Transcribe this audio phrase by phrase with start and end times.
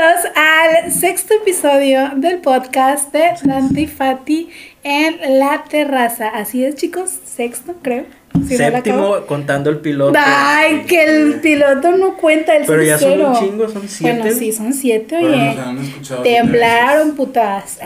[0.00, 4.48] Bienvenidos al sexto episodio del podcast de Dante y Fati
[4.82, 6.28] en la terraza.
[6.28, 8.06] Así es, chicos, sexto, creo.
[8.32, 8.64] Si no.
[8.64, 10.18] Séptimo, contando el piloto.
[10.18, 14.18] Ay, que el piloto no cuenta el Pero ya son un chingo, son siete.
[14.22, 15.54] Bueno, sí, son siete, Pero oye.
[15.54, 17.78] nos han escuchado Temblaron, putas.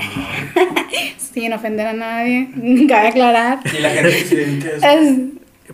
[1.33, 2.49] Sin ofender a nadie,
[2.89, 3.59] cabe aclarar.
[3.77, 5.01] Y la gente que se dedica a eso.
[5.03, 5.19] Es-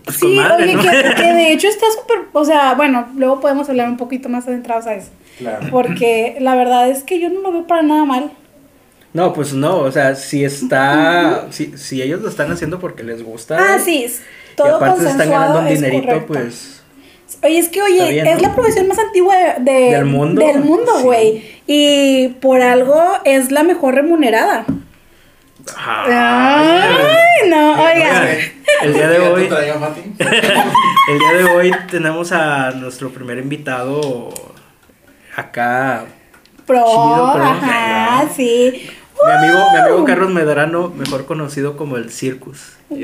[0.04, 0.82] Pues sí, madre, oye, ¿no?
[0.82, 4.48] que, que de hecho está súper, o sea, bueno, luego podemos hablar un poquito más
[4.48, 5.10] adentrados a eso.
[5.40, 5.66] Claro.
[5.70, 8.30] Porque la verdad es que yo no lo veo para nada mal.
[9.12, 13.24] No, pues no, o sea, si está, si, si ellos lo están haciendo porque les
[13.24, 13.56] gusta.
[13.58, 14.20] Ah, sí, es
[14.52, 16.26] Y todo aparte se están ganando un dinerito, correcto.
[16.32, 16.76] pues.
[17.42, 18.48] Oye, es que, oye, bien, es ¿no?
[18.48, 20.44] la profesión más antigua de, de- ¿Del mundo?
[20.46, 21.02] Del mundo, Sí.
[21.04, 21.42] güey.
[21.66, 24.64] Y por algo es la mejor remunerada.
[25.76, 28.28] Ay, no, oigan.
[28.82, 29.42] El día de ¿Ya te hoy,
[31.08, 34.30] el día de hoy tenemos a nuestro primer invitado
[35.36, 36.04] acá.
[36.66, 37.42] Pro, Chido, pro.
[37.44, 38.90] ajá, sí.
[39.26, 40.04] Mi amigo, mi amigo.
[40.04, 42.72] Carlos Medrano, mejor conocido como el Circus.
[42.90, 42.96] ¡Uh!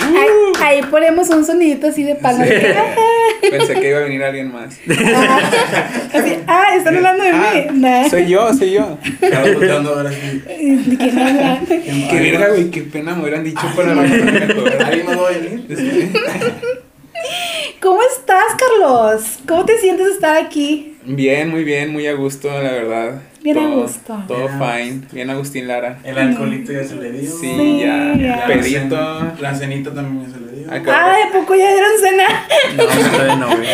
[0.00, 0.28] Ahí,
[0.62, 2.44] ahí ponemos un sonidito así de palma.
[3.50, 4.74] Pensé que iba a venir alguien más.
[6.12, 7.80] Así, ah, están hablando de Ah, mí.
[7.80, 8.08] Nah.
[8.08, 8.98] Soy yo, soy yo.
[9.22, 10.10] Estaba ahora.
[10.10, 14.02] Qué verga, güey, qué pena me hubieran dicho para la
[14.86, 16.12] ¿Alguien más va a venir?
[17.80, 19.38] ¿Cómo estás, Carlos?
[19.46, 20.96] ¿Cómo te sientes de estar aquí?
[21.04, 23.22] Bien, muy bien, muy a gusto, la verdad.
[23.42, 24.24] Bien a Todo- gusto.
[24.26, 25.00] Todo Bien a fine.
[25.12, 25.98] Bien Agustín Lara.
[26.04, 27.30] El alcoholito ya se le dio.
[27.30, 28.14] Sí, Sí, ya.
[28.16, 28.36] ya.
[28.36, 29.32] La Pedito.
[29.40, 30.72] La cenita también ya se le dio.
[30.72, 31.12] Acá.
[31.14, 32.46] Ay, ¿a poco ya dieron cena?
[32.76, 33.68] No, todavía no, güey.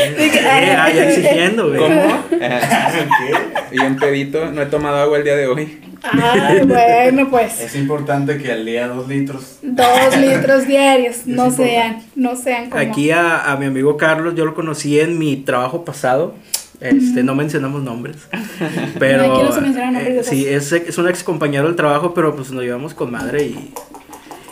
[0.77, 1.79] ah, ya exigiendo, güey.
[1.81, 2.25] ¿Cómo?
[2.31, 3.35] ¿Qué?
[3.73, 4.51] y un pedito.
[4.51, 5.81] No he tomado agua el día de hoy.
[6.13, 7.61] Ay, bueno, pues.
[7.61, 9.59] Es importante que al día dos litros.
[9.63, 11.27] Dos litros diarios.
[11.27, 11.57] No importante.
[11.57, 12.83] sean, no sean como.
[12.83, 16.35] Aquí a, a mi amigo Carlos, yo lo conocí en mi trabajo pasado.
[16.81, 18.17] Este, no mencionamos nombres.
[18.99, 19.33] Pero.
[19.35, 22.35] Aquí no se nombres de eh, sí, es, es un ex compañero del trabajo, pero
[22.37, 23.73] pues nos llevamos con madre y,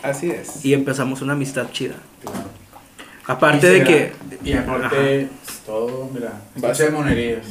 [0.02, 0.64] Así es.
[0.64, 1.96] y empezamos una amistad chida.
[2.22, 2.61] Claro.
[3.26, 4.12] Aparte de que.
[4.44, 6.32] Y aparte, pues, todo, mira.
[6.56, 7.46] Base de monerías.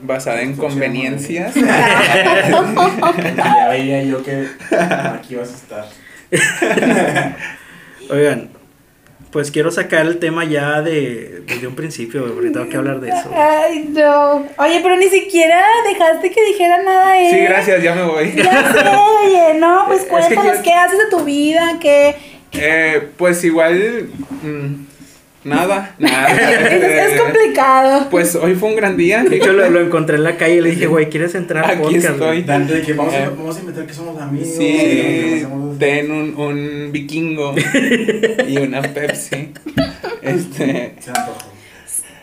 [0.00, 1.54] Basada en conveniencias.
[3.36, 5.86] Ya veía yo que aquí vas a estar.
[8.10, 8.50] Oigan,
[9.30, 13.08] pues quiero sacar el tema ya de, desde un principio, porque tengo que hablar de
[13.10, 13.30] eso.
[13.34, 14.46] Ay, no.
[14.56, 17.30] Oye, pero ni siquiera dejaste que dijera nada él.
[17.30, 18.32] Sí, gracias, ya me voy.
[18.36, 22.16] Ya sé, oye, no, pues Es que cuéntanos qué haces de tu vida, qué.
[22.52, 24.08] Eh, pues igual.
[24.42, 24.87] mm,
[25.44, 26.28] nada, nada.
[26.68, 28.08] Es, es complicado.
[28.10, 29.22] Pues hoy fue un gran día.
[29.24, 31.70] De hecho, lo, lo encontré en la calle y le dije, güey, ¿quieres entrar al
[31.72, 32.04] Aquí podcast?
[32.06, 32.26] estoy.
[32.26, 33.30] güey?" Dante, de que vamos, a, Eh.
[33.36, 34.48] vamos a inventar que somos amigos.
[34.48, 34.54] que
[35.38, 35.78] Sí, conocemos.
[35.78, 37.54] ten un, un vikingo
[38.46, 39.52] y una Pepsi.
[40.22, 41.38] Este, No, Se antojó.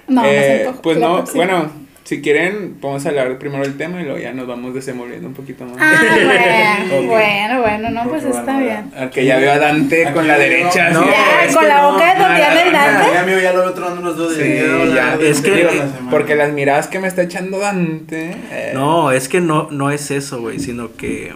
[0.08, 0.82] no se eh, antoja.
[0.82, 1.72] pues La no, bueno,
[2.06, 5.34] si quieren, vamos a hablar primero del tema y luego ya nos vamos desenvolviendo un
[5.34, 5.76] poquito más.
[5.80, 8.92] Ah, bueno, bueno, bueno, no, pues Porque, está bueno, bien.
[8.96, 10.90] Aunque ya veo a Dante Aquí con la no, derecha.
[10.92, 11.04] no.
[11.06, 13.42] Ya, con que la no, boca de Tatiana el Dante.
[13.42, 15.64] Ya lo veo tronando los dos de Sí, ya hablar ya, de- es de que-
[15.64, 18.36] la porque las miradas que me está echando Dante.
[18.52, 21.34] eh, No, es que no, no es eso, güey, sino que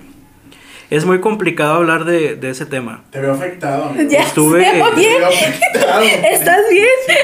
[0.90, 3.04] es muy complicado hablar de, de ese tema.
[3.12, 4.10] Te veo afectado, amigo.
[4.10, 6.02] Ya Estuve- sé, Te oye, veo afectado.
[6.02, 6.20] ¿estás bien?
[6.32, 6.62] ¿Estás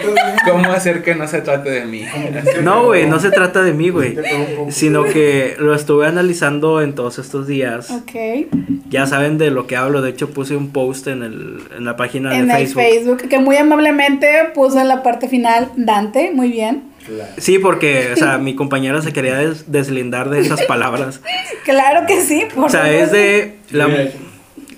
[0.06, 0.16] bien?
[0.52, 2.04] ¿Cómo hacer que no se trate de mí?
[2.64, 4.16] No, güey, no se trata de mí, güey.
[4.70, 7.90] Sino que lo estuve analizando en todos estos días.
[7.92, 8.48] Ok.
[8.90, 10.02] Ya saben de lo que hablo.
[10.02, 12.84] De hecho, puse un post en, el, en la página En de el Facebook.
[12.84, 16.84] Facebook, que muy amablemente puso en la parte final Dante, muy bien.
[17.06, 17.34] Claro.
[17.38, 21.22] Sí, porque, o sea, mi compañera se quería des- deslindar de esas palabras.
[21.66, 23.88] Claro que sí, por O sea, es de la,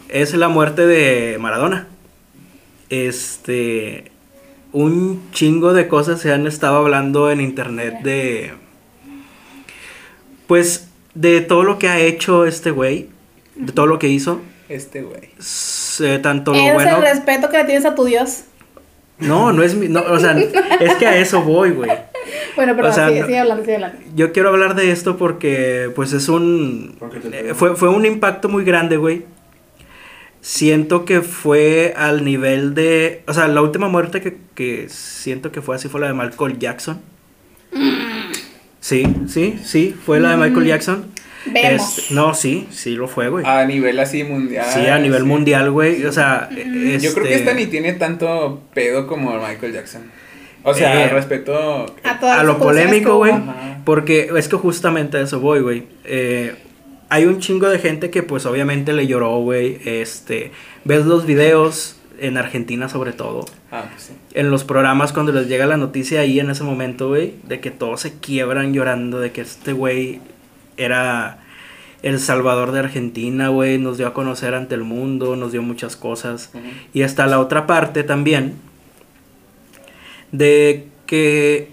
[0.09, 1.88] es la muerte de Maradona.
[2.89, 4.11] Este,
[4.71, 8.53] un chingo de cosas se han estado hablando en internet de,
[10.47, 13.09] pues, de todo lo que ha hecho este güey,
[13.55, 15.29] de todo lo que hizo, Este güey.
[15.39, 16.97] s- tanto lo Es bueno.
[16.97, 18.44] el respeto que le tienes a tu Dios.
[19.19, 20.38] No, no es mi, no, o sea,
[20.79, 21.89] es que a eso voy, güey.
[22.57, 24.00] Bueno, pero O sea, sigue, no- sigue hablando, sigue hablando.
[24.15, 26.98] Yo quiero hablar de esto porque, pues, es un,
[27.31, 29.24] te eh, fue, fue un impacto muy grande, güey.
[30.42, 33.21] Siento que fue al nivel de.
[33.27, 36.57] O sea, la última muerte que, que siento que fue así fue la de Michael
[36.57, 37.00] Jackson.
[38.80, 41.06] Sí, sí, sí, fue la de Michael Jackson.
[41.45, 41.98] Vemos.
[42.00, 43.45] Este, no, sí, sí lo fue, güey.
[43.45, 44.65] A nivel así mundial.
[44.74, 45.27] sí, a nivel sí.
[45.27, 46.06] mundial, güey.
[46.06, 50.04] O sea, Yo creo que este, esta ni tiene tanto pedo como Michael Jackson.
[50.69, 51.86] O sea, Eh, respeto.
[52.04, 53.34] A, lo polémico, güey.
[53.86, 55.84] Porque es que justamente a eso voy, güey.
[56.04, 56.56] Eh,
[57.10, 59.80] hay un chingo de gente que pues obviamente le lloró, güey.
[59.86, 60.52] Este,
[60.84, 63.46] ves los videos, en Argentina sobre todo.
[63.72, 64.14] Ah, pues sí.
[64.34, 67.72] En los programas cuando les llega la noticia ahí en ese momento, güey, de que
[67.72, 70.19] todos se quiebran llorando, de que este güey
[70.78, 71.40] era
[72.04, 75.96] el salvador de Argentina, güey, nos dio a conocer ante el mundo, nos dio muchas
[75.96, 76.52] cosas.
[76.94, 78.56] Y está la otra parte también
[80.31, 81.69] de que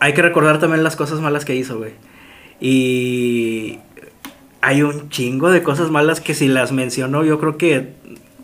[0.00, 1.92] hay que recordar también las cosas malas que hizo, güey.
[2.60, 3.78] Y
[4.60, 7.92] hay un chingo de cosas malas que si las menciono yo creo que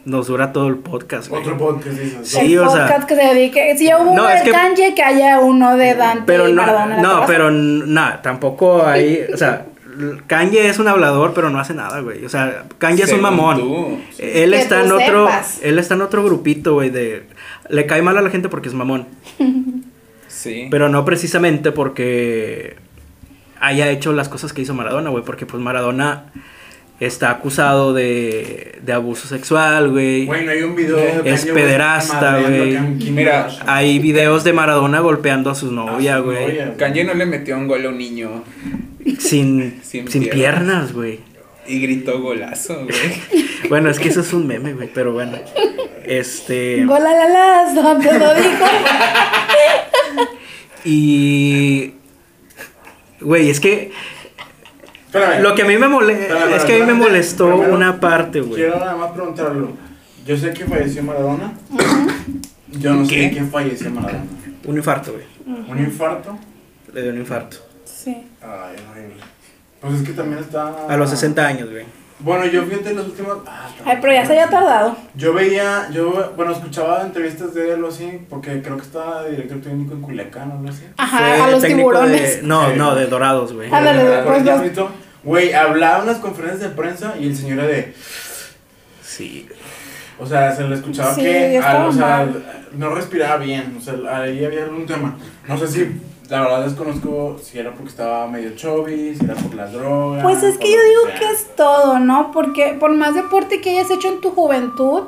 [0.05, 1.43] nos dura todo el podcast, güey.
[1.43, 2.29] Otro podcast, dices.
[2.29, 3.77] Sí, el o sea- podcast que se dedique.
[3.79, 6.53] Si ya hubo No, uno de que- Kanye, que haya uno de Dante Pero y
[6.53, 6.97] no, Maradona.
[6.97, 9.67] la no, pero nada, tampoco hay, o sea,
[10.27, 12.25] Kanye es un hablador, pero no hace nada, güey.
[12.25, 13.59] O sea, Kanye es un mamón.
[13.59, 13.99] tú.
[14.19, 15.61] Él Que está tú en otro, sepas.
[15.63, 17.25] él está en otro grupito, güey, de
[17.69, 19.07] le cae mal a la gente porque es mamón,
[20.29, 20.69] Sí.
[20.71, 22.77] pero no precisamente porque
[23.61, 26.25] haya hecho las cosas que hizo Maradona, güey, porque pues Maradona
[27.01, 30.27] está acusado de, de abuso sexual, güey.
[30.27, 32.79] Güey, no hay un video de Es pederasta, güey.
[33.11, 33.49] Mira.
[33.67, 36.77] Hay videos de Maradona golpeando a su novia, güey.
[36.77, 38.45] Kanye no le metió un gol a un niño
[39.19, 40.93] Sin, Sin sin piernas.
[40.93, 41.21] güey.
[41.67, 43.45] y gritó golazo, güey.
[43.71, 45.39] Bueno, es que eso es un meme, güey, pero bueno.
[46.05, 46.85] Este.
[46.85, 48.65] Gola la las, Dante lo dijo.
[50.85, 51.95] Y.
[53.21, 53.91] Güey, es que.
[55.15, 55.43] Espérame.
[55.43, 56.57] Lo que a mí me molesta.
[56.57, 58.55] Es que a mí me molestó primero, una parte, güey.
[58.55, 59.71] Quiero nada más preguntarlo.
[60.27, 61.53] Yo sé que falleció Maradona.
[62.69, 64.25] Yo no sé qué falleció Maradona.
[64.65, 65.25] Un infarto, güey.
[65.71, 66.37] ¿Un infarto?
[66.93, 67.57] Le dio un infarto.
[67.85, 68.27] Sí.
[68.43, 69.15] Ay, horrible.
[69.81, 70.87] Pues es que también está.
[70.89, 71.85] A los 60 años, güey.
[72.21, 73.39] Bueno, yo fíjate los últimos.
[73.47, 74.97] Ah, Ay, pero ya se había tardado.
[75.15, 79.61] Yo veía, yo, bueno, escuchaba entrevistas de él o así, porque creo que estaba director
[79.61, 80.85] técnico en Culiacán o algo así.
[80.97, 82.37] Ajá, Fue a los técnico tiburones.
[82.41, 82.77] de- No, Sí.
[82.79, 83.69] no, de dorados, güey.
[83.71, 84.89] Ándale, Por pues, los-.
[85.25, 87.95] Güey, hablaba en unas conferencias de prensa y el señor era de.
[89.03, 89.49] Sí.
[90.19, 91.61] O sea, se le escuchaba Sí, que.
[91.63, 92.63] ah, o sea, mal.
[92.77, 93.77] no respiraba bien.
[93.79, 95.17] O sea, ahí había algún tema.
[95.49, 96.01] No sé si.
[96.31, 100.23] La verdad desconozco si era porque estaba medio chubby, si era por las drogas.
[100.23, 101.19] Pues es que yo digo sea.
[101.19, 102.31] que es todo, ¿no?
[102.33, 105.03] Porque por más deporte que hayas hecho en tu juventud,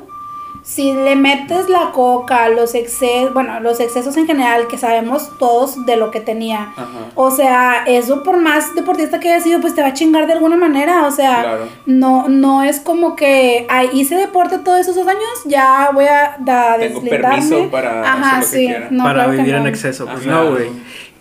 [0.69, 5.85] si le metes la coca, los excesos, bueno, los excesos en general, que sabemos todos
[5.85, 6.73] de lo que tenía.
[6.75, 6.87] Ajá.
[7.15, 10.33] O sea, eso por más deportista que haya sido, pues te va a chingar de
[10.33, 11.07] alguna manera.
[11.07, 11.67] O sea, Claro.
[11.85, 16.35] no, no es como que ay, hice deporte todos esos dos años, ya voy a
[16.39, 17.27] da, Tengo deslindarme.
[17.37, 18.65] permiso para Ajá, hacer lo que sí.
[18.65, 18.87] quiera.
[18.91, 20.05] No, para claro vivir en exceso.
[20.05, 20.29] Pues Ajá.
[20.31, 20.69] no, güey.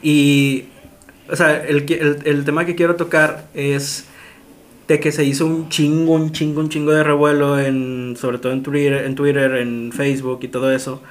[0.03, 0.65] Y.
[1.31, 4.07] O sea, el, que- el, el tema que quiero tocar es
[4.89, 8.53] de que se hizo un chingo, un chingo, un chingo de revuelo en, sobre todo
[8.53, 11.03] en Twitter, en Twitter, en Facebook y todo eso,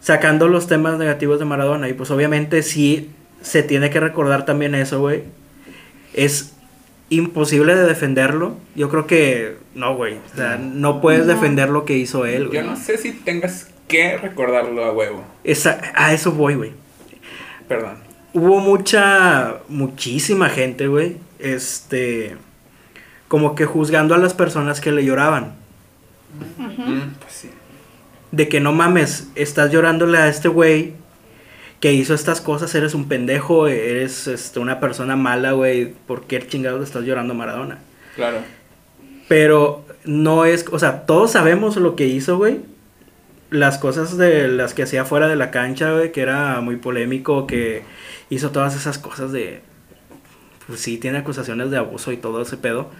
[0.00, 1.88] sacando los temas negativos de Maradona.
[1.88, 3.10] Y pues obviamente sí
[3.40, 5.22] se tiene que recordar también eso, güey.
[6.14, 6.54] Es
[7.10, 8.56] imposible de defenderlo.
[8.74, 10.14] Yo creo que no, güey.
[10.32, 11.32] O sea, no puedes No.
[11.34, 12.60] defender lo que hizo él, güey.
[12.60, 15.24] Yo no sé si tengas que recordarlo a huevo.
[15.44, 16.72] Esa- a eso voy, güey.
[17.68, 17.96] Perdón.
[18.34, 22.36] Hubo mucha, muchísima gente, güey, este,
[23.28, 25.54] como que juzgando a las personas que le lloraban.
[26.58, 27.50] Mm, pues sí.
[28.32, 30.94] De que no mames, estás llorándole a este güey
[31.80, 36.44] que hizo estas cosas, eres un pendejo, eres este, una persona mala, güey, ¿por qué
[36.46, 37.78] chingados le estás llorando a Maradona?
[38.16, 38.38] Claro.
[39.28, 42.60] Pero no es, o sea, todos sabemos lo que hizo, güey.
[43.50, 47.46] Las cosas de las que hacía fuera de la cancha, güey, que era muy polémico,
[47.46, 47.82] que
[48.28, 49.60] hizo todas esas cosas de...
[50.66, 52.90] Pues sí, tiene acusaciones de abuso y todo ese pedo.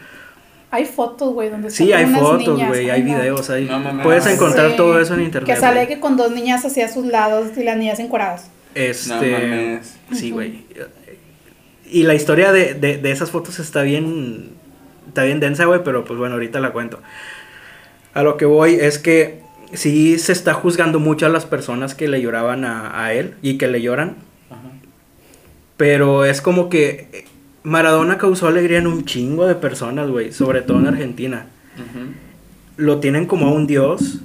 [0.70, 3.18] Hay fotos, güey, donde Sí, hay unas fotos, güey, ay, hay no.
[3.18, 3.64] videos, hay...
[3.64, 4.04] No mames.
[4.04, 5.54] puedes encontrar Sí, todo eso en internet.
[5.54, 8.50] Que sale que con dos niñas hacia sus lados y las niñas encueradas.
[8.75, 9.08] Este...
[9.08, 9.96] No mames.
[10.12, 10.64] Sí, güey.
[11.90, 14.50] Y la historia de, de, de esas fotos está bien.
[15.08, 17.00] Está bien densa, güey, pero pues bueno, ahorita la cuento.
[18.12, 19.40] A lo que voy es que
[19.72, 23.56] sí se está juzgando mucho a las personas que le lloraban a, a él y
[23.56, 24.16] que le lloran.
[24.50, 24.60] Ajá.
[25.78, 27.25] Pero es como que
[27.68, 31.46] Maradona causó alegría en un chingo de personas, güey, sobre todo en Argentina.
[32.76, 34.20] Lo tienen como a un dios.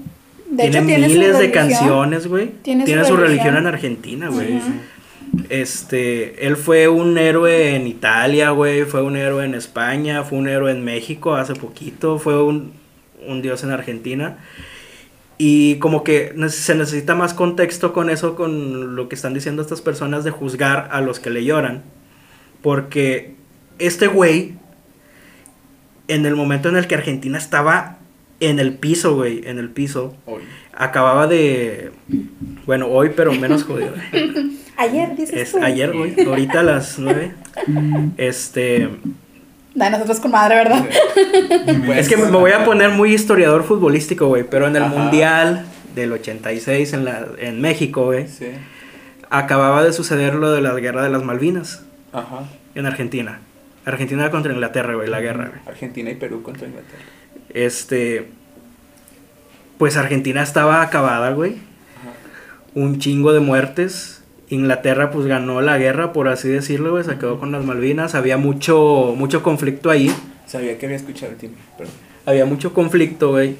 [0.50, 1.68] De tiene hecho, tiene su miles de religión.
[1.70, 2.52] canciones, güey.
[2.62, 3.46] Tiene Tiene, su su religión.
[3.56, 4.62] religión en Argentina, güey.
[5.50, 10.48] Este, él fue un héroe en Italia, güey, fue un héroe en España, fue un
[10.48, 12.72] héroe en México hace poquito, fue un,
[13.28, 14.38] un dios en Argentina.
[15.40, 19.82] Y como que se necesita más contexto con eso, con lo que están diciendo estas
[19.82, 21.82] personas de juzgar a los que le lloran.
[22.64, 23.36] Porque
[23.78, 24.54] este güey,
[26.08, 27.98] en el momento en el que Argentina estaba
[28.40, 30.42] en el piso, güey, en el piso, Hoy.
[30.74, 31.92] acababa de...
[32.66, 33.94] Bueno, hoy, pero menos jodido.
[34.78, 35.60] Ayer, dices Es tú.
[35.64, 37.32] ayer, güey, ahorita a las 9.
[38.18, 38.90] Este
[39.76, 40.86] Da nosotros con madre, ¿verdad?
[41.96, 44.94] Es que me voy a poner muy historiador futbolístico, güey, pero en el Ajá.
[44.96, 45.66] Mundial
[45.96, 48.48] del 86 en, la, en México, güey, Sí.
[49.30, 52.46] acababa de suceder lo de la guerra de las Malvinas Ajá.
[52.76, 53.40] en Argentina.
[53.86, 55.60] Argentina contra Inglaterra, güey, la guerra, güey.
[55.68, 57.04] Argentina y Perú contra Inglaterra.
[57.50, 58.30] Este.
[59.78, 61.58] Pues Argentina estaba acabada, güey.
[62.76, 64.24] Un chingo de muertes.
[64.50, 67.04] Inglaterra, pues ganó la guerra, por así decirlo, güey.
[67.04, 68.16] Se quedó con las Malvinas.
[68.16, 70.14] Había mucho, mucho conflicto ahí.
[70.46, 71.94] Sabía que había escuchado el timbre, perdón.
[72.26, 73.56] Había mucho conflicto, güey.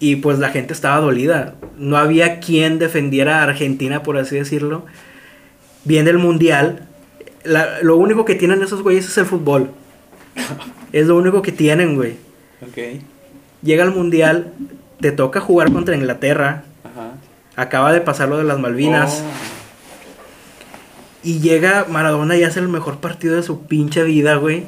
[0.00, 1.54] Y pues la gente estaba dolida.
[1.78, 4.86] No había quien defendiera a Argentina, por así decirlo.
[5.84, 6.88] Viene el mundial.
[7.46, 9.70] La- lo único que tienen esos güeyes es el fútbol.
[10.92, 12.16] es lo único que tienen, güey.
[13.62, 14.52] Llega el mundial,
[15.00, 17.12] te toca jugar contra Inglaterra, Ajá.
[17.56, 19.30] acaba de pasar lo de las Malvinas, Oh,
[21.22, 24.64] y llega Maradona y hace el mejor partido de su pinche vida, güey.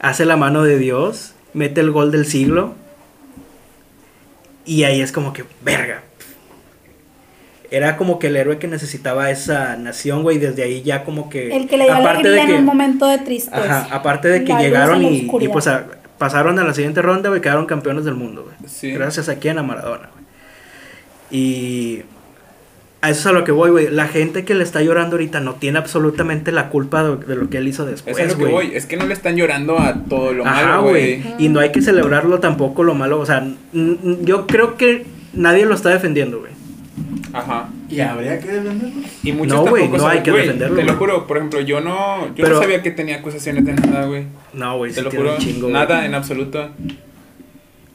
[0.00, 2.74] Hace la mano de Dios, mete el gol del siglo,
[4.64, 6.02] y ahí es como que, verga.
[7.72, 11.54] Era como que el héroe que necesitaba esa nación, güey, desde ahí ya como que...
[11.54, 13.56] El que le dio aparte alegría de que- en un momento de tristeza.
[13.82, 15.86] Ajá, aparte de que La llegaron la y, y, pues a-
[16.18, 18.56] pasaron a la siguiente ronda, güey, quedaron campeones del mundo, güey.
[18.68, 18.90] Sí.
[18.90, 20.24] Gracias a quién, a Maradona, güey.
[21.30, 22.02] Y
[23.02, 23.88] a eso es a lo que voy, güey.
[23.88, 27.48] La gente que le está llorando ahorita no tiene absolutamente la culpa de, de lo
[27.48, 28.66] que él hizo después, Eso es lo que güey.
[28.68, 28.76] voy.
[28.76, 31.22] Es que no le están llorando a todo lo Ajá, malo, güey.
[31.22, 31.34] güey.
[31.38, 33.20] Y no hay que celebrarlo tampoco lo malo.
[33.20, 36.52] O sea, yo creo que nadie lo está defendiendo, güey.
[37.32, 37.68] Ajá.
[37.88, 39.00] ¿Y habría que defenderlo?
[39.22, 41.60] Y muchos No, güey, no saben, hay que güey, defenderlo, Te lo juro, por ejemplo,
[41.60, 44.24] yo no, yo Pero- no sabía que tenía acusaciones de nada, güey.
[44.52, 46.70] No, güey, Te sí lo juro, chingo, nada en absoluto.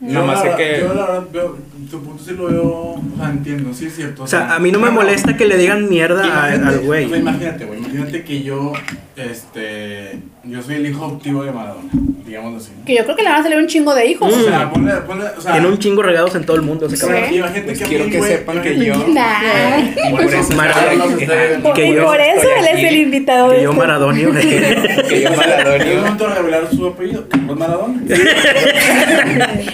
[0.01, 1.57] Yo Nada más la sé que Yo la verdad veo,
[1.89, 4.23] tu punto sí lo veo, o sea, entiendo, sí es cierto.
[4.23, 7.05] O sea, a mí no me molesta que le digan mierda al güey.
[7.05, 8.73] O sea, imagínate, güey, imagínate que yo,
[9.15, 11.89] este, yo soy el hijo adoptivo de Maradona,
[12.25, 12.71] digamos así.
[12.85, 14.33] Que yo creo que le van a salir un chingo de hijos.
[14.33, 16.97] O sea, ponle, ponle, o sea, Tiene un chingo regados en todo el mundo Sí.
[16.99, 17.19] cabrón.
[17.33, 19.79] imagínate Pues que quiero mí, que güey, sepan que yo- Nah.
[19.79, 23.63] Y Por eso Maradona- que y yo por eso él es el invitado de Que
[23.63, 24.31] yo este- Maradonio,
[25.09, 25.85] que yo Yo Maradona.
[25.95, 28.01] momento de revelar su apellido, Carlos Maradona.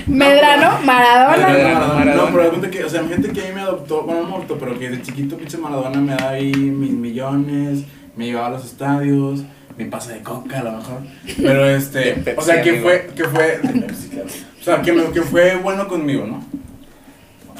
[0.07, 1.37] Medrano, Maradona.
[1.37, 1.73] Maradona.
[1.79, 2.15] Maradona.
[2.15, 4.33] No, pero cuenta que, o sea, gente que a mí me adoptó, bueno, no me
[4.35, 7.83] adoptó, pero que de chiquito pinche Maradona me da ahí mis millones,
[8.15, 9.43] me llevaba a los estadios,
[9.77, 10.97] mi pasa de coca a lo mejor.
[11.37, 12.83] Pero De este, Pepsi, o sea, que amigo.
[12.85, 14.27] fue, que fue, de Pepsi, claro.
[14.59, 16.43] O sea, que, me- que fue bueno conmigo, ¿no?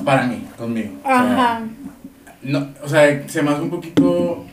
[0.03, 0.91] Para mí, conmigo.
[1.03, 1.61] O sea, Ajá.
[2.43, 4.45] no, o sea, se me hace un poquito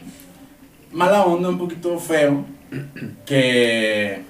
[0.93, 2.45] mala onda, un poquito feo
[3.27, 4.21] que,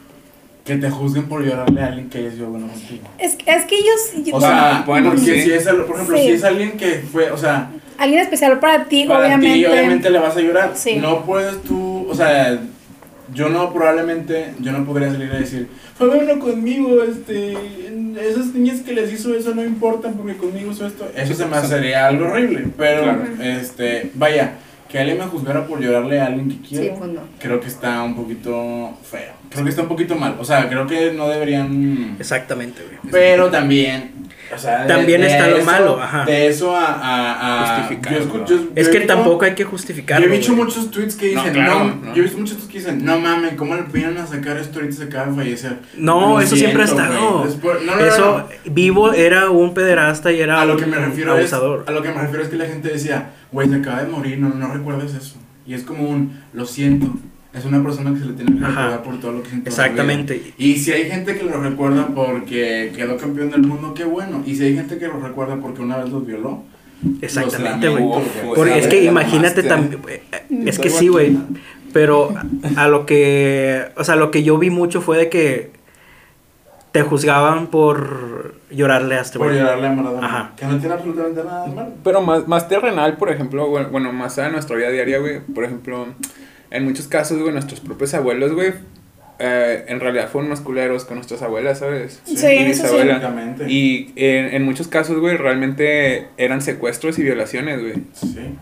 [0.64, 3.08] que te juzguen por llorarle a alguien que haya sido bueno contigo.
[3.18, 4.32] Es, es que ellos.
[4.34, 5.42] O sea, bueno, porque sí.
[5.42, 6.22] si es, por ejemplo, Sí.
[6.24, 9.54] si es alguien que fue, o sea, alguien especial para ti, para obviamente.
[9.58, 10.72] ti obviamente le vas a llorar.
[10.74, 10.96] Sí.
[10.96, 12.58] No puedes tú, o sea,
[13.34, 17.52] yo no probablemente, yo no podría salir a decir, fue bueno conmigo, este,
[18.20, 21.10] esas niñas que les hizo eso no importan porque conmigo hizo esto.
[21.14, 23.24] Eso se me hacería algo horrible, pero, Claro.
[23.42, 24.52] este, vaya,
[24.88, 26.84] que alguien me juzgara por llorarle a alguien que quiero.
[26.84, 27.20] Sí, pues no.
[27.38, 29.32] Creo que está un poquito feo.
[29.50, 30.36] Creo que está un poquito mal.
[30.38, 32.16] O sea, creo que no deberían.
[32.18, 32.96] Exactamente, güey.
[33.12, 34.12] Pero también.
[34.54, 36.24] O sea, de- También de está lo eso- malo, ajá.
[36.24, 36.86] De eso a.
[36.86, 38.18] a, a Justificarlo.
[38.18, 40.26] yo escucho- yo Es que visto- tampoco hay que Yo justificarlo.
[40.26, 41.54] he visto muchos tweets que No, dicen.
[41.54, 42.14] claro, no, no.
[42.14, 43.04] Yo he visto muchos tweets que dicen.
[43.04, 45.76] No mames, ¿cómo le pidieron a sacar esto ahorita se acaba de fallecer?
[45.96, 47.44] No, Lo eso siempre ha siento, estado.
[47.44, 48.72] Después- no, no, no, Eso, no.
[48.72, 51.52] vivo era un pederasta y era A lo un que me refiero es.
[51.52, 51.84] abusador.
[51.86, 54.38] A lo que me refiero es que la gente decía, güey, se acaba de morir,
[54.38, 55.36] no, no recuerdes eso.
[55.66, 57.08] Y es como un, lo siento.
[57.58, 58.70] Es una persona que se le tiene que Ajá.
[58.70, 60.54] recordar por todo lo que la Exactamente.
[60.58, 64.42] Y si hay gente que lo recuerda porque quedó campeón del mundo, qué bueno.
[64.46, 66.64] Y si hay gente que lo recuerda porque una vez los violó,
[67.20, 68.04] Exactamente, güey.
[68.54, 70.00] Porque es que imagínate también.
[70.66, 71.36] Es que sí, güey.
[71.92, 72.34] Pero
[72.76, 73.86] a lo que.
[73.96, 75.78] O sea, lo que yo vi mucho fue de que.
[76.92, 80.26] Te juzgaban por llorarle a este Por llorarle a Maradona.
[80.26, 80.52] Ajá.
[80.56, 81.90] Que no tiene absolutamente nada de malo.
[82.02, 85.40] Pero más, más terrenal, por ejemplo, bueno, bueno, más a nuestra vida diaria, güey.
[85.40, 86.06] Por ejemplo,
[86.70, 88.72] en muchos casos, güey, nuestros propios abuelos, güey,
[89.40, 92.20] eh, en realidad fueron unos culeros con nuestras abuelas, ¿sabes?
[92.24, 92.64] Sí, y eso sí.
[92.64, 93.16] bisabuela.
[93.16, 93.70] Exactamente.
[93.70, 97.94] Y en, en muchos casos, güey, realmente eran secuestros y violaciones, güey.
[98.14, 98.54] Sí.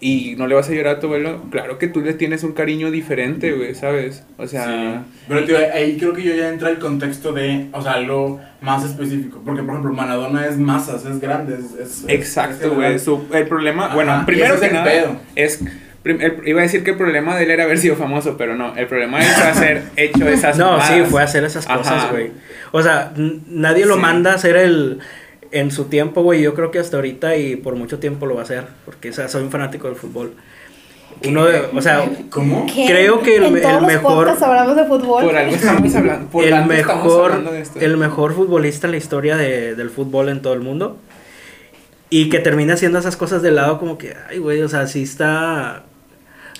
[0.00, 1.42] Y no le vas a llorar a tu abuelo.
[1.50, 4.22] Claro que tú le tienes un cariño diferente, güey, ¿sabes?
[4.36, 4.64] O sea,
[5.04, 5.12] Sí.
[5.26, 8.84] Pero tío, ahí creo que yo ya entra el contexto de, o sea, algo más
[8.84, 9.42] específico.
[9.44, 12.04] Porque, por ejemplo, Maradona es masas, es grande, es...
[12.06, 12.96] Exacto, güey.
[13.32, 15.16] El problema, Ajá, bueno, y primero que es el nada, pedo.
[15.34, 15.60] es.
[16.10, 18.76] El- iba a decir que el problema de él era haber sido famoso, pero no.
[18.76, 22.30] El problema es hacer hecho esas No, sí, fue hacer esas cosas, güey.
[22.72, 24.00] O sea, nadie lo Sí.
[24.00, 24.98] manda a hacer el.
[25.50, 28.40] En su tiempo, güey, yo creo que hasta ahorita y por mucho tiempo lo va
[28.40, 28.64] a hacer.
[28.84, 30.34] Porque o sea, soy un fanático del fútbol.
[31.26, 32.66] Uno de, o sea, ¿Cómo?
[32.66, 32.84] ¿Qué?
[32.86, 35.24] Creo que el- en el todos los mejor- hablamos de fútbol.
[35.24, 36.30] Por algo estamos hablando.
[36.30, 37.80] Por el algo estamos mejor, hablando de esto.
[37.80, 40.98] el mejor futbolista en la historia de- del fútbol en todo el mundo.
[42.10, 45.02] Y que termina haciendo esas cosas de lado como que, ay, güey, o sea, sí
[45.02, 45.84] está...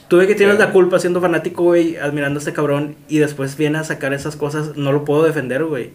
[0.09, 3.79] Tuve que tienes la culpa siendo fanático, güey, admirando a este cabrón y después viene
[3.79, 5.91] a sacar esas cosas, no lo puedo defender, güey.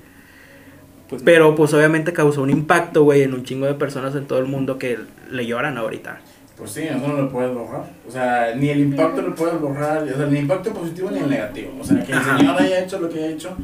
[1.10, 4.40] Pues, Pero pues obviamente causó un impacto, güey, en un chingo de personas en todo
[4.40, 5.00] el mundo que
[5.32, 6.22] le lloran ahorita.
[6.58, 7.86] Pues sí, eso no lo puedes borrar.
[8.08, 10.04] O sea, ni el impacto lo puedes borrar.
[10.04, 11.72] O sea, ni el impacto positivo ni el negativo.
[11.80, 12.38] O sea, que el Ajá.
[12.38, 13.58] señor haya hecho lo que haya hecho,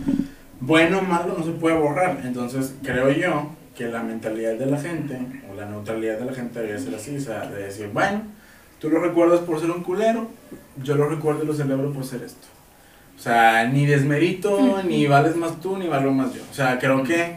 [0.60, 2.20] bueno o malo, no se puede borrar.
[2.24, 5.18] Entonces, creo yo que la mentalidad de la gente,
[5.50, 7.15] o la neutralidad de la gente debe ser así.
[7.18, 8.24] O sea, de decir, bueno,
[8.79, 10.29] tú lo recuerdas por ser un culero,
[10.81, 12.48] yo lo recuerdo y lo celebro por ser esto.
[13.17, 16.41] O sea, ni desmerito, ni vales más tú, ni valgo más yo.
[16.50, 17.36] O sea, creo que,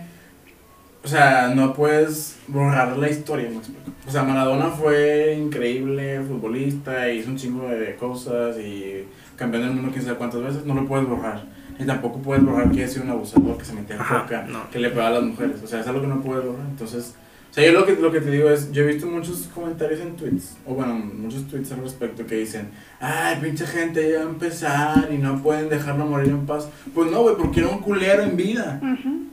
[1.02, 3.90] o sea, no puedes borrar la historia, me explico.
[4.06, 9.90] O sea, Maradona fue increíble futbolista, hizo un chingo de cosas y campeón del mundo
[9.92, 11.42] quién sabe cuántas veces, no lo puedes borrar.
[11.78, 14.70] Y tampoco puedes borrar que es un abusador que se metía en coca, no.
[14.70, 15.60] que le pegaba a las mujeres.
[15.64, 16.66] O sea, es algo que no puedes borrar.
[16.68, 17.16] Entonces,
[17.52, 20.00] o sea, yo lo que, lo que te digo es, yo he visto muchos comentarios
[20.00, 24.24] en tweets, o bueno, muchos tweets al respecto que dicen, ay, pinche gente, ya va
[24.24, 26.68] a empezar y no pueden dejarlo morir en paz.
[26.94, 28.80] Pues no, güey, porque era un culero en vida.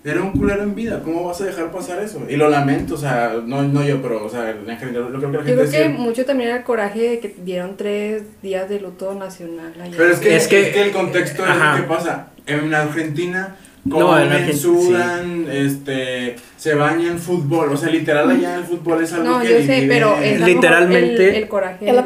[0.04, 2.22] Era un culero en vida, ¿cómo vas a dejar pasar eso?
[2.30, 5.32] Y lo lamento, o sea, no, no yo, pero, o sea, en general, lo creo
[5.32, 8.24] que la Yo gente creo que mucho también era el coraje de que dieron tres
[8.42, 9.96] días de luto nacional allá.
[9.98, 11.78] Pero es que, Es es que- que, el contexto es Ajá.
[11.78, 12.28] lo que pasa.
[12.46, 13.56] En Argentina
[13.90, 17.72] comen, en Argen- sudan, este, se bañan fútbol.
[17.72, 20.40] O sea, literal allá el fútbol es algo No, que yo sé, divide- pero es
[20.40, 21.90] lo mejor Literalmente- el, el coraje.
[21.90, 22.04] Es lo.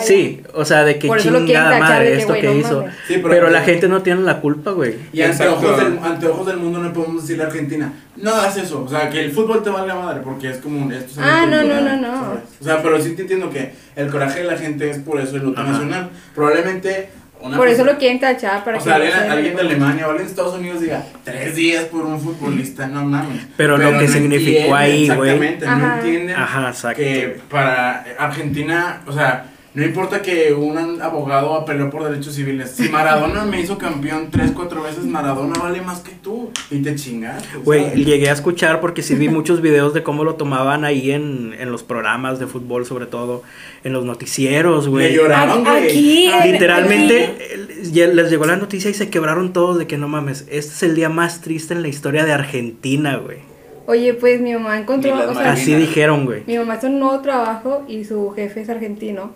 [0.00, 2.80] Sí, o sea, de que chingada madre que, esto que no hizo.
[2.80, 2.94] mames.
[3.06, 4.94] Sí, Pero la gente no tiene la culpa, güey.
[5.12, 8.56] Y ante ojos, del, ante ojos del mundo no podemos decirle a Argentina, no hagas
[8.56, 8.82] eso.
[8.84, 10.92] O sea, que el fútbol te vale la madre porque es como un.
[10.92, 12.24] Esto es Ah, algo no, cultural, no, no, no.
[12.24, 12.40] ¿sabes?
[12.60, 15.36] O sea, pero sí te entiendo que el coraje de la gente es por eso
[15.36, 16.10] el luto nacional.
[16.34, 17.08] Probablemente.
[17.42, 20.26] Una Por eso lo quieren tachar para O que sea, alguien, de Alemania o alguien
[20.26, 23.46] de Estados Unidos diga tres días por un futbolista, no mames.
[23.56, 25.30] Pero lo que significó ahí, güey.
[25.30, 25.98] Exactamente, no Ajá.
[25.98, 27.02] entienden Ajá, exacto.
[27.02, 32.70] que para Argentina, o sea, no importa que un abogado apeló por derechos civiles.
[32.72, 36.50] Si Maradona me hizo campeón tres, cuatro veces, Maradona vale más que tú.
[36.70, 37.58] Y te chingaste.
[37.64, 41.54] Güey, llegué a escuchar porque sí vi muchos videos de cómo lo tomaban ahí en,
[41.58, 43.42] en los programas de fútbol, sobre todo
[43.84, 45.14] en los noticieros, Le güey.
[45.14, 45.84] lloraron, güey.
[45.88, 47.98] Aquí, en- Literalmente aquí.
[47.98, 50.82] eh, les llegó la noticia y se quebraron todos de que no mames, este es
[50.82, 53.38] el día más triste en la historia de Argentina, güey.
[53.86, 55.52] Oye, pues mi mamá encontró, o sea.
[55.52, 56.42] Así dijeron, güey.
[56.46, 59.32] mi mamá en un nuevo trabajo y su jefe es argentino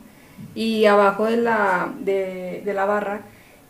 [0.54, 3.20] y abajo de la de, de la barra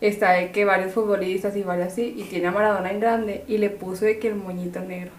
[0.01, 3.57] está de que varios futbolistas y varios así y tiene a Maradona en grande y
[3.57, 5.11] le puso de que el moñito negro.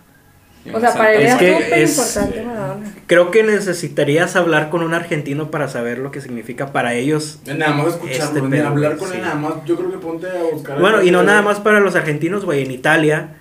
[0.75, 2.43] O sea, para él Es era súper es- importante.
[2.45, 2.95] Maradona.
[3.07, 7.41] Creo que necesitarías hablar con un argentino para saber lo que significa para ellos.
[7.47, 9.15] Nada más escucharlo, Este hablar con sí.
[9.17, 9.55] él, nada más.
[9.65, 10.79] Yo creo que ponte a buscar.
[10.79, 13.37] Bueno, y no nada más para los argentinos, güey, en Italia,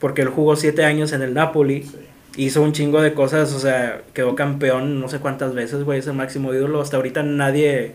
[0.00, 1.84] porque él jugó siete años en el Napoli.
[1.84, 1.96] Sí.
[2.36, 6.06] Hizo un chingo de cosas, o sea, quedó campeón no sé cuántas veces, güey, es
[6.06, 6.80] el máximo ídolo.
[6.80, 7.94] Hasta ahorita nadie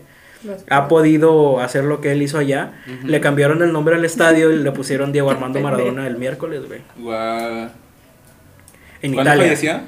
[0.68, 2.72] ha podido hacer lo que él hizo allá.
[3.04, 5.60] Le cambiaron el nombre al estadio y le pusieron Diego Armando.
[5.60, 6.80] Maradona el miércoles, güey.
[6.98, 7.68] Guau.
[9.02, 9.44] En ¿Cuándo Italia.
[9.44, 9.80] falleció?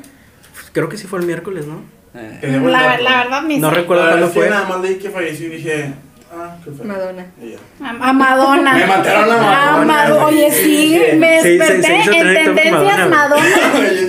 [0.73, 1.83] Creo que sí fue el miércoles, ¿no?
[2.15, 2.61] Eh.
[2.65, 3.77] La, la verdad, ni No sé.
[3.77, 4.49] recuerdo cuándo fue.
[4.51, 5.93] nada más leí que falleció y dije,
[6.33, 6.85] ah, qué feo.
[6.87, 7.27] Madonna.
[7.83, 8.73] A, a Madonna.
[8.75, 10.25] Me mataron a A Madonna.
[10.27, 13.45] Oye, sí, me sí, desperté en tendencias Madonna, Madonna.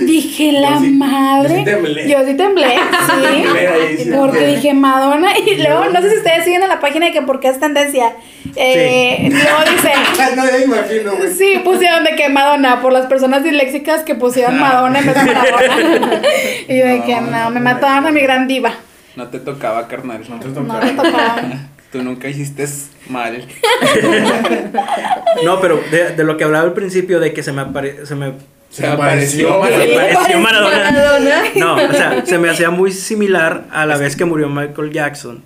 [0.02, 1.48] Dije, la Yo sí- madre.
[1.48, 2.08] yo sí temblé.
[2.08, 2.66] Yo sí temblé,
[3.06, 3.22] sí.
[3.22, 5.38] temblé ahí, sí porque dije Madonna.
[5.38, 7.60] Y luego, no sé si ustedes siguen a la página de que por qué es
[7.60, 8.12] tendencia.
[8.56, 9.92] Eh, Luego dice.
[10.22, 11.32] Ay, no, ya imagino, güey.
[11.32, 15.32] Sí, pusieron de que Madonna, por las personas disléxicas que pusieron Madonna en vez de
[15.34, 16.20] Maradona.
[16.68, 18.72] y yo de que no, me mataron a mi gran diva.
[19.16, 20.22] No te tocaba, carnal.
[20.28, 20.80] No te No tocaba.
[20.84, 21.42] me tocaba.
[21.92, 22.66] Tú nunca hiciste
[23.08, 23.44] mal.
[25.44, 28.14] No, pero de, de lo que hablaba al principio de que se me apare- se
[28.14, 28.32] me
[28.70, 29.48] Se apareció.
[29.64, 29.94] Se güey.
[29.94, 30.90] pareció Maradona.
[30.90, 31.42] Maradona.
[31.56, 35.42] No, o sea, se me hacía muy similar a la vez que murió Michael Jackson.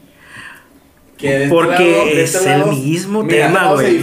[1.16, 3.87] Que de este Porque lado- de es este el lado- mismo mira, tema, güey.
[3.96, 3.98] este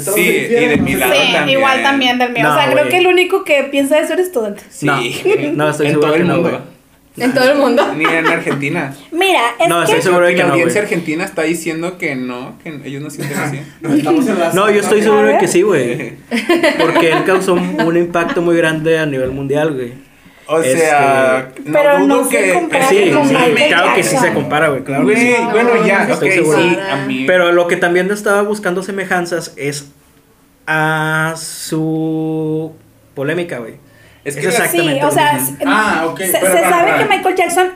[0.00, 1.58] Sí, se difiere, y de mi lado Sí, también.
[1.58, 2.42] igual también del mío.
[2.42, 4.42] No, o sea, creo que el único que piensa eso eres tú.
[4.68, 4.84] Sí.
[4.84, 4.96] No,
[5.54, 6.54] no, estoy en seguro todo que el no, güey.
[7.18, 7.94] En todo el mundo.
[7.94, 8.94] Ni en Argentina.
[9.10, 9.84] Mira, es No, que.
[9.84, 13.08] estoy seguro de que la no, audiencia argentina está diciendo que no, que ellos no
[13.10, 13.60] sienten así.
[13.80, 16.12] No, No, yo estoy seguro de que sí, güey.
[16.78, 19.92] Porque él causó un un impacto muy grande a nivel mundial, güey.
[20.48, 22.52] O Este, sea, Pero no no dudo se que.
[22.52, 24.28] compara Sí, con sí, Michael claro que sí Jackson.
[24.28, 25.42] se compara, güey, claro que Güey, sí.
[25.50, 26.58] bueno, ya, No, estoy seguro.
[26.58, 27.24] sí, a mí.
[27.26, 29.88] Pero lo que también estaba buscando semejanzas es
[30.66, 32.72] a su
[33.14, 33.74] polémica, güey.
[34.26, 36.98] Es Es que exactamente Sí, o sea, Ah, ok, Se, pero se para- sabe para-
[37.08, 37.68] que Michael Jackson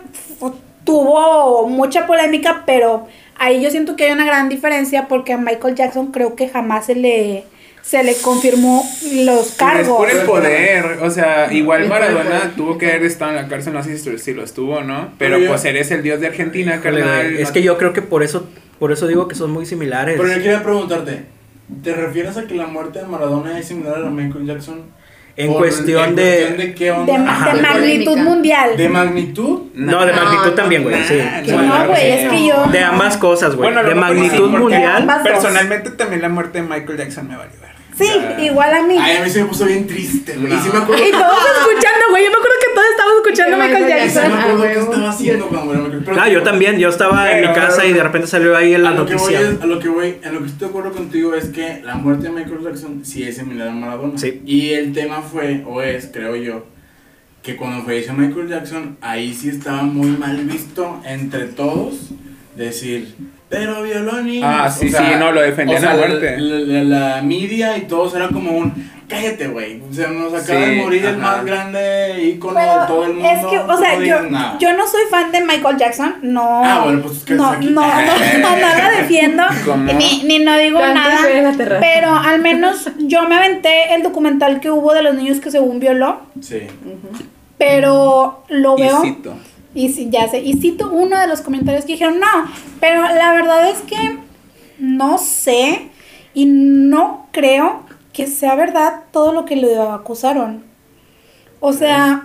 [0.84, 3.06] tuvo mucha polémica, pero
[3.38, 6.86] ahí yo siento que hay una gran diferencia porque a Michael Jackson creo que jamás
[6.86, 7.44] se le
[7.82, 8.84] se le confirmó
[9.24, 9.96] los Es cargos.
[9.96, 13.72] por el poder, o sea, igual Es Maradona tuvo que haber estado en la cárcel,
[13.72, 15.08] no sé si, lo estuvo, ¿no?
[15.18, 17.36] Pero pues eres el dios de Argentina, carnal.
[17.38, 18.46] es que yo creo que por eso,
[18.78, 20.16] por eso digo que son muy similares.
[20.18, 21.24] Pero yo quería preguntarte,
[21.82, 24.82] ¿te refieres a que la muerte de Maradona es similar a la de Michael Jackson?
[25.36, 27.14] En cuestión en de- cuestión de qué de, onda?
[27.32, 27.54] Ajá.
[27.54, 28.22] de magnitud Polémica.
[28.30, 28.76] mundial.
[28.76, 29.60] ¿De magnitud?
[29.74, 31.18] No, de No, magnitud no, también, güey, sí.
[31.52, 33.72] No, güey, es que yo- De ambas cosas, güey.
[33.72, 35.06] Bueno, de magnitud mundial.
[35.22, 37.70] Personalmente también la muerte de Michael Jackson me valió ver.
[38.06, 38.96] Sí, igual a mí.
[38.98, 40.52] Ay, a mí se me puso bien triste, güey.
[40.52, 40.84] Y sí me No.
[40.84, 42.24] acuerdo Y todos escuchando, güey.
[42.24, 44.22] Yo me acuerdo que todos estábamos escuchando a Michael y sí me Jackson.
[44.22, 44.40] Jackson.
[44.40, 45.48] acuerdo Ah, qué estaba haciendo
[46.04, 46.78] Pero Ah, yo también.
[46.78, 49.06] Yo estaba en mi Pero- casa y de repente salió ahí en la a lo
[49.06, 49.50] que voy noticia.
[49.50, 51.94] es- a lo que voy, en lo que estoy de acuerdo contigo es que la
[51.96, 54.18] muerte de Michael Jackson sí es similar a Maradona.
[54.18, 54.42] Sí.
[54.46, 56.64] Y el tema fue, o es, creo yo,
[57.42, 62.10] que cuando falleció Michael Jackson, ahí sí estaba muy mal visto entre todos
[62.56, 63.14] decir,
[63.50, 64.44] pero violó a niños".
[64.50, 66.36] Ah, sí, sí, no, lo defendían o sea, a muerte.
[66.38, 69.82] La, la- la media y todos era como un, cállate, güey.
[69.90, 73.28] O sea, nos acaba Sí, de morir el más grande ícono de todo el mundo.
[73.28, 74.16] es que, o sea, no yo,
[74.60, 76.62] yo no soy fan de Michael Jackson, no.
[76.64, 77.66] Ah, bueno, pues, ¿qué no, haces aquí?
[77.74, 77.88] no, no,
[78.40, 79.42] no, no la defiendo,
[79.98, 81.80] ni, ni no digo Tanto nada.
[81.80, 85.80] Pero al menos yo me aventé el documental que hubo de los niños que según
[85.80, 86.62] violó, Sí.
[87.58, 89.02] pero lo Y veo.
[89.02, 89.34] cito.
[89.74, 92.26] Y sí, ya sé, y cito uno de los comentarios que dijeron, no,
[92.80, 94.18] pero la verdad es que
[94.78, 95.90] no sé
[96.34, 100.64] y no creo que sea verdad todo lo que le acusaron.
[101.60, 102.24] O sea,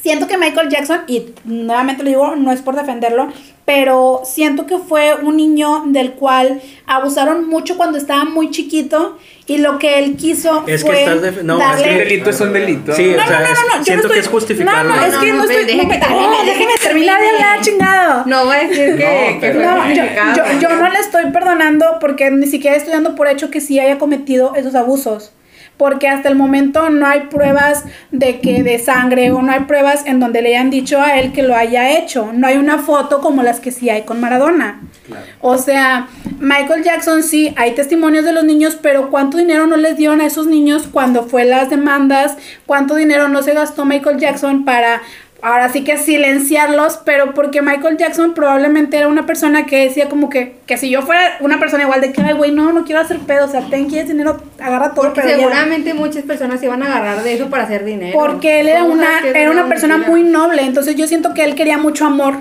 [0.00, 3.28] siento que Michael Jackson, y nuevamente lo digo, no es por defenderlo,
[3.64, 9.58] pero siento que fue un niño del cual abusaron mucho cuando estaba muy chiquito y
[9.58, 11.84] lo que él quiso Es que fue estás def- no, es darle...
[11.84, 12.92] que- Un delito es un delito.
[12.94, 14.90] Sí, o No, sea, no, no, es- no, yo no siento que estoy- es justificarlo.
[14.90, 15.64] No, no, es No, que no, no, estoy.
[15.64, 18.22] deje no, que termine, déjeme que terminar de hablar, chingado.
[18.26, 20.04] No voy a decir que, No, que No, yo,
[20.36, 23.80] yo, yo no le estoy perdonando porque ni siquiera estoy dando por hecho que sí
[23.80, 25.32] haya cometido esos abusos.
[25.76, 30.06] Porque hasta el momento no hay pruebas de que de sangre o no hay pruebas
[30.06, 32.30] en donde le hayan dicho a él que lo haya hecho.
[32.32, 34.80] No hay una foto como las que sí hay con Maradona.
[35.06, 35.24] Claro.
[35.40, 36.08] O sea,
[36.40, 40.26] Michael Jackson sí, hay testimonios de los niños, pero ¿cuánto dinero no les dieron a
[40.26, 42.36] esos niños cuando fue las demandas?
[42.64, 45.02] ¿Cuánto dinero no se gastó Michael Jackson para
[45.46, 46.98] ahora sí que silenciarlos?
[47.04, 51.02] Pero porque Michael Jackson probablemente era una persona que decía como que, que si yo
[51.02, 53.60] fuera una persona igual de que, ay, güey, no, no quiero hacer pedo, o sea,
[53.70, 55.36] ten, quieres dinero, agarra todo, Porque pero ya".
[55.36, 58.18] seguramente muchas personas se iban a agarrar de eso para hacer dinero.
[58.18, 60.12] Porque él era ¿Cómo una, era una persona mentira?
[60.16, 62.34] muy noble, entonces yo siento que él quería mucho amor.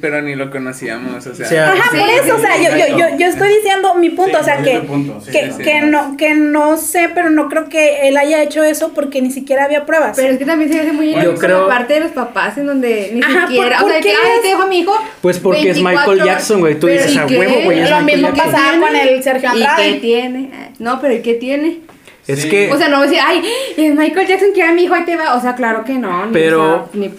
[0.00, 1.72] Pero ni lo conocíamos, o sea.
[1.72, 4.40] Ajá, Sí, por eso, o sea, yo, yo, yo, yo estoy diciendo mi punto, Sí,
[4.40, 5.86] o sea, que, punto, que, sí, que sí.
[5.86, 9.64] no, que no sé, pero no creo que él haya hecho eso porque ni siquiera
[9.64, 10.16] había pruebas.
[10.16, 12.56] Pero es que también se hace muy Yo injusto creo- de parte de los papás
[12.58, 14.78] en donde ni Ajá, siquiera, ¿por- o sea, por que ay, te dejo a mi
[14.80, 14.94] hijo.
[15.20, 16.78] Pues porque es 24 Michael Jackson, güey.
[16.80, 17.38] Tú dices, ¿y a qué?
[17.38, 17.80] huevo, güey.
[17.80, 19.92] Es Lo Michael mismo pasaba con el Sergio ¿Y Andrade.
[19.92, 20.50] qué tiene?
[20.78, 21.80] No, pero ¿y qué tiene?
[22.26, 22.48] Es Sí.
[22.48, 22.72] que.
[22.72, 25.16] O sea, no voy a decir, ay, Michael Jackson quiere a mi hijo, ahí te
[25.16, 25.34] va.
[25.34, 26.26] O sea, claro que no.
[26.26, 27.10] Ni, Pero- o sea, ni...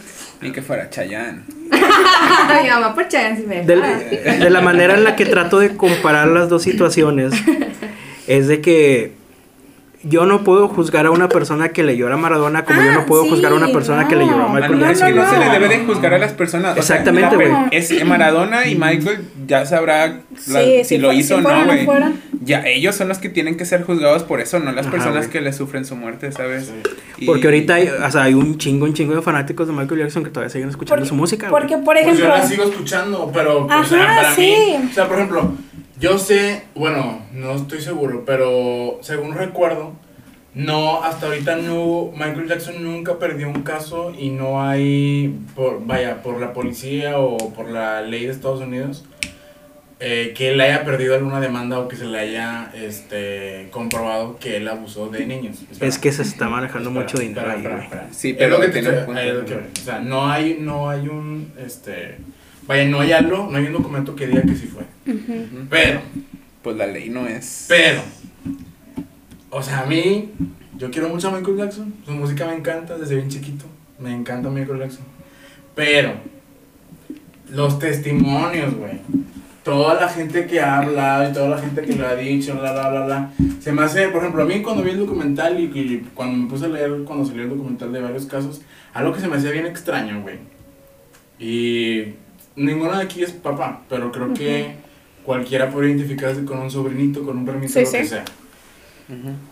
[0.42, 1.44] Ni que fuera Chayanne.
[1.70, 3.98] mi mamá por Chayanne sí me deja.
[4.38, 7.34] de la manera en la que trato de comparar las dos situaciones
[8.28, 9.19] es de que
[10.04, 12.94] yo no puedo juzgar a una persona que le llora a Maradona como yo Ah,
[12.94, 14.48] no puedo sí, juzgar a una persona que le lloró a no.
[14.48, 15.16] Ah, Michael no, Jackson.
[15.16, 15.52] no, no, se le no.
[15.52, 16.72] debe de juzgar a las personas.
[16.78, 17.52] O sea, Exactamente, güey.
[17.72, 21.50] Es Maradona y Michael ya sabrá la- Sí, si si lo hizo si o no,
[21.50, 22.14] o no güey.
[22.42, 25.18] Ya ellos son los que tienen que ser juzgados por eso, no las Ajá, personas
[25.28, 25.30] güey.
[25.32, 26.72] que le sufren su muerte, ¿sabes?
[27.18, 30.00] Y- Porque ahorita hay, o sea, hay un chingo, un chingo de fanáticos de Michael
[30.02, 31.50] Jackson que todavía siguen escuchando Porque, su música.
[31.50, 34.42] porque, por Pues ejemplo, yo la sigo escuchando, pero o sea, Ajá, para sí.
[34.82, 35.54] mí, o sea, por ejemplo,
[36.00, 39.94] yo sé, bueno, no estoy seguro, pero según recuerdo,
[40.56, 46.22] no, hasta ahorita no, Michael Jackson nunca perdió un caso y no hay, por, vaya,
[46.24, 49.06] por la policía o por la ley de Estados Unidos,
[50.02, 54.56] eh, que él haya perdido alguna demanda o que se le haya este, comprobado que
[54.56, 55.58] él abusó de niños.
[55.70, 55.88] Espera.
[55.90, 57.86] Es que se está manejando Espera, mucho dinero espera, ahí, espera, güey.
[57.88, 58.08] espera.
[58.14, 61.08] Sí, Es pero lo que tiene es lo que- o sea, no hay, no hay
[61.10, 62.16] un, este,
[62.70, 64.84] vaya, no hay algo, no hay un documento que diga que sí fue.
[65.70, 66.02] Pero,
[66.62, 67.66] Pues la ley no es.
[67.68, 68.02] pero,
[69.50, 70.30] o sea, a mí,
[70.78, 73.66] yo quiero mucho a Michael Jackson, su música me encanta desde bien chiquito,
[73.98, 75.04] me encanta Michael Jackson.
[75.74, 76.14] Pero,
[77.50, 79.00] los testimonios, güey,
[79.64, 82.74] toda la gente que ha hablado y toda la gente que lo ha dicho, bla,
[82.74, 85.64] bla, bla, bla, se me hace, por ejemplo, a mí cuando vi el documental y,
[85.64, 88.62] y cuando me puse a leer, cuando salió el documental de varios casos,
[88.94, 90.38] algo que se me hacía bien extraño, güey.
[91.40, 92.14] Y
[92.60, 94.76] ninguno de aquí es papá, pero creo que
[95.24, 98.10] cualquiera puede identificarse con un sobrinito, con un permito, Sí, lo que sí.
[98.10, 98.26] sea.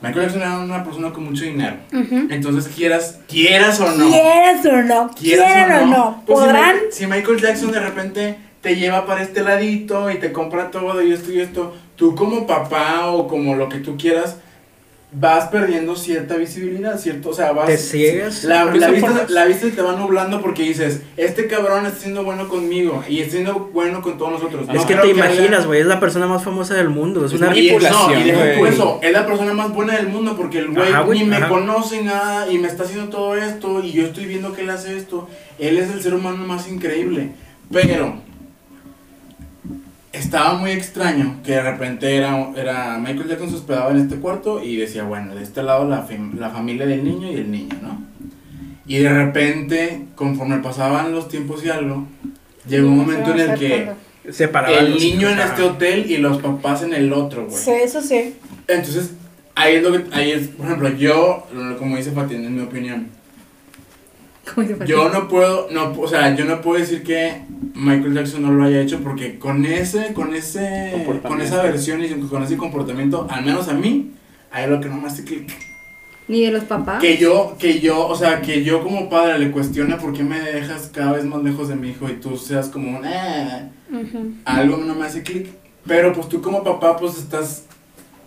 [0.04, 1.78] Michael Jackson era una persona con mucho dinero.
[1.92, 2.28] Ujú.
[2.30, 4.08] Entonces, quieras, quieras o no.
[4.08, 6.76] Quieras o no, quieran o no, Pues podrán.
[6.92, 11.12] Si, Michael Jackson de repente te lleva para este ladito y te compra todo y
[11.12, 14.38] esto y esto, tú como papá o como lo que tú quieras,
[15.10, 17.30] vas perdiendo cierta visibilidad, ¿cierto?
[17.30, 17.68] O sea, vas...
[17.68, 18.44] Te ciegas.
[18.44, 22.50] La, la vista, la vista te va nublando porque dices, este cabrón está siendo bueno
[22.50, 24.68] conmigo y está siendo bueno con todos nosotros.
[24.68, 27.26] Es No que creo te haya- imaginas, güey, es la persona más famosa del mundo.
[27.26, 29.96] Es Es una y, manipulación, no, y deja tú eso, es la persona más buena
[29.96, 31.48] del mundo porque el güey, ni me ajá.
[31.48, 34.98] conoce nada y me está haciendo todo esto y yo estoy viendo que él hace
[34.98, 35.30] esto.
[35.58, 37.30] Él es el ser humano más increíble.
[37.72, 38.22] Pero
[40.18, 44.64] estaba muy extraño que de repente era, era Michael Jackson se hospedaba en este cuarto
[44.64, 48.02] y decía, bueno, de este lado la, la familia del niño y el niño, ¿no?
[48.86, 52.08] Y de repente, conforme pasaban los tiempos y algo,
[52.68, 53.90] llegó un momento en el que
[54.32, 54.80] separada.
[54.80, 57.58] el niño en este hotel y los papás en el otro, güey.
[57.58, 58.36] Sí, eso sí.
[58.68, 59.12] Entonces,
[59.56, 63.10] ahí es lo que, ahí es, por ejemplo, yo, como dice Fatin, en mi opinión.
[64.86, 67.42] Yo no puedo, no, o sea, yo no puedo decir que
[67.74, 70.94] Michael Jackson no lo haya hecho porque con ese, con ese,
[71.28, 74.12] con esa versión y con ese comportamiento, al menos a mí,
[74.52, 75.52] hay lo que no me hace clic.
[76.28, 77.00] Ni de los papás.
[77.00, 80.40] Que yo, que yo, o sea, que yo como padre le cuestione por qué me
[80.42, 83.70] dejas cada vez más lejos de mi hijo y tú seas como un, "Eh",
[84.44, 85.48] algo no me hace clic.
[85.86, 87.64] Pero pues tú como papá, pues estás.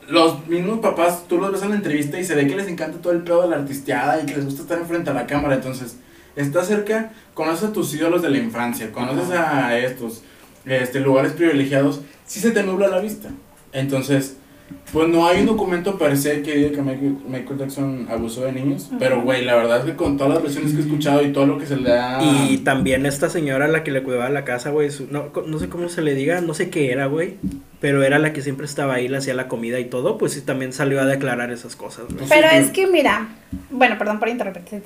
[0.09, 2.99] Los mismos papás, tú los ves en la entrevista y se ve que les encanta
[3.03, 5.57] todo el pedo de la artisteada y que les gusta estar enfrente a la cámara.
[5.57, 5.97] Entonces,
[6.37, 10.23] estás cerca, conoces a tus ídolos de la infancia, conoces a estos
[10.65, 13.31] este, lugares privilegiados, sí se te nubla la vista.
[13.73, 14.37] Entonces,
[14.93, 18.53] pues no hay un documento per se que diga que Michael, Michael Jackson abusó de
[18.53, 18.91] niños.
[18.99, 21.47] Pero, güey, la verdad es que con todas las versiones que he escuchado y todo
[21.47, 22.21] lo que se le da.
[22.23, 25.89] Y también esta señora, la que le cuidaba la casa, güey, no, no sé cómo
[25.89, 27.37] se le diga, no sé qué era, güey,
[27.81, 30.43] pero era la que siempre estaba ahí, le hacía la comida y todo, pues sí,
[30.43, 32.05] también salió a declarar esas cosas.
[32.29, 33.29] Pero Sí, es que mira,
[33.71, 34.83] bueno, perdón por interrumpirte,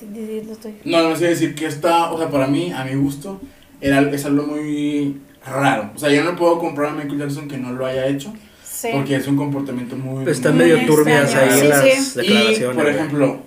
[0.84, 3.40] No, no sé decir que está, o sea, para mí, a mi gusto,
[3.80, 5.90] era, es algo muy raro.
[5.94, 8.88] O sea, yo no puedo comprar a Michael Jackson que no lo haya hecho, Sí.
[8.92, 10.28] porque es un comportamiento muy...
[10.30, 11.52] Están muy medio turbias extraño.
[11.52, 12.18] ahí Sí, las sí.
[12.20, 12.74] declaraciones.
[12.74, 13.38] Y, por ejemplo,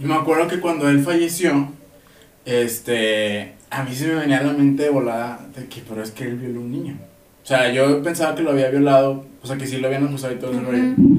[0.00, 1.68] yo me acuerdo que cuando él falleció,
[2.44, 6.10] este, a mí se me venía a la mente de volada de que, pero es
[6.10, 6.98] que él violó a un niño.
[7.50, 10.32] O sea, yo pensaba que lo había violado, o sea, que sí lo habían acusado
[10.32, 10.84] y todo ese rollo.
[10.96, 11.18] Ujú.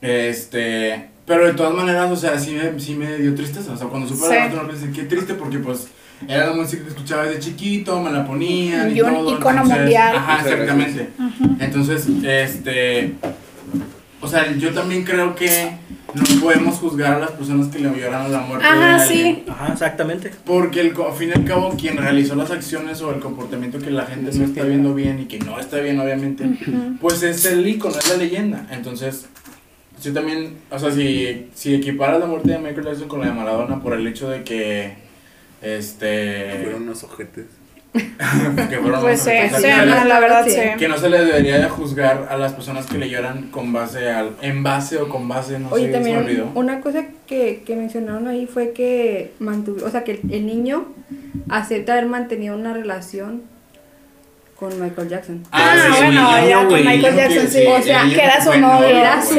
[0.00, 3.72] Este, pero de todas maneras, o sea, sí me, sí me dio tristeza.
[3.72, 4.32] O sea, cuando supe Sí.
[4.32, 5.88] la nota, no pensé, qué triste, porque pues
[6.28, 9.32] era la música que escuchaba desde chiquito, me la ponían y, Y un todo.
[9.38, 10.16] icono entonces- mundial.
[10.16, 11.08] Ajá, exactamente.
[11.58, 13.14] Entonces, este,
[14.20, 15.72] o sea, yo también creo que
[16.16, 18.66] no podemos juzgar a las personas que le lloraron la muerte.
[18.66, 19.44] de Ajá, alguien, sí.
[19.50, 20.30] Ajá, exactamente.
[20.44, 23.78] Porque el, co- al fin y al cabo, quien realizó las acciones o el comportamiento
[23.78, 26.44] que la gente no está viendo bien y que no está bien, obviamente,
[27.00, 28.66] pues es el icono, es la leyenda.
[28.70, 29.26] Entonces,
[30.02, 33.32] yo también, o sea, si, si equiparas la muerte de Michael Jackson con la de
[33.32, 34.94] Maradona por el hecho de que,
[35.62, 37.46] este, Fueron unos ojetes.
[38.68, 40.50] que fueron Pues sí, unos sí, oficiales, no, la verdad Sí.
[40.52, 40.60] sí.
[40.78, 44.10] que no se les debería de juzgar a las personas que le lloran con base
[44.10, 46.50] al, en base o con base, no Oye, sé, se me también olvidó.
[46.54, 50.86] una cosa que, que mencionaron ahí fue que mantuvo, o sea, que el, el niño
[51.48, 53.42] acepta haber mantenido una relación
[54.58, 55.42] con Michael Jackson.
[55.52, 57.66] Ah, sí, sí, bueno, ya con Michael Jackson, sí.
[57.66, 59.34] O sea, que era su novio, novio, Era su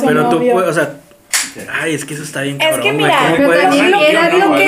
[0.00, 0.56] su Pero tú novio.
[0.56, 0.94] o sea,
[1.72, 3.04] ay, es que eso está bien Es cabrón, que güey.
[3.04, 3.82] mira, ¿Cómo puedes- que,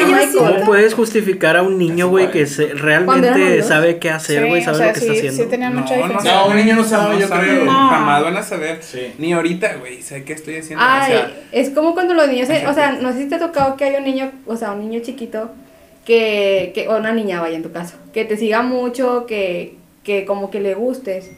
[0.07, 0.29] Michael.
[0.37, 4.61] ¿Cómo puedes justificar a un niño, güey, que se, ¿Cuándo realmente sabe qué hacer, güey,
[4.61, 5.43] Sí, sabe o sea, lo que está haciendo?
[5.45, 6.35] sí tenían No, mucha no diferencia.
[6.35, 7.65] No, un niño no sabe, yo sabe, creo.
[7.65, 7.73] No.
[7.89, 8.79] Jamás van a saber.
[8.83, 9.13] Sí.
[9.19, 10.85] Ni ahorita, güey, sé qué estoy haciendo.
[10.87, 13.37] Ay, o sea, es como cuando los niños, se- o sea, no sé si te
[13.37, 15.51] ha tocado que hay un niño, o sea, un niño chiquito
[16.05, 20.25] que, que o una niña vaya en tu caso, que te siga mucho, que, que
[20.25, 21.31] como que le gustes.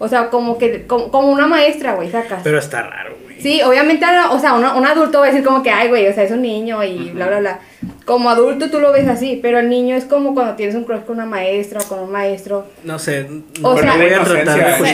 [0.00, 2.42] O sea, como que, como, como una maestra, güey, sacas.
[2.44, 3.27] Pero está raro, güey.
[3.40, 6.12] Sí, obviamente, o sea, un, un adulto va a decir como que, ay, güey, o
[6.12, 7.58] sea, es un niño y bla, bla, bla.
[8.04, 11.02] Como adulto tú lo ves así, pero el niño es como cuando tienes un crush
[11.02, 12.66] con una maestra o con un maestro.
[12.82, 13.28] No sé,
[13.62, 14.90] O no sea, voy a tratar de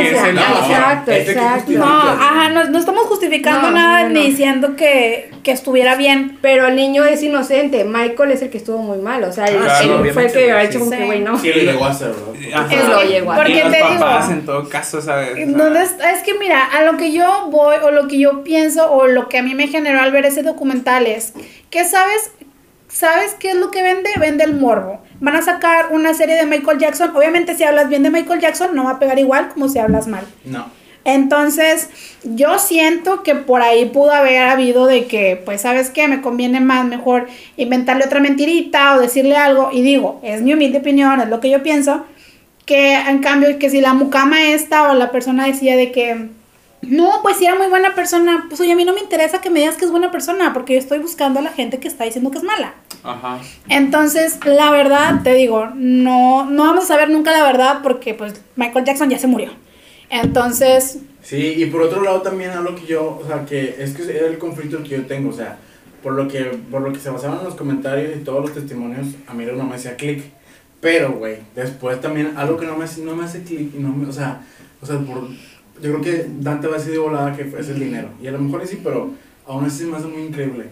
[0.00, 1.72] exacto, exacto.
[1.72, 4.14] No, ajá, no, no estamos justificando No, nada no, no.
[4.14, 6.38] ni diciendo que, que estuviera bien.
[6.42, 7.84] Pero el niño es inocente.
[7.84, 9.24] Michael es el que estuvo muy mal.
[9.24, 11.20] O sea, él, Claro, él obviamente, fue el que ha güey, hecho como que, güey,
[11.20, 11.38] no.
[11.38, 12.60] Sí, llegó a hacer, ¿verdad?
[12.64, 12.74] Ajá.
[12.74, 15.56] Es lo llegó a Porque Y los te digo- en todo caso, ¿sabes?
[15.56, 16.10] ¿Dónde está?
[16.12, 19.28] Es que mira, a lo que yo voy o lo que yo pienso o lo
[19.28, 21.32] que a mí me generó al ver ese documental es
[21.70, 22.32] que sabes,
[22.88, 24.10] ¿sabes qué es lo que vende?
[24.18, 25.00] Vende el morbo.
[25.20, 27.14] Van a sacar una serie de Michael Jackson.
[27.14, 30.06] Obviamente si hablas bien de Michael Jackson no va a pegar igual como si hablas
[30.06, 30.24] mal.
[30.44, 30.70] No.
[31.04, 31.88] Entonces,
[32.24, 36.08] yo siento que por ahí pudo haber habido de que, pues, ¿sabes qué?
[36.08, 39.70] Me conviene más, mejor inventarle otra mentirita o decirle algo.
[39.72, 42.04] Y digo, es mi humilde opinión, es lo que yo pienso.
[42.66, 46.28] Que en cambio, que si la mucama esta o la persona decía de que,
[46.82, 49.50] no, pues si era muy buena persona, pues oye, a mí no me interesa que
[49.50, 52.04] me digas que es buena persona, porque yo estoy buscando a la gente que está
[52.04, 52.74] diciendo que es mala.
[53.02, 53.38] Ajá.
[53.68, 58.34] Entonces, la verdad, te digo, no, no vamos a saber nunca la verdad porque pues
[58.56, 59.50] Michael Jackson ya se murió.
[60.10, 64.02] Entonces, Sí, y por otro lado también algo que yo, o sea, que es que
[64.16, 65.58] era el conflicto que yo tengo, o sea,
[66.02, 69.34] por lo que, por lo que se basaban los comentarios y todos los testimonios, a
[69.34, 70.24] mí no me hacía clic.
[70.80, 74.40] Pero, güey, después también algo que no me, no me hace clic, no o sea,
[74.80, 77.78] o sea, por, yo creo que Dante va a decir de volada que es el
[77.78, 78.08] dinero.
[78.22, 79.10] Y a lo mejor sí, pero
[79.46, 80.68] aún así me hace muy increíble.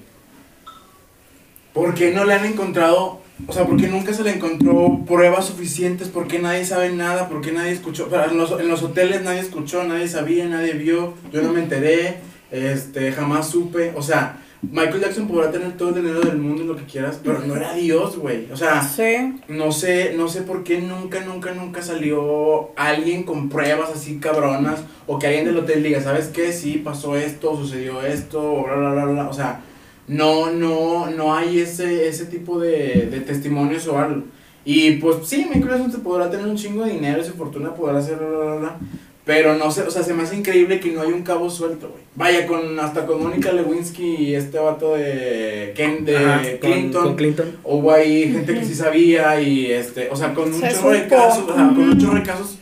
[1.75, 5.47] ¿Por qué no le han encontrado, o sea, por qué nunca se le encontró pruebas
[5.47, 6.09] suficientes?
[6.09, 7.29] ¿Por qué nadie sabe nada?
[7.29, 8.09] ¿Por qué nadie escuchó?
[8.31, 12.17] En, los, en los hoteles nadie escuchó, nadie sabía, nadie vio, yo no me enteré,
[12.51, 13.93] este, jamás supe.
[13.95, 17.21] O sea, Michael Jackson podrá tener todo el dinero del mundo y lo que quieras,
[17.23, 18.51] pero no era Dios, güey.
[18.51, 19.41] O sea, sí.
[19.47, 24.81] no sé, no sé por qué nunca, nunca, nunca salió alguien con pruebas así cabronas
[25.07, 26.53] o que alguien del hotel diga, ¿sabes qué?
[26.53, 29.29] Sí, pasó esto, sucedió esto, bla, bla, bla, bla.
[29.29, 29.61] O sea,
[30.09, 34.23] no, no, no hay ese, ese tipo de, de testimonios o algo.
[34.65, 37.99] Y pues sí, Jackson se podrá tener un chingo de dinero y su fortuna podrá
[37.99, 38.77] hacer bla, bla, bla.
[39.25, 41.89] Pero no sé, o sea, se me hace increíble que no hay un cabo suelto,
[41.91, 42.03] güey.
[42.15, 47.03] Vaya, con, hasta con Mónica Lewinsky y este vato de, Ken, de Ajá, con- Clinton.
[47.05, 47.57] con Clinton.
[47.63, 51.09] Hubo ahí gente que sí sabía y este, o sea, con un chorro de supo.
[51.15, 52.58] casos, o sea, con un chorro de casos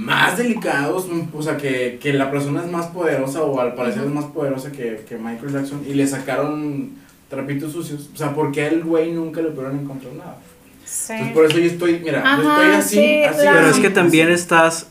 [0.00, 4.04] más delicados, mm, o sea, que, que la persona es más poderosa o al parecer
[4.04, 6.92] es más poderosa que, que Michael Jackson y le sacaron
[7.28, 10.38] trapitos sucios, o sea, porque a el güey nunca le pudieron encontrar nada.
[10.84, 11.12] Sí.
[11.12, 13.38] Entonces por eso yo estoy, mira, yo Ajá, estoy así, sí, así.
[13.40, 14.40] Pero es así, que también así.
[14.40, 14.88] estás.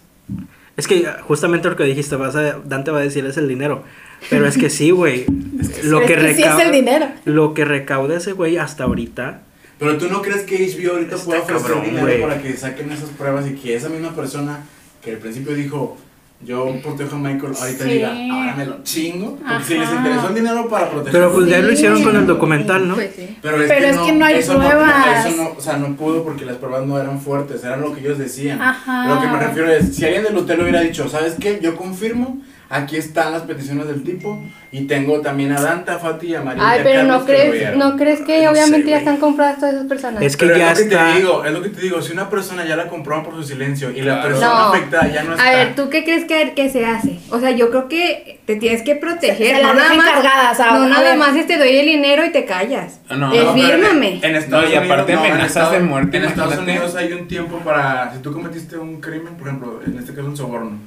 [0.77, 3.83] Es que justamente lo que dijiste, vas a, Dante va a decir es el dinero.
[4.29, 5.25] Pero es que sí, güey.
[5.83, 7.07] lo, que es que sí es recauda, el dinero.
[7.25, 9.41] lo que recauda ese güey hasta ahorita.
[9.79, 12.21] Pero tú no crees que HBO ahorita pueda ofrecer cabrón, dinero güey.
[12.21, 14.63] para que saquen esas pruebas y que esa misma persona
[15.01, 15.97] que al principio dijo
[16.41, 17.89] yo protejo a Michael, ahorita Sí.
[17.89, 19.37] diga, ahora me lo chingo.
[19.45, 19.97] Porque si les Ajá.
[19.97, 22.95] interesó el dinero para proteger Pero pues ya lo hicieron con el documental, ¿no?
[22.95, 23.37] Pues sí.
[23.41, 25.25] Pero es, Pero que, es no, que no hay eso pruebas.
[25.25, 27.99] eso no, o sea, no pudo porque las pruebas no eran fuertes, eran lo que
[27.99, 28.61] ellos decían.
[28.61, 29.09] Ajá.
[29.09, 31.59] Lo que me refiero es, si alguien del hotel hubiera dicho, ¿sabes qué?
[31.61, 32.37] Yo confirmo,
[32.69, 36.41] aquí están las peticiones del tipo y tengo también a Dante, a Fati y a
[36.41, 36.61] María.
[36.69, 39.73] Ay, pero Carlos no crees, no crees que No sé, obviamente ya están compradas todas
[39.73, 40.21] esas personas.
[40.21, 42.13] Es que Pero ya es lo que te digo, es lo que te digo, si
[42.13, 44.55] una persona ya la compró por su silencio y la persona No.
[44.69, 45.43] afectada ya no está.
[45.47, 47.19] A ver, ¿tú qué crees que, que se hace?
[47.31, 49.37] O sea, yo creo que te tienes que proteger.
[49.37, 51.17] Se- se no las nada más, encargadas, a- no nada ver.
[51.17, 52.99] más te doy el dinero y te callas.
[53.09, 54.19] Ah, no, Eh, no, en- fírmame.
[54.21, 56.57] En, Estados No, y aparte Unidos, en amenazas Estados- de muerte, En Estados.
[56.59, 58.13] Unidos hay un tiempo para.
[58.13, 60.77] Si tú cometiste un crimen, por ejemplo, en este caso un soborno.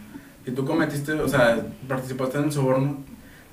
[0.45, 2.97] Si tú cometiste, o sea, participaste en un soborno,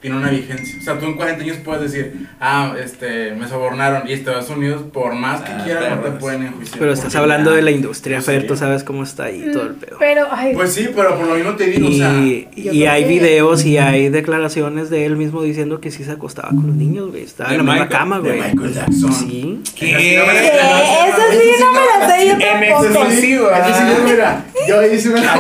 [0.02, 0.78] tiene una vigencia.
[0.80, 4.08] O sea, tú en 40 años puedes decir, ah, este, me sobornaron.
[4.08, 6.80] Y Estados Unidos, por más que Ah, quieran, no te pueden enjuiciar.
[6.80, 9.76] Pero estás hablando ya de la industria, Fer, tú sabes cómo está ahí todo el
[9.76, 9.98] pedo.
[10.00, 12.14] Pero, ay, Pues sí, pero por lo mismo te digo, o sea.
[12.14, 16.12] Y, y hay que- videos y hay declaraciones de él mismo diciendo que sí se
[16.14, 17.24] acostaba con los niños, güey.
[17.24, 18.42] Estaba en la De misma Michael- cama, de güey.
[18.54, 19.12] Michael Jackson.
[19.14, 19.62] Sí.
[19.76, 19.92] ¿Qué?
[19.92, 20.48] Esa sí no me la- ¿Qué?
[20.48, 23.60] esa Eso sí no me la sé yo En exclusiva.
[23.68, 25.34] Eso sí, mira, yo hice una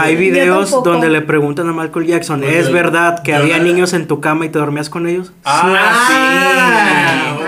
[0.00, 3.92] hay videos donde le preguntan a Michael Jackson, Pues ¿es verdad que yo había niños
[3.92, 5.32] en tu cama y te dormías con ellos?
[5.44, 7.34] Ah, Ah.
[7.36, 7.42] ok.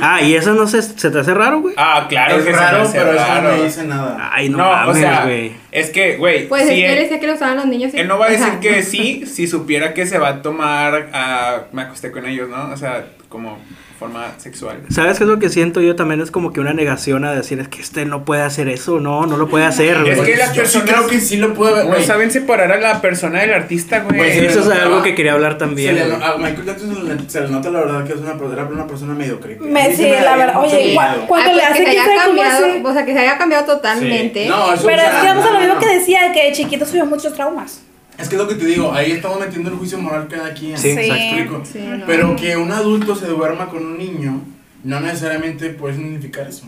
[0.00, 1.74] Ah, ¿y eso no se, se te hace raro, güey?
[1.76, 3.50] Ah, claro Es que se me raro, hace pero eso raro.
[3.50, 4.30] no me dice nada.
[4.32, 5.52] Ay, no, No, o mames, sea, güey.
[5.72, 7.92] Es que, güey, Pues si es que él él, decía que lo usaban los niños.
[7.94, 11.10] y- él no va a decir que sí si supiera que se va a tomar
[11.12, 11.62] a...
[11.72, 12.70] Me acosté con ellos, ¿no?
[12.72, 13.58] O sea, como
[13.98, 14.78] forma sexual.
[14.90, 16.20] ¿Sabes qué es lo que siento yo también?
[16.20, 19.26] Es como que una negación a decir, es que este no puede hacer eso, no,
[19.26, 20.30] no lo puede hacer, Es güey.
[20.30, 22.78] que las yo sí personas- creo que sí lo puedo ver, No saben separar a
[22.78, 24.16] la persona del artista, güey.
[24.16, 25.96] Pues, Eso es notaba- algo que quería hablar Se también.
[25.96, 26.22] le, güey.
[26.22, 28.86] a Michael Jackson se le, se le nota la verdad que es una, era una
[28.86, 29.64] persona medio creepy.
[29.64, 30.94] Me- sí, me la verdad, oye, miedo.
[30.94, 33.36] ¿cuál- cuál- Cuando le pues hace que se haya cambiado, o sea, que se haya
[33.38, 34.42] cambiado totalmente.
[34.44, 34.48] Sí.
[34.48, 36.86] No, eso, Pero es que vamos a lo no, mismo que decía, que de chiquito
[36.86, 37.82] subió muchos traumas.
[38.18, 40.76] Es que es lo que te digo, ahí estamos metiendo el juicio moral cada quien.
[40.76, 41.24] Sí, ¿Me exacto.
[41.24, 41.62] explico?
[41.64, 42.06] Sí, no.
[42.06, 44.40] Pero que un adulto se duerma con un niño,
[44.82, 46.66] no necesariamente puede significar eso.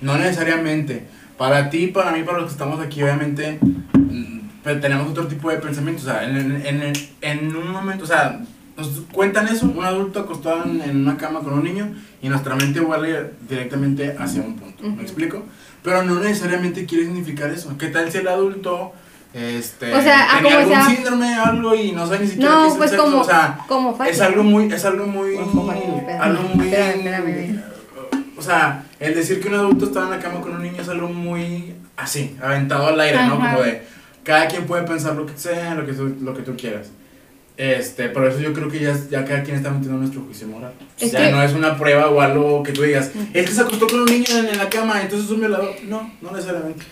[0.00, 1.04] No necesariamente.
[1.36, 5.50] Para ti, para mí, para los que estamos aquí, obviamente, mm, pues, tenemos otro tipo
[5.50, 6.04] de pensamientos.
[6.04, 8.40] O sea, en, en, en, en un momento, o sea,
[8.76, 12.54] nos cuentan eso, un adulto acostado en, en una cama con un niño, y nuestra
[12.54, 14.84] mente vuelve directamente hacia un punto.
[14.84, 15.42] ¿Me explico?
[15.84, 17.76] Pero no necesariamente quiere significar eso.
[17.78, 18.92] ¿Qué tal si el adulto...
[19.34, 22.50] Este, O sea, ah, tenía como algún sea- síndrome, algo y no sabe ni siquiera
[22.50, 25.06] qué No, es el pues sexo, como, o sea, como es algo muy, es algo
[25.08, 27.62] muy, algo muy, espérame, espérame.
[28.38, 30.88] o sea, el decir que un adulto estaba en la cama con un niño es
[30.88, 33.34] algo muy así, aventado al aire, ¿no?
[33.34, 33.82] Como de,
[34.22, 36.90] cada quien puede pensar lo que sea, lo que tú, lo que tú quieras.
[37.56, 40.72] Este, por eso yo creo que ya, ya cada quien está metiendo nuestro juicio moral.
[40.98, 43.60] Es ya que- no es una prueba o algo que tú digas, es que se
[43.60, 45.70] acostó con un niño en, en la cama, entonces es un violador.
[45.86, 46.84] No, no necesariamente.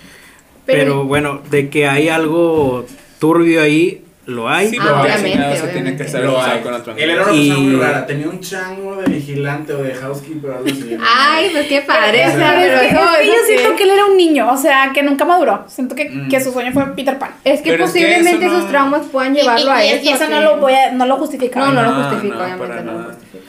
[0.65, 2.87] Pero bueno, de que hay algo
[3.19, 4.69] turbio ahí, lo hay.
[4.69, 6.09] Sí, Ah, pero obviamente, chingado, se tiene que Lo
[6.39, 6.61] usado hay.
[6.61, 8.07] con otro Él era una Y- persona muy rara.
[8.07, 10.97] Tenía un chango de vigilante o de housekeeper o algo así.
[11.05, 12.11] Ay, pues qué padre.
[12.25, 14.17] Pero o sea, es pero que- eso- es que yo siento que él era un
[14.17, 15.65] niño, o sea, que nunca maduró.
[15.67, 16.29] Siento que, Mm.
[16.29, 17.33] que su sueño fue Peter Pan.
[17.45, 19.89] Es que Pero es que posiblemente no- esos traumas puedan Y- llevarlo y, a y-
[19.99, 20.05] eso.
[20.05, 21.59] y eso a no lo voy a, no lo justifica.
[21.61, 23.15] No, no lo No, justifico, no, obviamente para no lo nada.
[23.15, 23.45] justifico.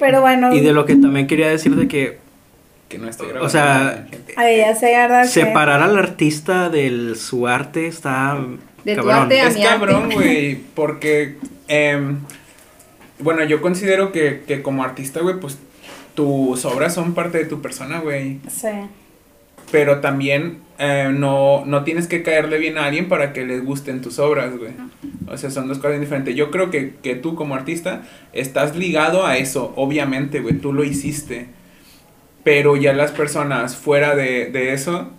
[0.00, 2.18] Pero bueno, Y de lo que también quería decir de que
[2.88, 3.46] Que no esté grabando.
[3.46, 4.06] O sea,
[4.36, 4.74] ay, ya
[5.22, 8.38] que- separar al artista de su arte está
[8.88, 9.22] De tu cabrón.
[9.24, 11.36] arte a Es mi cabrón, güey, porque,
[11.68, 12.20] em,
[13.18, 15.58] bueno, yo considero que, que como artista, güey, pues
[16.14, 18.40] tus obras son parte de tu persona, güey.
[18.48, 18.68] Sí.
[19.70, 24.00] Pero también eh, no, no tienes que caerle bien a alguien para que les gusten
[24.00, 24.70] tus obras, güey.
[25.26, 26.34] O sea, son dos cosas diferentes.
[26.34, 30.82] Yo creo que, que tú como artista estás ligado a eso, obviamente, güey, tú lo
[30.82, 31.48] hiciste.
[32.42, 35.10] Pero ya las personas fuera de, de eso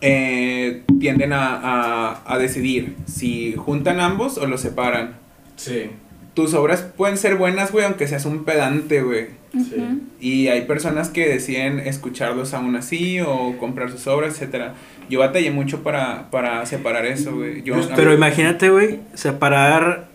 [0.00, 5.16] eh, tienden a, a, a decidir si juntan ambos o los separan.
[5.56, 5.90] Sí,
[6.34, 9.28] Tus obras pueden ser buenas, güey, aunque seas un pedante, güey.
[9.52, 10.00] sí.
[10.20, 14.74] Y hay personas que deciden escucharlos aún así o comprar sus obras, etcétera.
[15.10, 17.62] Yo batallé mucho para, para separar eso, güey.
[17.62, 20.08] Yo, Pues, Pero imagínate, güey, separar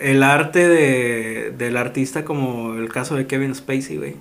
[0.00, 4.16] el arte de, del artista como el caso de Kevin Spacey, güey.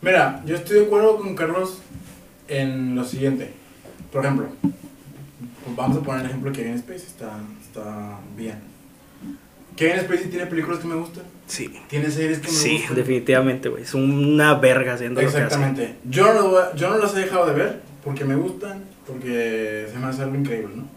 [0.00, 1.80] Mira, yo estoy de acuerdo con Carlos
[2.48, 3.50] en lo siguiente.
[4.12, 4.46] Por ejemplo,
[5.76, 8.56] vamos a poner el ejemplo de Kevin Spacey, está, está bien.
[9.76, 11.72] Kevin Spacey tiene películas que me gustan, Sí.
[11.88, 12.96] tiene series que me Sí, gustan.
[12.96, 13.82] definitivamente, güey.
[13.84, 15.44] Es una verga haciendo lo que hace.
[15.44, 15.94] Exactamente.
[16.04, 19.98] Yo no, lo yo no las he dejado de ver porque me gustan, porque se
[19.98, 20.88] me hace algo increíble, ¿no?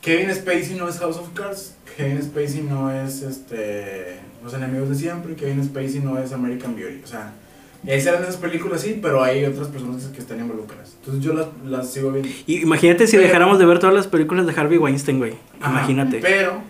[0.00, 4.94] Kevin Spacey no es House of Cards, Kevin Spacey no es este, Los Enemigos de
[4.94, 7.02] Siempre, Kevin Spacey no es American Beauty.
[7.02, 7.32] O sea,
[7.86, 10.94] esas eran esas películas, sí, pero hay otras personas que están involucradas.
[11.00, 12.28] Entonces yo las, las sigo viendo.
[12.46, 15.34] Y imagínate si Pero- dejáramos de ver todas las películas de Harvey Weinstein, güey.
[15.60, 16.18] Imagínate.
[16.20, 16.60] Pero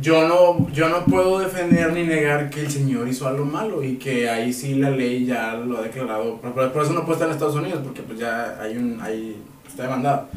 [0.00, 3.96] yo no, yo no puedo defender ni negar que el señor hizo algo malo y
[3.96, 6.40] que ahí sí la ley ya lo ha declarado.
[6.40, 9.00] Por, por- por eso no puede estar en Estados Unidos porque pues ya hay un,
[9.00, 10.28] hay, está demandado.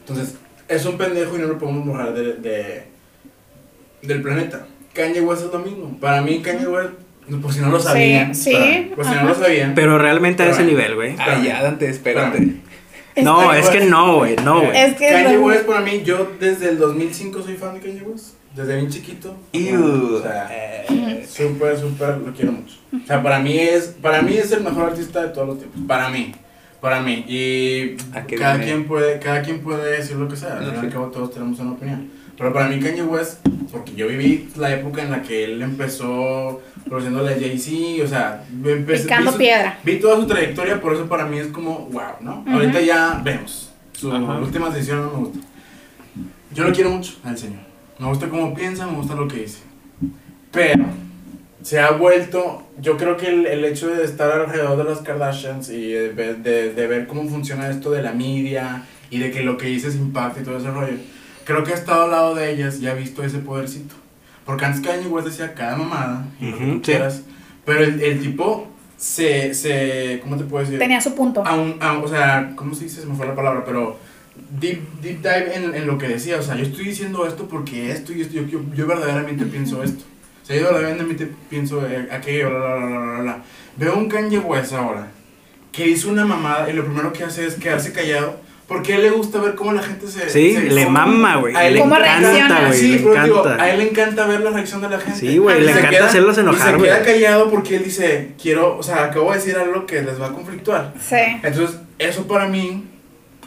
[0.00, 0.34] Entonces,
[0.68, 2.82] es un pendejo y no lo podemos borrar de, de-
[4.02, 4.66] del planeta.
[4.92, 5.96] Kanye West es lo mismo.
[6.00, 6.92] Para mí Kanye West,
[7.42, 8.34] por si no lo sabían.
[8.34, 9.74] sí, por si no lo sabían.
[9.74, 10.70] Pero realmente a ese bueno.
[10.70, 11.14] nivel, güey.
[11.18, 12.54] Ah, ya, Dante, espérate.
[13.22, 14.36] No, es que no, güey.
[14.44, 14.76] No, güey.
[14.76, 18.02] Es que Kanye no- West para mí, yo desde el 2005 soy fan de Kanye
[18.02, 18.34] West.
[18.54, 19.36] Desde bien chiquito.
[19.52, 20.16] Ew.
[20.16, 20.48] O sea,
[21.28, 22.74] súper, súper, lo quiero mucho.
[22.92, 25.80] O sea, para mí es, para mí es el mejor artista de todos los tiempos.
[25.86, 26.32] Para mí.
[26.80, 27.24] Para mí.
[27.28, 28.72] Y ¿A qué cada viene?
[28.72, 30.58] quien puede, cada quien puede decir lo que sea.
[30.58, 32.08] Al No, fin y al cabo todos tenemos una opinión.
[32.38, 36.62] Pero para mí Kanye West, porque yo viví la época en la que él empezó
[36.88, 39.78] produciéndole a Jay-Z, o sea, empecé, Picando vi su- piedra.
[39.84, 42.40] Vi toda su trayectoria, por eso para mí es como, wow, ¿no?
[42.40, 42.50] Ujú.
[42.50, 43.70] Ahorita ya vemos.
[43.92, 44.38] Sus Ajá.
[44.38, 45.42] últimas decisiones no me gustan.
[46.54, 47.60] Yo lo quiero mucho al señor.
[47.98, 49.58] Me gusta cómo piensa, me gusta lo que dice.
[50.52, 50.84] Pero
[51.62, 55.68] se ha vuelto, yo creo que el, el hecho de estar alrededor de las Kardashians
[55.70, 59.42] y de, ver- de, de ver cómo funciona esto de la media y de que
[59.42, 60.94] lo que dices impacta y todo ese rollo,
[61.48, 63.94] creo que ha estado al lado de ellas y ha visto ese podercito.
[64.44, 66.80] Porque antes Kanye West decía cada mamada y lo que sí.
[66.84, 67.22] quieras,
[67.64, 68.68] pero el, el tipo
[68.98, 70.78] se, se, ¿cómo te puedo decir?
[70.78, 71.42] Tenía su punto.
[71.46, 73.00] Aún- aún- o sea, ¿cómo se dice?
[73.00, 73.98] Se me fue la palabra, pero
[74.60, 76.36] deep, deep dive en, en lo que decía.
[76.38, 79.82] O sea, yo estoy diciendo esto porque esto y esto, yo, yo, yo verdaderamente pienso
[79.82, 80.04] esto.
[80.42, 83.42] O sea, yo verdaderamente pienso eh, aquello, bla, bla, bla, bla, bla.
[83.76, 85.08] Veo un Kanye West ahora
[85.72, 89.02] que hizo una mamada y lo primero que hace es quedarse callado porque a él
[89.02, 90.28] le gusta ver cómo la gente se...
[90.28, 91.56] Sí, se- le mama, güey.
[91.56, 92.66] a él Le ¿Cómo encanta, reacciona?
[92.68, 92.78] güey.
[92.78, 93.62] Sí, Le pero digo, encanta.
[93.64, 95.18] a él le encanta ver la reacción de la gente.
[95.18, 96.90] Sí, güey, le se encanta queda- hacerlos enojar, se güey.
[96.90, 100.26] queda callado porque él dice, quiero, o sea, acabo de decir algo que les va
[100.26, 100.92] a conflictuar.
[101.00, 102.84] Sí, Entonces, eso para mí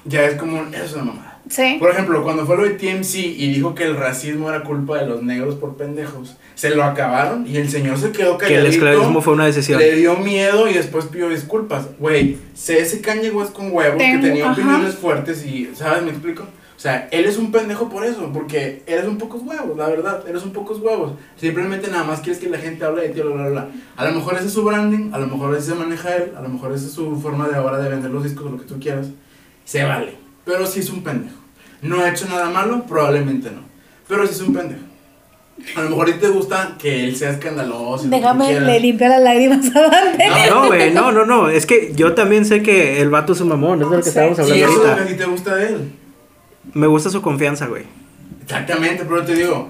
[0.05, 1.30] ya es como, eso es una mamada.
[1.51, 1.77] Sí.
[1.79, 5.05] Por ejemplo, cuando fue lo de TMC y dijo que el racismo era culpa de
[5.07, 8.67] los negros por pendejos, se lo acabaron y el señor se quedó Que calladito.
[8.67, 9.79] el esclavismo fue una decisión.
[9.79, 11.87] Le dio miedo y después pidió disculpas.
[11.99, 14.53] Güey, sé ese Kanye West con huevos Tengo- que tenía ajá.
[14.53, 16.01] opiniones fuertes y, ¿sabes?
[16.03, 16.43] ¿Me explico?
[16.43, 20.23] O sea, él es un pendejo por eso, porque eres un pocos huevos, la verdad,
[20.27, 21.11] eres un pocos huevos.
[21.35, 23.67] Simplemente nada más quieres que la gente hable de ti, bla, bla, bla.
[23.97, 26.41] A lo mejor ese es su branding, a lo mejor ese se maneja él, a
[26.41, 28.79] lo mejor esa es su forma de ahora de vender los discos lo que tú
[28.79, 29.09] quieras.
[29.63, 31.35] Se vale, pero sí es un pendejo.
[31.81, 33.61] No ha hecho nada malo, probablemente no,
[34.07, 34.81] pero sí es un pendejo.
[35.75, 38.05] A lo mejor a ti te gusta que él sea escandaloso.
[38.07, 40.25] y Déjame, le limpia las lágrimas a Dante.
[40.49, 41.49] No, güey, no, no, no.
[41.49, 44.09] Es que yo también sé que el vato es un mamón, es de lo que
[44.09, 44.09] Sí.
[44.09, 45.11] estábamos Y hablando eso es lo que a ahorita.
[45.11, 45.91] ti te gusta de él.
[46.73, 47.83] Me gusta su confianza, güey.
[48.43, 49.69] Exactamente, pero te digo,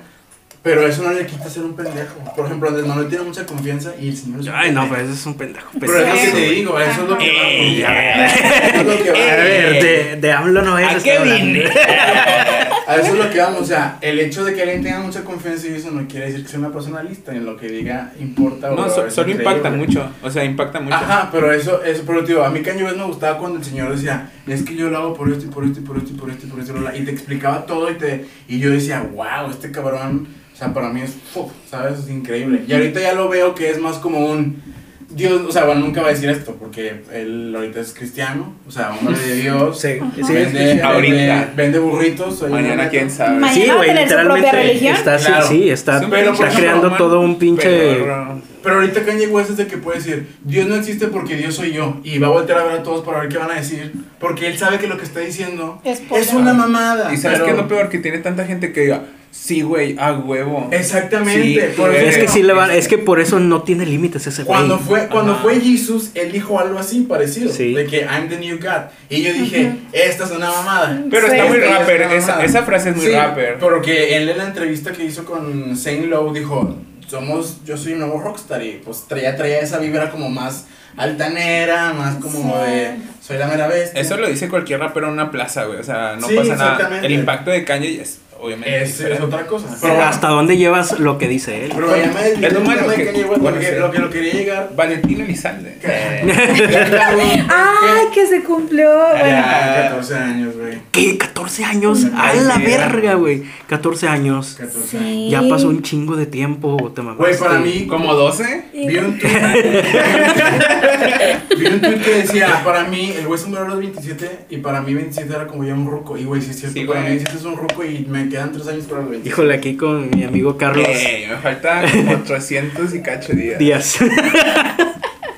[0.63, 2.19] pero eso no le quita ser un pendejo.
[2.35, 4.87] Por ejemplo, Andrés Manuel tiene mucha confianza y el señor es un Ay, no, pendejo.
[4.89, 5.67] pues ese es un pendejo.
[5.79, 7.49] Pero es lo que pendejo, te digo, eso es lo que va.
[7.49, 8.25] Eh,
[8.71, 9.17] Eso es lo que va.
[9.17, 10.87] A ver, de, de AMLO no es.
[10.87, 11.65] ¿A qué vine?
[12.87, 15.23] a eso es lo que vamos, o sea, el hecho de que alguien tenga mucha
[15.23, 18.11] confianza y eso no quiere decir que sea una persona lista, en lo que diga
[18.19, 18.71] importa.
[18.71, 20.09] o No, so- solo impacta mucho.
[20.21, 20.95] O sea, impacta mucho.
[20.95, 24.29] Ajá, pero eso, eso, pero tío, a mí West me gustaba cuando el señor decía,
[24.47, 26.29] es que yo lo hago por esto y por esto y por esto y por
[26.29, 29.71] esto y por esto, y te explicaba todo y te, y yo decía, wow, este
[29.71, 30.27] cabrón,
[30.63, 31.99] sea, para mí es, uf, ¿sabes?
[31.99, 32.63] Es increíble.
[32.67, 34.61] Y ahorita ya lo veo que es más como un,
[35.09, 38.71] Dios, o sea, bueno, nunca va a decir esto, porque él ahorita es cristiano, o
[38.71, 39.95] sea, hombre de Dios, Sí,
[40.25, 40.79] sí, vende, sí.
[40.79, 41.13] Ahorita.
[41.15, 42.41] vende, vende burritos.
[42.49, 43.37] Mañana quién sabe.
[43.39, 44.95] Mañana Sí, va a güey, literalmente religión.
[44.95, 45.47] está, sí, Claro.
[45.49, 47.63] sí, está, Es un pero, por está creando Roman, todo un pinche...
[47.69, 51.55] pero- Pero ahorita Kanye West es de que puede decir, Dios no existe porque Dios
[51.55, 51.99] soy yo.
[52.03, 53.91] Y va a voltear a ver a todos para ver qué van a decir.
[54.19, 57.11] Porque él sabe que lo que está diciendo Es es, una mamada.
[57.11, 57.89] ¿Y sabes pero- qué es lo peor?
[57.89, 59.01] Que tiene tanta gente que diga,
[59.31, 60.67] sí, güey, a huevo.
[60.71, 61.41] Exactamente.
[61.71, 64.43] Sí, por Es que sí le van, es que por eso no tiene límites ese
[64.43, 64.55] güey.
[64.57, 65.41] Cuando fue, cuando Ajá.
[65.43, 67.51] fue Jesus, él dijo algo así parecido.
[67.51, 67.73] Sí.
[67.73, 68.91] De que I'm the new God.
[69.09, 71.01] Y yo dije, esta es una mamada.
[71.09, 71.33] Pero Sí.
[71.33, 73.57] está muy es rapper, esa, frase es muy Sí, rapper.
[73.59, 76.75] Porque él en la entrevista que hizo con Saint Lowe dijo,
[77.07, 80.65] somos, yo soy un nuevo rockstar y pues traía, traía esa vibra como más
[80.97, 82.71] altanera, más como Sí.
[82.71, 83.99] de, soy la mera bestia.
[84.01, 85.79] Eso lo dice cualquier rapero en una plaza, güey.
[85.79, 86.71] O sea, no Sí, pasa nada.
[86.73, 87.07] exactamente.
[87.07, 88.83] El impacto de Kanye es obviamente.
[88.83, 89.67] es, es otra cosa.
[89.81, 91.71] Pero ¿Hasta dónde llevas lo que dice él?
[91.75, 94.69] pero ya me Es lo malo que- bueno, porque lo que lo quería llegar.
[94.75, 95.77] Valentín Elizalde.
[97.01, 98.89] ¡Ay, que se cumplió!
[98.91, 100.77] Bueno, Ya, 14 años, güey.
[100.91, 101.17] ¿Qué?
[101.17, 102.05] ¿14 años?
[102.15, 103.43] A la verga, güey.
[103.67, 104.55] 14 años.
[104.59, 105.09] 14 años.
[105.11, 105.29] sí.
[105.29, 107.23] Ya pasó un chingo de tiempo, te mamaste.
[107.23, 108.65] Güey, para mí, ¿Como 12?
[108.73, 109.31] Vi un tweet.
[111.57, 114.57] Vi un tweet que decía, para mí, el güey se murió a los 27 y
[114.57, 116.17] para mí 27 era como ya un ruco.
[116.17, 117.15] Y güey, sí es cierto, Sí, para mí güey.
[117.17, 119.29] 27 es un ruco y me quedan 3 años para los 27.
[119.29, 123.59] Híjole, aquí con mi amigo Carlos Eh, me falta como 300 y cacho días.
[123.59, 123.99] Díaz.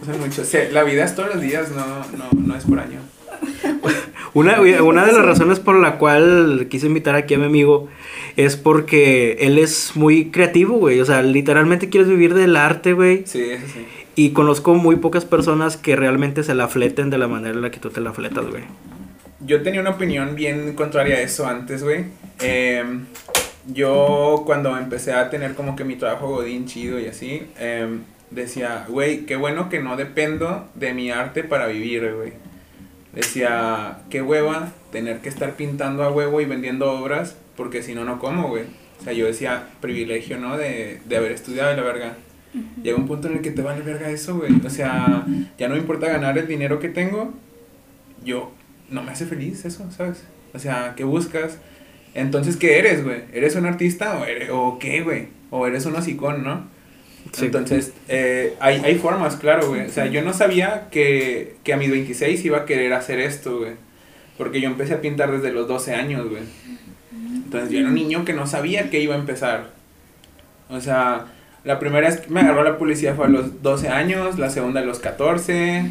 [0.01, 0.41] O sea, mucho.
[0.41, 1.85] O sea, la vida es todos los días, no,
[2.17, 2.99] no, no es por año.
[4.33, 7.87] Una, una de las razones por la cual quise invitar aquí a mi amigo
[8.35, 10.99] es porque él es muy creativo, güey.
[10.99, 13.23] O sea, literalmente quieres vivir del arte, güey.
[13.25, 13.85] Sí, eso sí.
[14.15, 17.71] Y conozco muy pocas personas que realmente se la fleten de la manera en la
[17.71, 18.63] que tú te la fletas, güey.
[19.45, 22.05] Yo tenía una opinión bien contraria a eso antes, güey.
[22.41, 23.05] Em,
[23.67, 28.85] yo cuando empecé a tener como que mi trabajo godín chido y así, em, decía,
[28.87, 32.33] güey, qué bueno que no dependo de mi arte para vivir, güey.
[33.13, 38.05] Decía, qué hueva tener que estar pintando a huevo y vendiendo obras, porque si no,
[38.05, 38.63] no como, güey.
[38.99, 40.57] O sea, yo decía, privilegio, ¿no?
[40.57, 42.13] De, de haber estudiado y la verga.
[42.81, 44.51] Llega un punto en el que te vale verga eso, güey.
[44.65, 45.25] O sea,
[45.57, 47.33] ya no me importa ganar el dinero que tengo.
[48.23, 48.51] Yo,
[48.93, 50.23] no me hace feliz eso, ¿sabes?
[50.53, 51.57] O sea, ¿qué buscas?
[52.13, 53.21] Entonces, ¿qué eres, güey?
[53.33, 55.29] ¿Eres un artista o, eres, o qué, güey?
[55.49, 56.67] O eres un hocicón, ¿no?
[57.31, 57.45] Sí.
[57.45, 59.87] Entonces, eh, hay, hay formas, claro, güey.
[59.87, 63.59] O sea, yo no sabía que, que a mis 26 iba a querer hacer esto,
[63.59, 63.71] güey.
[64.37, 66.43] Porque yo empecé a pintar desde los 12 años, güey.
[67.11, 69.71] Entonces, yo era un niño que no sabía que iba a empezar.
[70.69, 71.25] O sea,
[71.63, 74.81] la primera vez que me agarró la policía fue a los 12 años, la segunda
[74.81, 75.85] a los 14.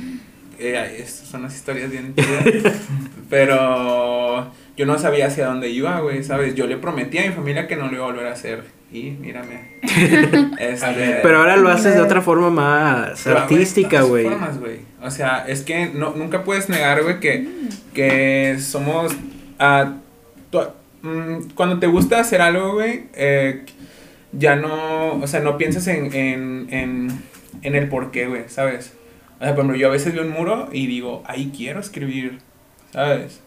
[0.64, 2.72] Eh, estas son las historias bien chidas.
[3.30, 6.54] Pero yo no sabía hacia dónde iba, güey, ¿sabes?
[6.54, 8.62] Yo le prometí a mi familia que no lo iba a volver a hacer.
[8.92, 9.80] Y mírame.
[10.58, 14.24] Este, Pero ahora lo haces de otra forma más pero, artística, güey.
[14.24, 14.80] formas, güey.
[15.02, 17.48] O sea, es que no, nunca puedes negar, güey, que,
[17.94, 19.12] que somos...
[20.50, 20.60] tu-
[21.02, 23.64] mm, cuando te gusta hacer algo, güey, eh,
[24.32, 25.14] ya no...
[25.14, 27.08] O sea, no piensas en, en, en,
[27.62, 28.92] en el por qué, güey, ¿sabes?
[29.42, 32.38] O sea, por ejemplo, yo a veces veo un muro y digo, ahí quiero escribir,
[32.92, 33.40] ¿sabes?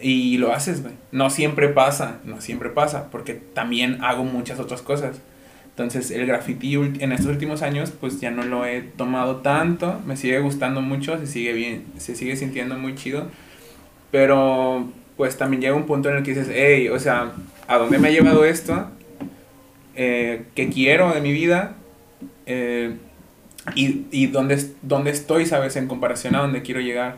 [0.00, 0.94] Y lo haces, güey.
[1.10, 5.20] No siempre pasa, no siempre pasa, porque también hago muchas otras cosas.
[5.70, 10.00] Entonces, el graffiti en estos últimos años, pues ya no lo he tomado tanto.
[10.06, 13.26] Me sigue gustando mucho, se sigue bien, se sigue sintiendo muy chido.
[14.12, 17.32] Pero, pues también llega un punto en el que dices, hey, o sea,
[17.66, 18.86] ¿a dónde me ha llevado esto?
[19.96, 21.74] Eh, ¿Qué quiero de mi vida?
[22.46, 22.94] Eh,
[23.74, 25.76] y, y dónde, dónde estoy, ¿sabes?
[25.76, 27.16] En comparación a dónde quiero llegar.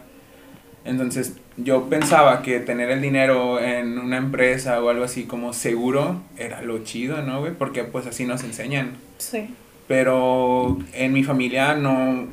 [0.85, 6.21] Entonces, yo pensaba que tener el dinero en una empresa o algo así como seguro
[6.37, 7.53] era lo chido, ¿no, güey?
[7.53, 8.93] Porque pues así nos enseñan.
[9.19, 9.49] Sí.
[9.89, 12.29] Pero en mi familia no,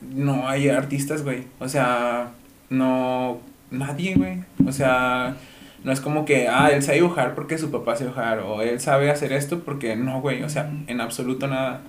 [0.00, 1.44] no hay artistas, güey.
[1.60, 2.32] O sea,
[2.68, 3.40] no,
[3.70, 4.44] nadie, güey.
[4.66, 5.36] O sea,
[5.84, 8.40] no es como que, ah, él sabe dibujar porque su papá sabe dibujar.
[8.40, 10.42] O él sabe hacer esto porque no, güey.
[10.42, 11.82] O sea, en absoluto nada.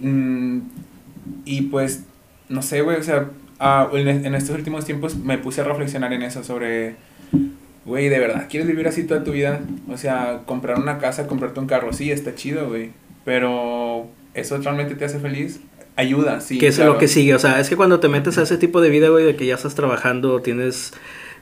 [0.00, 0.60] Mm,
[1.44, 2.04] y pues,
[2.48, 2.96] no sé, güey.
[2.96, 6.96] O sea, ah, en, en estos últimos tiempos me puse a reflexionar en eso sobre...
[7.84, 9.60] Güey, ¿de verdad quieres vivir así toda tu vida?
[9.88, 12.90] O sea, comprar una casa, comprarte un carro, sí, está chido, güey.
[13.24, 15.60] Pero, ¿eso realmente te hace feliz?
[15.96, 16.58] Ayuda, sí.
[16.58, 16.94] que es claro.
[16.94, 17.34] lo que sigue.
[17.34, 19.46] O sea, es que cuando te metes a ese tipo de vida, güey, de que
[19.46, 20.92] ya estás trabajando, tienes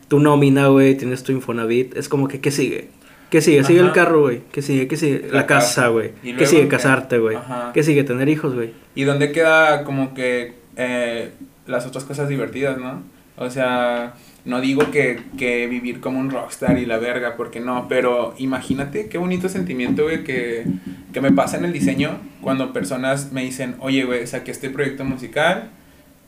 [0.09, 2.89] tu nómina, güey, tienes tu Infonavit, es como que, ¿qué sigue?
[3.31, 3.63] ¿Qué sigue?
[3.65, 4.43] Sigue el carro, güey.
[4.53, 4.89] ¿Qué sigue?
[4.89, 5.29] ¿Qué sigue?
[5.31, 6.13] La, La casa, güey.
[6.23, 6.67] ¿Y ¿Qué sigue?
[6.69, 7.37] Casarte, güey.
[7.75, 8.05] ¿Qué sigue?
[8.05, 8.73] Tener hijos, güey.
[8.95, 11.31] ¿Y dónde queda como que eh,
[11.67, 13.03] las otras cosas divertidas, no?
[13.37, 14.15] O sea,
[14.45, 19.09] no digo que, que vivir como un rockstar y la verga, porque no, pero imagínate
[19.09, 20.65] qué bonito sentimiento, güey, que,
[21.13, 25.05] que me pasa en el diseño cuando personas me dicen, oye, güey, saqué este proyecto
[25.05, 25.71] musical,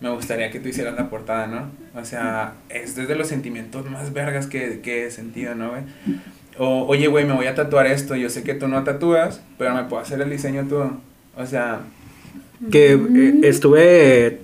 [0.01, 1.71] me gustaría que tú hicieras la portada, ¿no?
[1.99, 5.83] O sea, es desde los sentimientos más vergas que, que he sentido, ¿no, güey?
[6.59, 9.75] O, oye, güey, me voy a tatuar esto, yo sé que tú no tatúas, pero
[9.75, 10.83] me puedo hacer el diseño tú.
[11.37, 11.81] O sea,
[12.71, 14.41] Que eh, estuve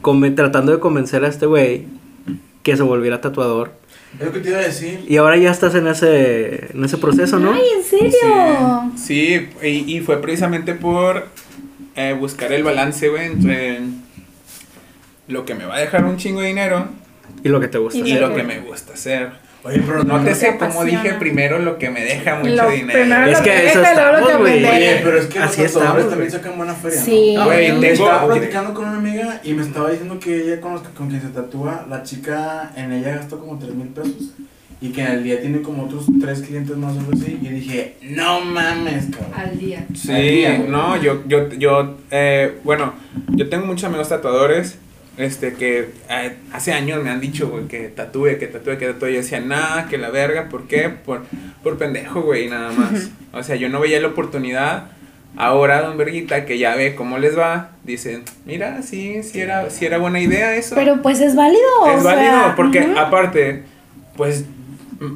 [0.00, 1.84] conven- tratando de convencer a este güey
[2.62, 3.72] que se volviera tatuador.
[4.18, 5.04] Es lo que te iba a decir.
[5.06, 7.52] Y ahora ya estás en ese, en ese proceso, ¿no?
[7.52, 8.92] Ay, ¿en serio?
[8.96, 11.26] Sí, y, y fue precisamente por
[11.94, 13.80] eh, buscar el balance, güey, entre
[15.28, 16.88] lo que me va a dejar un chingo de dinero
[17.44, 17.98] Y lo que te gusta.
[17.98, 19.30] Y lo que me gusta hacer.
[19.62, 23.26] Oye, pero No te sé cómo dije primero lo que me deja mucho Lo dinero.
[23.26, 24.64] Es que que eso estamos, güey.
[24.64, 26.98] Oye, pero es que Así los tatuadores estamos, también sacan buena feria.
[26.98, 27.04] ¿no?
[27.04, 27.34] Sí.
[27.38, 30.72] Ah, Güey, tengo- Estaba platicando con una amiga y me estaba diciendo que ella con,
[30.72, 34.30] los con quien se tatúa, la chica en ella gastó como 3 mil pesos.
[34.82, 37.38] Y que en el día tiene como otros 3 clientes más o algo así.
[37.42, 39.32] Y dije, no mames, cabrón.
[39.36, 39.84] Al día.
[39.90, 42.94] Al Sí, día, no, yo, yo, yo, eh, bueno,
[43.28, 44.78] yo tengo muchos amigos tatuadores,
[45.16, 49.08] este, que eh, hace años me han dicho, güey, que tatúe, que tatúe, que tatúe.
[49.08, 50.88] Y yo decía, nah, que la verga, ¿por qué?
[50.88, 51.22] Por,
[51.62, 53.10] por pendejo, güey, nada más.
[53.32, 54.92] O sea, yo no veía la oportunidad.
[55.36, 59.86] Ahora, don Verguita, que ya ve cómo les va, dicen, mira, sí, sí era, sí
[59.86, 60.74] era buena idea eso.
[60.74, 61.60] Pero pues es válido.
[61.86, 63.62] Es o válido, sea, porque aparte,
[64.16, 64.44] pues,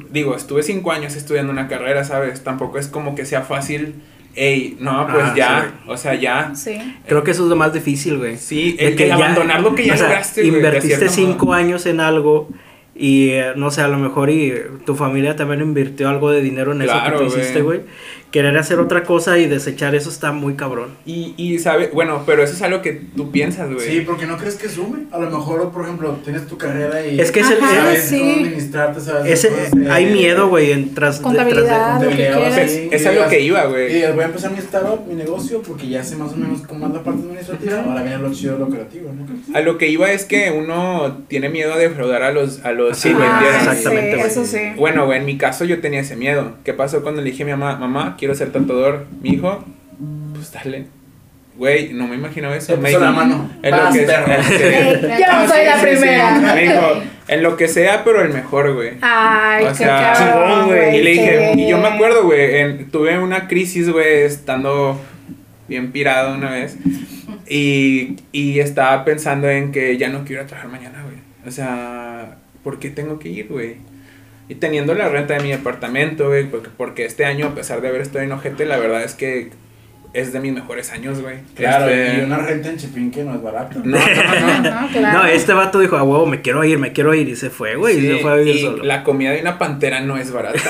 [0.09, 2.43] digo, estuve cinco años estudiando una carrera, ¿sabes?
[2.43, 3.95] Tampoco es como que sea fácil,
[4.35, 6.53] ey, no, pues Ah, ya, sí, o sea, ya.
[6.55, 6.77] Sí.
[7.07, 8.37] Creo que eso es lo más difícil, güey.
[8.37, 11.55] Sí, el, el abandonar lo que ya sea, lograste, güey, de Invertiste cinco modo.
[11.55, 12.49] años en algo
[12.97, 14.53] y eh, no sé, a lo mejor y
[14.85, 17.41] tu familia también invirtió algo de dinero en Claro, eso que tú güey.
[17.41, 17.81] hiciste, güey.
[18.31, 20.89] Querer hacer otra cosa y desechar eso está muy cabrón.
[21.05, 21.89] Y, y, ¿sabe?
[21.93, 23.87] Bueno, pero eso es algo que tú piensas, güey.
[23.87, 25.03] Sí, porque no crees que sube.
[25.11, 27.19] A lo mejor, por ejemplo, tienes tu carrera y.
[27.19, 28.19] Es que es el- Ajá, sabes sí.
[28.19, 29.31] cómo administrarte, sabes.
[29.31, 32.69] Ese, hacer- hay miedo, güey, en tras, Contabilidad, detrás de- lo que contabilidad, quieras.
[32.71, 33.93] así, Es- y es a lo digas- que iba, Y güey.
[33.93, 36.87] digas, voy a empezar mi startup, mi negocio, porque ya sé más o menos cómo
[36.87, 37.83] es la parte administrativa.
[37.87, 39.25] Ahora viene lo chido, lo creativo, ¿no?
[39.57, 42.97] A lo que iba es que uno tiene miedo a defraudar a los, a los
[42.97, 44.59] Sí, ¿me Ah, exactamente, sí, eso sí.
[44.77, 46.53] Bueno, güey, en mi caso yo tenía ese miedo.
[46.65, 49.05] ¿Qué pasó cuando le dije a mi mamá, mamá, quiero ser tatuador?
[49.21, 49.63] Mi hijo,
[50.33, 50.87] pues dale.
[51.55, 52.75] Güey, no me imaginaba eso.
[52.75, 53.51] Me la mano.
[53.61, 55.97] En lo que, Ey, yo no soy la Sí, sí, sí.
[55.99, 56.31] primera.
[56.55, 58.93] me dijo, en lo que sea, pero el mejor, güey.
[59.01, 60.97] Ay, O qué sea, chingón, güey.
[60.97, 64.99] Y le dije, y yo me acuerdo, güey, tuve una crisis, güey, estando
[65.67, 66.77] bien pirado una vez.
[67.47, 71.17] Y, y estaba pensando en que ya no quiero ir a trabajar mañana, güey.
[71.47, 73.75] O sea, ¿por qué tengo que ir, güey?
[74.47, 77.87] Y teniendo la renta de mi departamento, güey, porque, porque este año, a pesar de
[77.87, 79.49] haber estado en ojete, la verdad es que
[80.15, 81.37] es de mis mejores años, güey.
[81.55, 83.75] Claro, Este, y una renta en Chipín que no es barata.
[83.83, 84.81] No, no, no.
[84.81, 85.19] No, claro.
[85.19, 87.27] No, este vato dijo, a huevo, me quiero ir, me quiero ir.
[87.29, 87.97] Y se fue, güey.
[87.97, 88.83] y Sí, se fue a vivir y solo.
[88.83, 90.57] la comida de una pantera no es barata.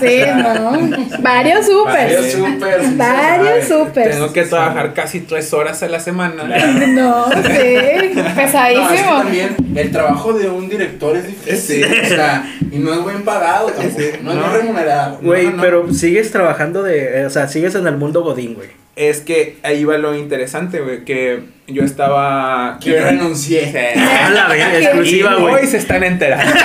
[0.00, 0.72] Sí, no.
[1.20, 2.32] Varios Varios supers.
[2.32, 3.84] supers, Varios se sabe.
[3.86, 4.10] supers.
[4.10, 6.44] Tengo que trabajar casi tres horas a la semana.
[6.44, 7.32] No, sí.
[7.32, 9.18] No, es que Pesadísimo.
[9.18, 11.84] también el trabajo de un director es difícil.
[11.84, 12.02] Sí.
[12.04, 14.02] O sea, y no es buen pagado tampoco.
[14.22, 15.18] No, es remunerado.
[15.22, 15.62] Güey, No, no.
[15.62, 17.20] pero sigues trabajando de...
[17.20, 18.68] eh, O sea, sigues en el mundo godín, güey.
[18.94, 22.78] Es que ahí va lo interesante, güey, que yo estaba...
[22.78, 23.72] Que yo renuncié.
[24.24, 25.54] A la verga, exclusiva, güey.
[25.54, 26.54] hoy se están enterando.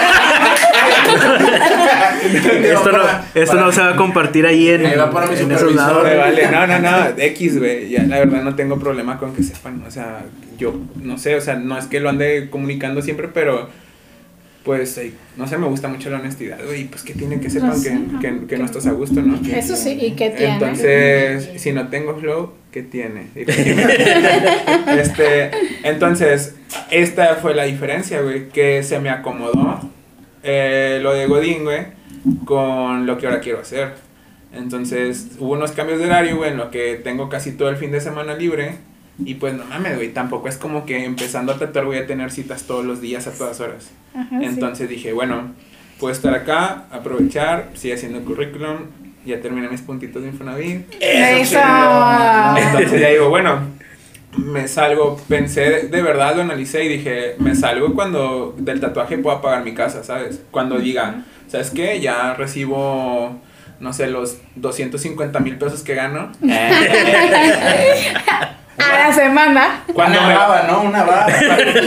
[2.63, 3.03] Esto no,
[3.33, 6.03] esto no se va a compartir ahí en, Ahí va para mi en esos lados.
[6.03, 9.83] Vale, no, no, no, X, güey, ya la verdad no tengo problema con que sepan,
[9.87, 10.25] o sea,
[10.57, 13.69] yo no sé, o sea, no es que lo ande comunicando siempre, pero
[14.67, 17.69] pues, eh, no sé, me gusta mucho la honestidad, güey, pues que tiene que sepan
[17.69, 18.19] No sé, que, ajá.
[18.19, 19.39] que, que no estás a gusto, ¿no?
[19.55, 20.55] Eso sí, ¿y qué tiene?
[20.55, 23.27] Entonces, si no tengo flow, ¿qué tiene?
[23.33, 25.51] este,
[25.83, 26.55] entonces,
[26.91, 29.89] esta fue la diferencia, güey, que se me acomodó
[30.43, 31.85] eh, lo de Godín, güey,
[32.43, 33.93] con lo que ahora quiero hacer.
[34.51, 37.91] Entonces, hubo unos cambios de horario, güey, en lo que tengo casi todo el fin
[37.91, 38.73] de semana libre.
[39.23, 42.31] Y pues no mames, güey, tampoco es como que empezando a tatuar voy a tener
[42.31, 43.89] citas todos los días a todas horas.
[44.13, 44.45] Ajá, sí.
[44.45, 45.53] Entonces dije, bueno,
[45.99, 48.77] puedo estar acá, aprovechar, sigue haciendo currículum,
[49.25, 50.85] ya terminé mis puntitos de Infonavit.
[50.99, 51.59] Eso.
[52.57, 53.59] Entonces ya digo, bueno,
[54.37, 59.17] me salgo, pensé, de, de verdad lo analicé y dije, me salgo cuando del tatuaje
[59.17, 60.41] pueda pagar mi casa, ¿sabes?
[60.51, 61.99] Cuando diga, ¿sabes qué?
[61.99, 63.41] Ya recibo,
[63.79, 66.31] no sé, los 250 mil pesos que gano.
[68.77, 69.83] A la semana.
[69.93, 70.81] Cuando una me baba, ¿no?
[70.83, 71.27] Una baba.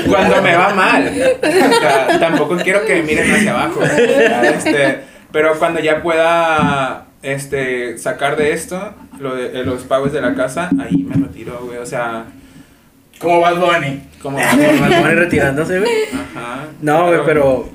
[0.08, 1.08] cuando me va mal.
[1.42, 3.80] O sea, tampoco quiero que me miren hacia abajo.
[3.82, 5.00] Este,
[5.32, 10.34] pero cuando ya pueda este, sacar de esto lo de, de los pagos de la
[10.34, 11.78] casa, ahí me retiro, güey.
[11.78, 12.24] O sea,
[13.20, 14.02] Como Bad Bunny.
[14.22, 14.38] como...
[14.80, 15.92] Van retirándose, güey.
[16.12, 16.66] Ajá.
[16.80, 17.68] No, güey, pero.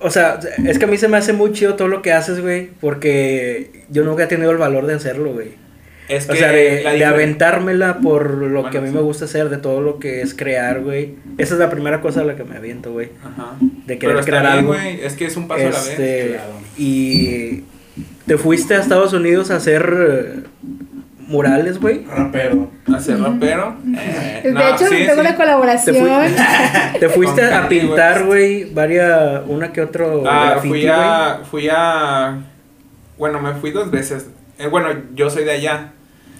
[0.00, 2.40] O sea, es que a mí se me hace muy chido todo lo que haces,
[2.40, 2.70] güey.
[2.80, 5.52] Porque yo nunca he tenido el valor de hacerlo, güey.
[6.08, 9.48] Es que O sea, de, de aventármela por lo que a mí me gusta hacer,
[9.48, 11.14] de todo lo que es crear, güey.
[11.38, 13.08] Esa es la primera cosa a la que me aviento, güey.
[13.24, 13.54] Ajá.
[13.86, 14.74] De querer Pero crear bien, algo.
[14.74, 15.88] Es que es un paso a la vez.
[15.88, 16.52] Este, claro.
[16.76, 17.64] y
[18.26, 20.40] te fuiste a Estados Unidos a hacer eh,
[21.26, 22.04] murales, güey.
[22.04, 22.70] Rapero.
[22.94, 23.76] Hacer rapero.
[23.96, 25.20] eh, De no, hecho, sí, tengo sí.
[25.20, 25.94] una colaboración.
[25.94, 26.36] Te, fui-
[27.00, 31.40] te fuiste Con a Kanye pintar, güey, varias, una que otro Ah, graffiti, fui a,
[31.50, 32.38] fui a,
[33.16, 34.28] bueno, me fui dos veces.
[34.58, 35.92] Eh, bueno, yo soy de allá.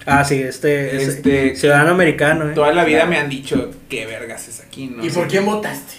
[0.05, 2.53] Ah, sí, este, es Este- ciudadano americano, eh.
[2.53, 4.87] Toda la vida me han dicho, ¿qué vergas es aquí?
[4.87, 5.95] No ¿Y por quién votaste?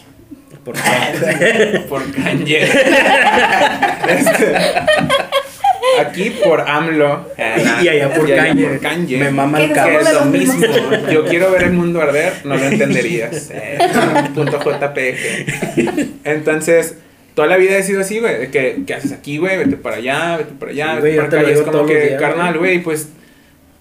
[0.65, 0.75] Por.
[1.89, 2.69] Por Kanye.
[4.09, 4.55] Este,
[6.01, 7.29] aquí por AMLO.
[7.83, 8.65] y allá por Y allá Kanye.
[8.67, 9.17] por Kanye.
[9.19, 10.01] Me mama el carro.
[10.01, 10.67] es lo mismo.
[11.13, 13.51] Yo quiero ver el mundo arder, no lo entenderías.
[13.53, 13.79] Eh,
[14.35, 16.09] punto JPG.
[16.25, 16.97] Entonces,
[17.35, 18.51] toda la vida he sido así, güey.
[18.51, 19.57] que, ¿Qué haces aquí, güey?
[19.59, 21.51] Vete para allá, vete para allá, Sí, vete para acá.
[21.51, 22.73] Y es como que, carnal, güey.
[22.75, 23.09] güey, pues.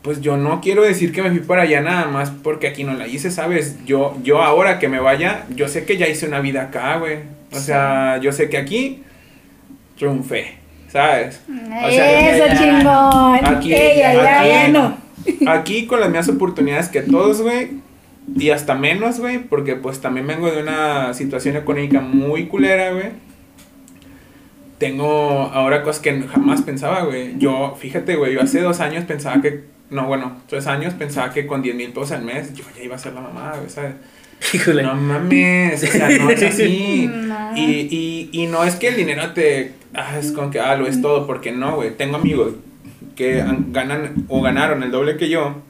[0.05, 2.93] Pues yo no quiero decir que me fui para allá nada más porque aquí no
[2.93, 3.83] la hice, ¿sabes?
[3.85, 7.17] Yo, yo ahora que me vaya, yo sé que ya hice una vida acá, güey.
[7.51, 9.01] O sea, yo sé que aquí
[9.97, 10.57] triunfé,
[10.89, 11.41] ¿sabes?
[11.49, 13.45] O sea, Eso, chingón.
[13.45, 14.97] Aquí- Ella, ya, aquí- ya no.
[15.47, 17.71] Aquí con las mismas oportunidades que todos, güey.
[18.37, 19.39] Y hasta menos, güey.
[19.39, 23.07] Porque pues también vengo de una situación económica muy culera, güey.
[24.77, 27.37] Tengo ahora cosas que jamás pensaba, güey.
[27.39, 29.73] Yo, fíjate, güey, yo hace dos años pensaba que...
[29.89, 32.95] No, bueno, tres años pensaba que con 10 mil pesos al mes yo ya iba
[32.95, 33.93] a ser la mamá, güey, ¿sabes?
[34.53, 34.83] Híjole.
[34.83, 37.09] No mames, o sea, no es así.
[37.25, 37.57] No.
[37.57, 39.73] Y, y, y no es que el dinero te.
[39.93, 41.91] Ah, es como que, ah, lo es todo, porque no, güey.
[41.91, 42.53] Tengo amigos
[43.15, 45.61] que ganan o ganaron el doble que yo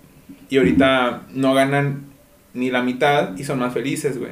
[0.50, 2.06] y ahorita no ganan
[2.54, 4.32] ni la mitad y son más felices, güey.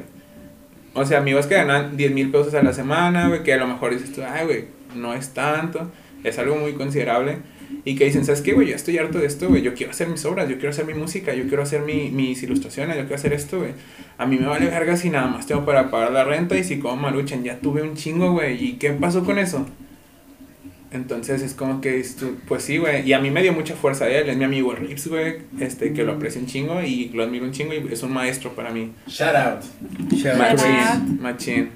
[0.94, 3.66] O sea, amigos que ganan 10 mil pesos a la semana, güey, que a lo
[3.66, 4.64] mejor dices tú, ay, güey,
[4.94, 5.90] no es tanto,
[6.22, 7.38] es algo muy considerable.
[7.84, 8.68] Y que dicen, ¿sabes qué, güey?
[8.68, 9.62] Yo estoy harto de esto, güey.
[9.62, 12.42] Yo quiero hacer mis obras, yo quiero hacer mi música, yo quiero hacer mi, mis
[12.42, 13.72] ilustraciones, yo quiero hacer esto, güey.
[14.18, 16.78] A mí me vale verga si nada más tengo para pagar la renta y si
[16.78, 18.64] como maruchan, ya tuve un chingo, güey.
[18.64, 19.66] ¿Y qué pasó con eso?
[20.94, 22.04] Entonces es como que,
[22.46, 23.06] pues sí, güey.
[23.06, 25.38] Y a mí me dio mucha fuerza él, es mi amigo Rips, güey.
[25.58, 28.54] Este, que lo aprecio un chingo y lo admiro un chingo y es un maestro
[28.54, 28.92] para mí.
[29.08, 29.64] Shout out.
[30.12, 31.70] Shout out machín.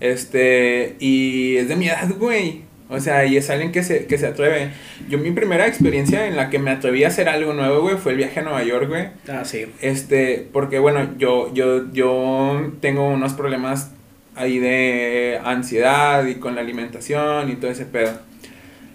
[0.00, 2.63] Este, y es de mi edad, güey.
[2.88, 4.70] O sea, y es alguien que se, que se atreve.
[5.08, 8.12] Yo mi primera experiencia en la que me atreví a hacer algo nuevo, güey, fue
[8.12, 9.08] el viaje a Nueva York, güey.
[9.26, 9.66] Ah, sí.
[9.80, 13.90] Este, porque bueno, yo, yo, yo tengo unos problemas
[14.36, 18.12] ahí de ansiedad y con la alimentación y todo ese pedo.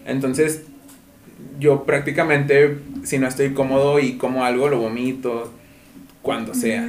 [0.06, 0.64] Entonces,
[1.60, 5.52] yo prácticamente, si no estoy cómodo y como algo, lo vomito
[6.22, 6.88] cuando sea.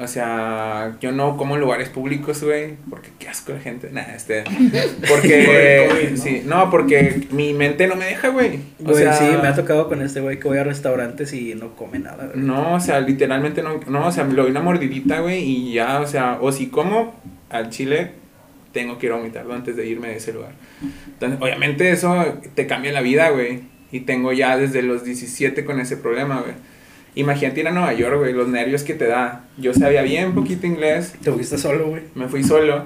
[0.00, 3.90] O sea, yo no como en lugares públicos, güey, porque qué asco la gente.
[3.90, 4.44] Nah, este.
[5.08, 5.88] Porque.
[5.88, 6.16] COVID, ¿no?
[6.16, 8.60] Sí, no, porque mi mente no me deja, güey.
[8.84, 11.74] O sea, sí, me ha tocado con este güey que voy a restaurantes y no
[11.74, 12.44] come nada, güey.
[12.44, 15.72] no, o sea, literalmente no, no, o sea, me lo doy una mordidita, güey, y
[15.74, 17.20] ya, o sea, o si como
[17.50, 18.12] al chile,
[18.72, 20.52] tengo que ir a vomitarlo antes de irme de ese lugar.
[21.06, 25.80] Entonces, obviamente eso te cambia la vida, güey, y tengo ya desde los 17 con
[25.80, 26.54] ese problema, güey.
[27.18, 29.44] Imagínate ir a Nueva York, güey, los nervios que te da.
[29.58, 32.02] Yo sabía bien poquito inglés, Te fuiste solo, güey.
[32.14, 32.84] me fui solo,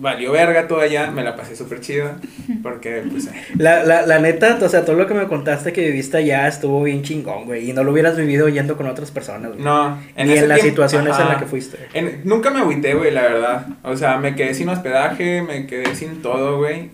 [0.00, 2.18] valió verga todo allá, me la pasé súper chida,
[2.62, 6.16] porque, pues, La, la, la neta, o sea, todo lo que me contaste que viviste
[6.18, 7.68] allá estuvo bien chingón, güey.
[7.68, 9.62] Y no lo hubieras vivido yendo con otras personas, güey.
[9.64, 9.96] no.
[10.16, 11.78] Ni ese en las situaciones en las que fuiste.
[11.94, 13.66] En- nunca me agüité, güey, la verdad.
[13.82, 16.90] O sea, me quedé sin hospedaje, me quedé sin todo, güey.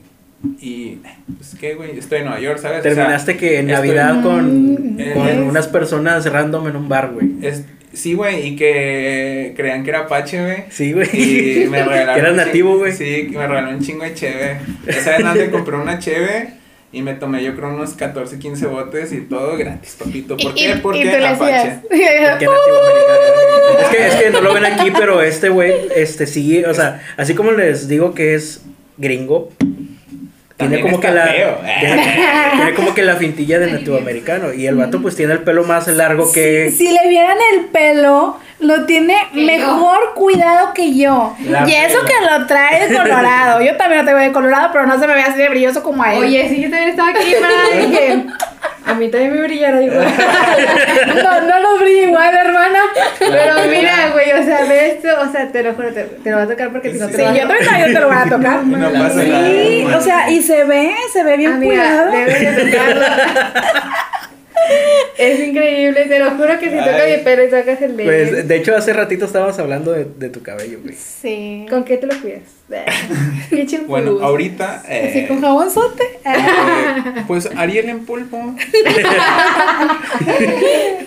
[0.61, 0.99] Y,
[1.37, 1.99] pues, ¿qué, güey?
[1.99, 2.81] Estoy en Nueva York, ¿sabes?
[2.81, 7.13] O sea, Terminaste que en Navidad con, con es- unas personas random en un bar,
[7.13, 7.29] güey.
[7.43, 10.65] es- sí, güey, y que creían que era Apache, güey.
[10.71, 11.09] Sí, güey.
[11.13, 12.15] Y me regalaron.
[12.15, 12.93] Que eras nativo, güey.
[12.93, 14.59] Sí, me regaló un chingo de cheve.
[14.87, 16.49] Esa vez antes compré una cheve
[16.93, 20.37] y me tomé yo creo unos 14, 15 botes y todo gratis, papito.
[20.37, 20.77] ¿Por Y- qué?
[20.83, 21.79] Porque Apache.
[21.83, 23.81] Porque nativo americano.
[23.81, 27.01] Es que, es que no lo ven aquí, pero este güey, este sí, o sea,
[27.17, 28.63] así como les digo que es
[28.97, 29.51] gringo,
[30.57, 31.33] tiene como que la
[31.81, 32.17] tiene,
[32.55, 35.65] tiene como que la fintilla de nativo americano y el vato pues tiene el pelo
[35.65, 41.35] más largo que Si le vieran el pelo, lo tiene mejor cuidado que yo.
[41.49, 43.63] La y eso que lo trae de colorado.
[43.63, 46.03] Yo también lo tengo de colorado, pero no se me ve así de brilloso como
[46.05, 46.23] a él.
[46.23, 47.35] Oye, sí, yo también estaba aquí.
[48.87, 50.07] A mí también me brillará igual.
[51.25, 52.79] no, no nos brilla igual, hermana.
[53.19, 56.37] Pero mira, güey, o sea, ve esto, o sea, te lo juro, te, te lo
[56.37, 58.01] va a tocar porque si no te Sí, lo va a yo también yo te
[58.01, 58.65] lo voy a tocar.
[58.65, 59.47] No pasa nada.
[59.49, 62.13] Sí, o sea, y se ve, se ve bien Amiga, cuidado.
[62.13, 63.07] debes de tocarlo.
[65.19, 68.09] es increíble, te lo juro que si tocas mi pelo y tocas el de él,
[68.31, 70.95] Pues, de hecho, hace ratito estábamos hablando de, de tu cabello, güey.
[70.95, 71.67] Sí.
[71.71, 72.43] ¿Con qué te lo cuidas?
[73.51, 73.79] Qué.
[73.87, 74.83] Bueno, ahorita.
[74.89, 76.03] eh, Así con jabonzote.
[76.25, 78.55] eh, pues Ariel en polvo.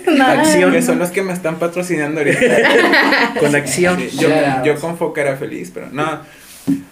[0.08, 0.26] No.
[0.26, 0.72] Acción.
[0.72, 2.40] Que son los que me están patrocinando ahorita.
[3.40, 4.00] Con acción.
[4.00, 4.30] Sí, yo,
[4.64, 6.22] yo con Foca era feliz, pero no.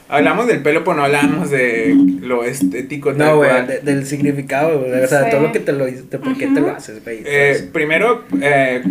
[0.07, 3.09] Hablamos del pelo, pero no hablamos de lo estético.
[3.13, 4.91] tal No, güey, de- del significado, güey.
[5.03, 5.29] O sea, Sí.
[5.31, 7.21] todo lo que te lo dices, ¿por qué te lo haces, güey?
[7.25, 8.83] Eh, primero, eh,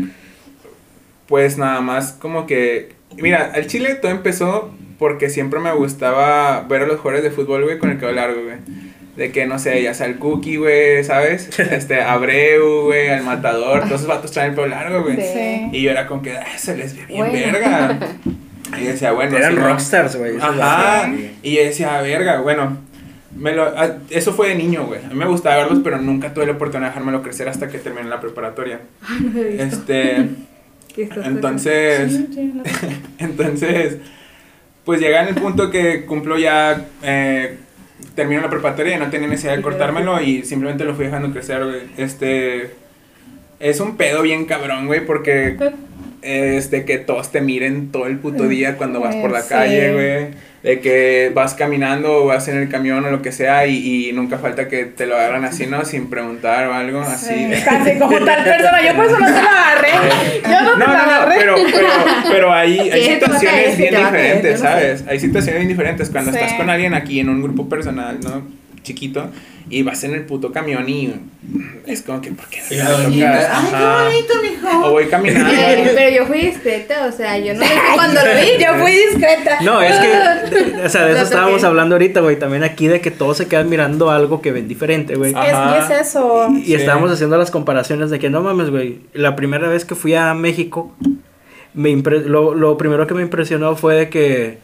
[1.26, 2.92] pues nada más como que...
[3.16, 7.64] Mira, al Chile todo empezó porque siempre me gustaba ver a los jugadores de fútbol,
[7.64, 8.56] güey, con el cabello largo, güey.
[9.16, 11.48] De que, no sé, ya sea el Cookie, güey, ¿sabes?
[11.70, 15.16] Este, Abreu, güey, el Matador, todos esos vatos traen el pelo largo, güey.
[15.16, 15.68] Sí.
[15.72, 17.32] Y yo era como que, "Ah, se les ve bien Bueno.
[17.32, 17.98] verga.
[18.78, 19.68] Y decía, bueno, Eran ¿no?
[19.68, 20.36] rockstars, güey.
[20.40, 21.12] Ajá.
[21.42, 22.78] Y yo decía, verga, bueno.
[23.36, 25.04] Me lo, ah, eso fue de niño, güey.
[25.04, 27.78] A mí me gustaba verlos, pero nunca tuve la oportunidad de dejármelo crecer hasta que
[27.78, 28.80] terminé la preparatoria.
[29.20, 29.62] No he visto.
[29.64, 30.28] Este,
[30.94, 32.62] ¿Qué estás entonces, Sí, sí, no.
[33.18, 33.98] entonces,
[34.84, 37.56] pues llega en el punto que cumplo ya, eh,
[38.14, 41.64] termino la preparatoria y no tenía necesidad de cortármelo y simplemente lo fui dejando crecer,
[41.64, 41.82] güey.
[41.96, 42.70] Este,
[43.58, 45.56] es un pedo bien cabrón, güey, porque
[46.24, 49.48] este que todos te miren todo el puto día cuando vas por la Sí.
[49.50, 50.44] calle, güey.
[50.64, 54.12] De que vas caminando o vas en el camión o lo que sea y, y
[54.14, 55.84] nunca falta que te lo agarran así, ¿no?
[55.84, 57.34] Sin preguntar o algo así.
[57.54, 58.80] Sí, Casi como tal persona.
[58.82, 59.90] Yo por eso no te lo agarré.
[60.42, 61.34] Yo no No, te no, no, agarré.
[61.38, 61.88] pero, pero,
[62.32, 64.66] pero hay, situaciones Si bien diferentes, no.
[64.68, 65.04] ¿sabes?
[65.06, 66.38] Hay situaciones bien diferentes cuando Sí.
[66.38, 68.63] estás con alguien aquí en un grupo personal, ¿no?
[68.84, 69.28] Chiquito,
[69.68, 71.12] y vas en el puto camión y
[71.86, 73.10] es como que, ¿por qué no la tocas?
[73.10, 74.08] "Ay, qué Ajá.
[74.42, 74.86] mijo.
[74.86, 75.50] O voy caminando.
[75.52, 78.62] Pero, pero yo fui discreta, o sea, yo no sé cuando lo vi.
[78.62, 79.58] Yo fui discreta.
[79.62, 81.66] No, es que, o sea, de eso estábamos toqué.
[81.66, 82.38] hablando ahorita, güey.
[82.38, 85.32] También aquí de que todos se quedan mirando algo que ven diferente, güey.
[85.32, 86.48] Es, es eso.
[86.52, 86.74] Y, y Sí.
[86.74, 88.98] estábamos haciendo las comparaciones de que no mames, güey.
[89.14, 90.94] La primera vez que fui a México,
[91.72, 94.58] me impre- lo, lo primero que me impresionó fue de que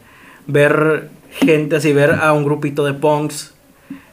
[0.47, 3.53] ver gente así, ver a un grupito de punks,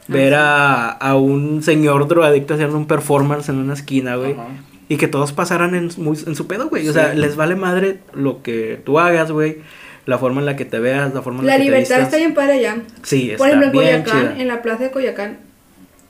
[0.09, 4.33] ver a, a un señor drogadicto haciendo un performance en una esquina, güey.
[4.33, 4.47] Ajá.
[4.87, 6.87] Y que todos pasaran en, su- muy- en su pedo, güey.
[6.89, 9.57] O sea, les vale madre lo que tú hagas, güey.
[10.05, 12.01] La forma en la que te veas, la forma en la, La que libertad te
[12.01, 12.19] está vistas.
[12.19, 12.77] bien padre allá.
[13.03, 14.41] Sí, está Por ejemplo, en bien Coyacán, chida.
[14.41, 15.37] en la plaza de Coyacán,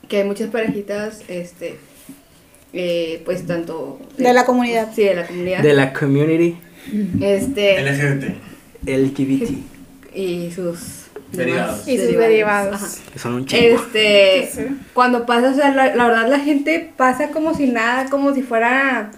[0.08, 1.76] que hay muchas parejitas, este,
[2.72, 4.00] eh, pues tanto...
[4.18, 4.89] De la comunidad.
[4.95, 5.62] Sí, de la comunidad.
[5.62, 6.56] De la community
[7.20, 8.36] Este, LGBT.
[8.88, 9.50] LGBT.
[10.16, 10.99] y sus...
[11.32, 11.88] Derivados.
[11.88, 12.76] Y sus derivados.
[12.76, 12.88] Ajá.
[13.14, 13.76] Que son un chingo.
[13.82, 14.62] Este, Sí.
[14.94, 18.42] cuando pasa, o sea, la, la verdad la gente pasa como si nada, como si
[18.42, 19.12] fuera,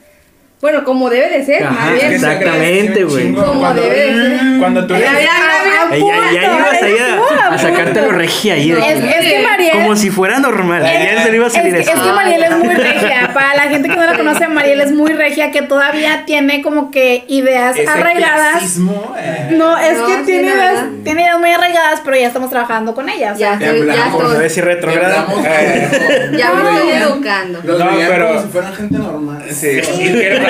[0.61, 2.13] bueno, como debe de ser, Ajá, más bien.
[2.13, 3.33] exactamente, güey.
[3.33, 4.59] Como debe de ser.
[4.59, 8.71] cuando tú eres- ya, ya ibas ahí a, pura a sacarte lo regia ahí.
[8.71, 9.71] Es, que- es que Mariel.
[9.73, 10.83] como si fuera normal.
[10.83, 11.91] Ya se le iba a Es, salir eso.
[11.91, 13.31] es que Mariel es muy regia.
[13.33, 16.91] Para la gente que no la conoce, Mariel es muy regia, que todavía tiene como
[16.91, 18.51] que ideas Ese arraigadas.
[18.59, 22.27] clasismo, eh, No, es No, que sí, tiene, ideas, tiene ideas muy arraigadas, pero ya
[22.27, 23.35] estamos trabajando con ellas.
[23.35, 27.59] o sea, Ya Temblamos, Por no decir Eh, ya me estoy educando.
[27.63, 29.43] No, pero- como si fueran gente normal.
[29.51, 29.81] Sí.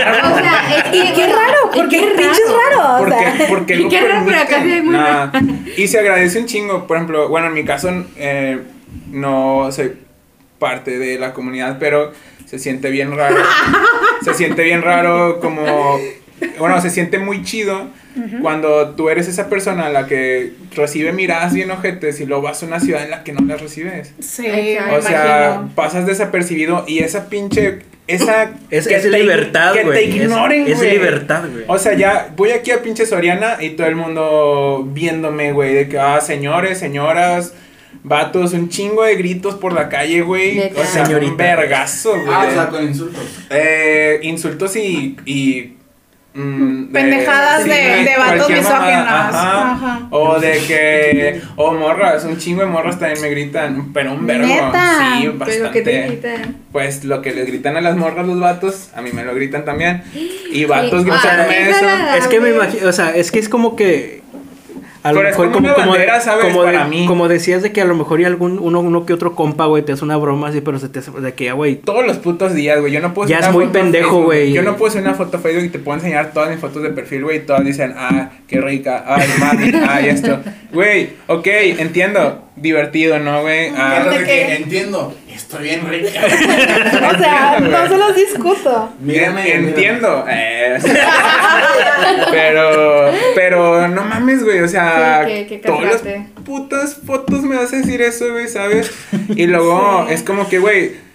[0.01, 2.95] O sea, es Y qué raro, porque qué raro.
[2.95, 3.47] o Porque, sea.
[3.49, 4.69] porque Y lo qué raro, pero acá permiten.
[4.69, 5.31] sí hay muy Nah.
[5.77, 6.87] Y se agradece un chingo.
[6.87, 8.59] Por ejemplo, bueno, en mi caso eh,
[9.11, 9.93] no soy
[10.59, 12.11] parte de la comunidad, pero
[12.45, 13.37] se siente bien raro.
[14.23, 15.99] se siente bien raro como...
[16.59, 17.87] Bueno, se siente muy chido
[18.41, 22.61] cuando tú eres esa persona a la que recibe miradas bien ojetes y luego vas
[22.61, 24.13] a una ciudad en la que no las recibes.
[24.19, 25.71] Sí, O sea, imagino.
[25.75, 27.79] pasas desapercibido y esa pinche...
[28.07, 28.51] Esa...
[28.69, 30.91] Es, que es te- libertad, Que te Es- ignoren, Es, güey.
[30.91, 31.63] libertad, güey.
[31.67, 35.87] O sea, ya voy aquí a pinche Soriana y todo el mundo viéndome, güey, de
[35.87, 37.53] que, ah, señores, señoras,
[38.03, 40.59] vatos, un chingo de gritos por la calle, güey.
[40.59, 41.31] O sea, Señorita.
[41.31, 42.23] un vergazo, güey.
[42.29, 43.23] Ah, o sea, con insultos.
[43.49, 45.15] Eh, insultos y...
[45.25, 45.75] y
[46.33, 48.49] mm, Pendejadas de- de vatos.
[48.69, 49.71] Ajá.
[49.71, 50.07] Ajá.
[50.11, 51.41] O de que...
[51.55, 54.25] O morras, un chingo de morras también me gritan, pero un.
[54.25, 55.15] ¿Neta?
[55.17, 55.71] Sí, Pero bastante.
[55.71, 56.55] que te quitan.
[56.71, 59.65] Pues lo que les gritan a las morras los vatos, a mí me lo gritan
[59.65, 60.03] también.
[60.51, 61.09] Y vatos Sí.
[61.09, 61.85] gritándome Ah, qué eso.
[62.17, 64.20] Es que me imagino, o sea, es que es como que
[65.03, 66.45] a lo mejor como una bandera, ¿sabes?
[66.45, 67.05] como, de- mí.
[67.07, 69.83] como decías de que a lo mejor y algún uno, uno que otro compa, güey,
[69.83, 72.17] te hace una broma así, pero se te hace de que ya, güey, Todos los
[72.17, 72.91] putos días, güey.
[72.93, 74.25] Yo no puedo Ya es una muy pendejo, Facebook.
[74.25, 74.51] güey.
[74.53, 76.89] Yo no puedo subir una foto Facebook y te puedo enseñar todas mis fotos de
[76.89, 77.37] perfil, güey.
[77.37, 80.39] Y todas dicen, ah, qué rica, ay, mami, ay, esto.
[80.73, 81.47] Güey, ok,
[81.79, 82.45] entiendo.
[82.55, 83.69] Divertido, ¿no, güey?
[83.75, 85.15] Ah, que- entiendo.
[85.41, 86.21] Es estoy bien rica.
[87.13, 88.93] O sea, no se los discuto.
[88.99, 90.25] Mírame, Entiendo.
[90.29, 90.77] eh,
[92.31, 94.59] pero, pero no mames, güey.
[94.59, 96.03] O sea, Sí, que- que todas las
[96.45, 98.91] putas fotos me vas a decir eso, güey, ¿sabes?
[99.29, 100.13] Y luego Sí.
[100.13, 101.11] es como que, güey.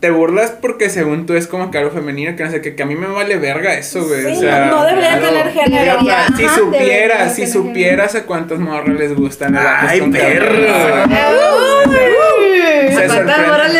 [0.00, 2.82] Te burlas porque según tú es como que algo femenino, que no sé, que, que
[2.82, 4.26] a mí me vale verga eso, güey.
[4.26, 5.28] o Sí, sea, no debería claro.
[5.34, 5.98] tener género.
[6.36, 10.52] Si Ajá, supieras, si supieras a cuántos morros les gustan Ay, perro.
[10.52, 10.68] Se
[12.92, 13.50] ¿A cuántas sorprende.
[13.50, 13.72] horas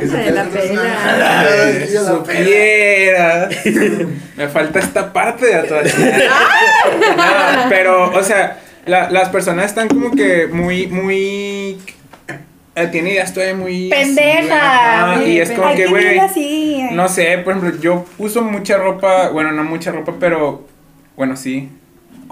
[0.00, 1.86] se de la pela.
[1.86, 3.56] Si la supieras.
[4.36, 5.94] Me falta esta parte de atrás.
[7.16, 11.78] No, pero, o sea, la- las personas están como que muy, muy.
[12.74, 13.88] eh, tienen ideas todavía muy.
[13.88, 15.22] Pendeja.
[15.24, 16.20] Y es como que, güey.
[16.92, 19.28] No sé, por ejemplo, yo uso mucha ropa.
[19.30, 20.66] Bueno, no mucha ropa, pero.
[21.16, 21.68] Bueno, sí.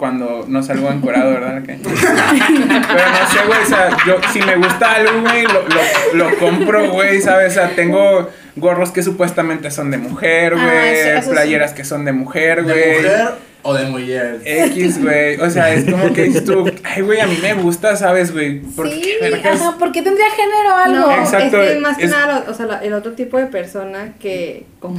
[0.00, 1.62] Cuando no salgo encorado, ¿verdad?
[1.62, 6.30] Que- Pero no sé, güey, o sea, yo, si me gusta algo, güey, lo, lo,
[6.30, 7.52] lo compro, güey, ¿sabes?
[7.52, 11.30] O sea, tengo gorros que supuestamente son de mujer, Ah, güey, eso- eso sí.
[11.32, 12.96] playeras que son de mujer, ¿De güey.
[12.96, 13.28] mujer
[13.62, 14.40] o de mujer?
[14.42, 17.94] X, güey, o sea, es como que dices tú, ay, güey, a mí me gusta,
[17.94, 18.60] ¿sabes, güey?
[18.60, 20.96] ¿Por Sí, qué ajá, ¿por qué tendría género algo?
[21.10, 24.14] No, Exacto, es que más que es- nada, o sea, el otro tipo de persona
[24.18, 24.98] que, como,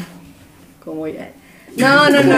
[0.85, 1.29] como ya.
[1.77, 2.35] No, no, no.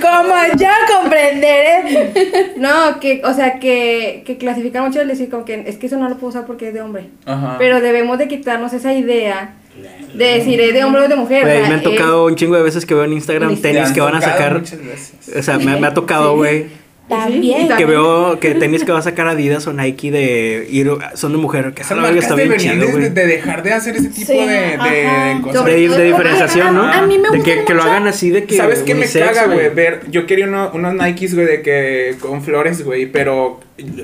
[0.00, 0.68] Como yo
[1.00, 2.12] comprenderé.
[2.56, 5.96] No, que, o sea, que, que clasifican mucho el decir como que es que eso
[5.98, 7.06] no lo puedo usar porque es de hombre.
[7.24, 7.56] Ajá.
[7.58, 9.54] Pero debemos de quitarnos esa idea
[10.14, 11.42] de decir es de hombre o de mujer.
[11.44, 13.54] o Güey, sea, me han es- tocado un chingo de veces que veo en Instagram
[13.56, 14.58] Te tenis que van a sacar.
[14.58, 15.14] muchas veces.
[15.36, 16.66] O sea, me, me ha tocado, güey.
[17.10, 17.68] También.
[17.76, 21.38] Que veo que tenis que va a sacar Adidas o Nike de ir, son de
[21.38, 21.72] mujer.
[21.74, 23.08] Que verga marcas está bien chido, de, güey.
[23.10, 25.64] de dejar de hacer ese tipo Sí, de, de, de cosas.
[25.66, 26.82] De, de diferenciación, ¿no?
[26.84, 28.56] A mí me de gusta que, que lo hagan así de que.
[28.56, 29.68] ¿Sabes qué me caga, güey?
[29.74, 33.60] Ver, yo quería uno- unos Nikes, güey, de que con flores, güey, pero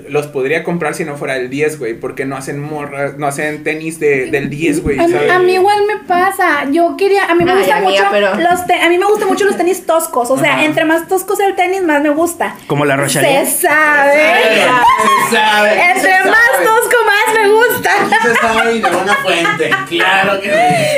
[0.09, 3.63] los podría comprar si no fuera el 10, güey, porque no hacen morras, no hacen
[3.65, 5.05] tenis de, del 10, güey, A
[5.35, 6.65] a mí igual me pasa.
[6.71, 9.07] Yo quería, a mí me Ay, gusta amiga, mucho pero- los te- a mí me
[9.07, 10.65] gustan mucho los tenis toscos, o sea, Ajá.
[10.65, 12.55] entre más tosco sea el tenis más me gusta.
[12.67, 13.47] Como la Rochelle.
[13.47, 14.13] Se sabe.
[15.31, 15.73] Se sabe.
[15.91, 16.65] Entre se más sabe.
[16.67, 17.91] tosco más me gusta.
[18.23, 19.71] Se sabe y de una fuente.
[19.89, 20.51] Claro que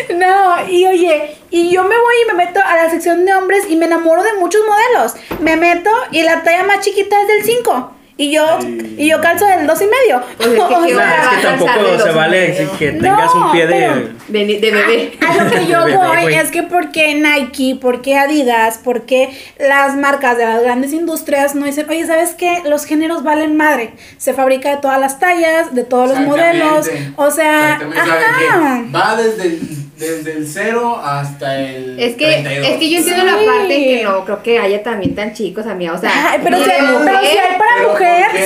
[0.08, 0.14] sí.
[0.14, 3.64] No, y oye, y yo me voy y me meto a la sección de hombres
[3.68, 5.14] y me enamoro de muchos modelos.
[5.40, 7.92] Me meto y la talla más chiquita es del 5.
[8.20, 8.58] Y yo,
[8.96, 10.22] y yo calzo del 2 y medio.
[10.36, 12.68] Pues es que O qué sea, Nah, es que va a tampoco se dos vale
[12.78, 14.08] que No, tengas un pie de.
[14.28, 15.12] De, de bebé.
[15.26, 20.36] A lo que yo Bebé, voy es que porque Nike, porque Adidas, porque las marcas
[20.36, 22.62] de las grandes industrias no dicen, oye, ¿sabes qué?
[22.66, 23.92] Los géneros valen madre.
[24.18, 26.90] Se fabrica de todas las tallas, de todos los modelos.
[27.16, 28.82] O sea, ajá.
[28.94, 29.60] Va desde el,
[29.96, 31.98] desde el 0 hasta el.
[32.00, 32.66] Es que, 32.
[32.68, 33.28] es que yo entiendo Sí.
[33.46, 35.92] la parte que no creo que haya también tan chicos, amiga.
[35.92, 37.92] O sea, Ay, pero, si, pero si hay para pero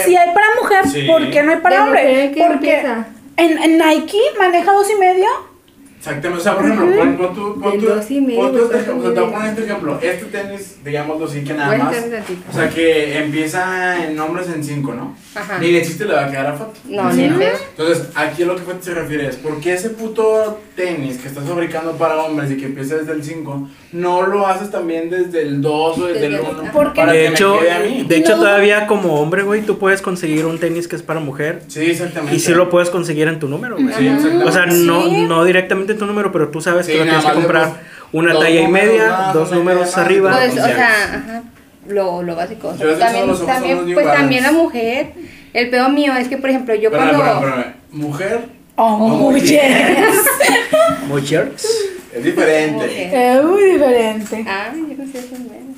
[0.04, 1.02] si hay para mujer, Sí.
[1.02, 2.02] ¿por qué no hay para ¿De hombre?
[2.12, 3.06] mujer qué Porque empieza?
[3.36, 5.28] en, en Nike maneja dos y medio.
[6.02, 8.58] Exactamente, o sea, por ejemplo, pon, pon tu, pon tu, dos y medio, pon tu
[8.64, 11.54] este está ejemplo, muy te voy a poner este ejemplo, este tenis, digámoslo así que
[11.54, 11.96] nada más,
[12.50, 15.16] o sea, que empieza en nombres en 5, ¿no?
[15.36, 15.58] Ajá.
[15.58, 16.72] Ni de chiste le va a quedar a foto.
[16.88, 17.56] No, ni pedo.
[17.70, 21.28] Entonces, aquí a lo que Fati se refiere es, ¿por qué ese puto tenis que
[21.28, 25.42] estás fabricando para hombres y que empieza desde el 5, no lo haces también desde
[25.42, 26.70] el 2 o desde el Desde- 1?
[26.72, 28.04] Porque- para De que hecho, me quede a mí.
[28.08, 28.38] de hecho No.
[28.42, 31.62] todavía como hombre, güey, tú puedes conseguir un tenis que es para mujer.
[31.68, 32.36] Sí, exactamente.
[32.36, 33.94] Y sí lo puedes conseguir en tu número, güey.
[33.94, 34.44] Sí, exactamente.
[34.44, 37.32] O sea, no, no directamente tu número, pero tú sabes Sí, que lo tienes que
[37.32, 37.70] comprar
[38.12, 40.32] una talla y media, más, dos números más, arriba.
[40.32, 41.42] Pues, o sea, ajá,
[41.88, 42.68] lo, lo básico.
[42.98, 45.12] También, ojos, también pues también la mujer,
[45.52, 47.24] el pedo mío es que, por ejemplo, yo Espérame, cuando...
[47.34, 47.74] espérame, espérame.
[47.92, 48.40] Mujer
[48.74, 50.16] Oh, mujeres.
[51.06, 51.66] Muy jerks.
[52.14, 53.34] es diferente.
[53.34, 54.44] Es muy diferente.
[54.48, 55.71] Ay, yo no sé si es bueno.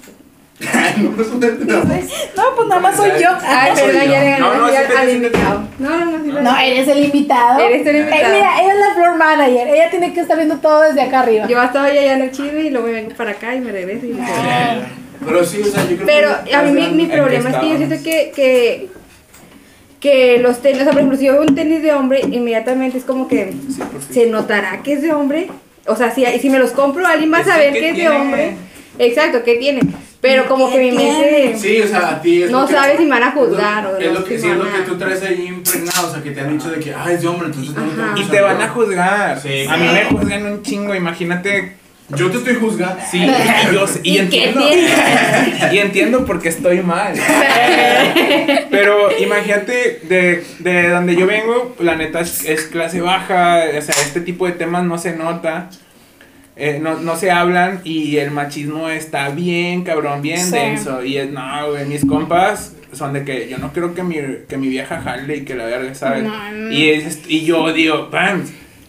[0.60, 1.84] no, es un no.
[1.84, 3.28] No, pues nada más soy yo.
[3.42, 3.92] Ay, yo.
[3.92, 5.68] ya le gané No, al invitado.
[5.80, 7.58] No, no, no, No, eres el invitado.
[7.58, 8.22] Eres el invitado.
[8.22, 9.68] Eh, mira, ella es la floor manager.
[9.68, 11.48] Ella tiene que estar viendo todo desde acá arriba.
[11.48, 14.06] Yo estaba allá en el chido y luego me vengo para acá y me regreso
[14.06, 14.24] y me
[15.26, 16.54] Pero sí, o sea, yo creo Pero que.
[16.54, 18.88] a mí mi, mi ¿En qué problema es que yo siento que, que,
[19.98, 22.98] que los tenis, o sea, por ejemplo, si yo veo un tenis de hombre, inmediatamente
[22.98, 23.52] es como que
[24.08, 25.48] se notará que es de hombre.
[25.86, 27.96] O sea, si, si me los compro, alguien va a que, saber ¿qué que es
[27.96, 28.56] de hombre.
[28.98, 29.80] Exacto, ¿qué tiene?
[30.24, 31.54] Pero como que mi mente...
[31.58, 34.10] Sí, o sea, a ti es No sabes si me van a juzgar o Es
[34.10, 36.40] lo que si sí, es lo que tú traes ahí impregnado, o sea, que te
[36.40, 39.38] han dicho de que, ah, es de hombre, entonces no Y te van a juzgar.
[39.38, 41.76] Sí, a mí me juzgan un chingo, imagínate.
[42.16, 43.02] Yo te estoy juzgando.
[43.10, 43.26] Sí, y,
[43.74, 44.60] yo, y ¿Y qué entiendo.
[45.72, 47.12] Y entiendo porque estoy mal.
[48.70, 53.94] Pero imagínate, de, de donde yo vengo, la neta es, es clase baja, o sea,
[54.02, 55.68] este tipo de temas no se nota,
[56.56, 60.52] eh, no, no se hablan y el machismo está bien, cabrón, bien Sí.
[60.52, 61.02] denso.
[61.04, 64.16] Y es, no, güey, mis compas son de que yo no creo que mi,
[64.48, 66.22] que mi vieja jale y que la verga, ¿sabes?
[66.22, 66.70] No, no.
[66.70, 68.44] Y, es, y yo digo, pam,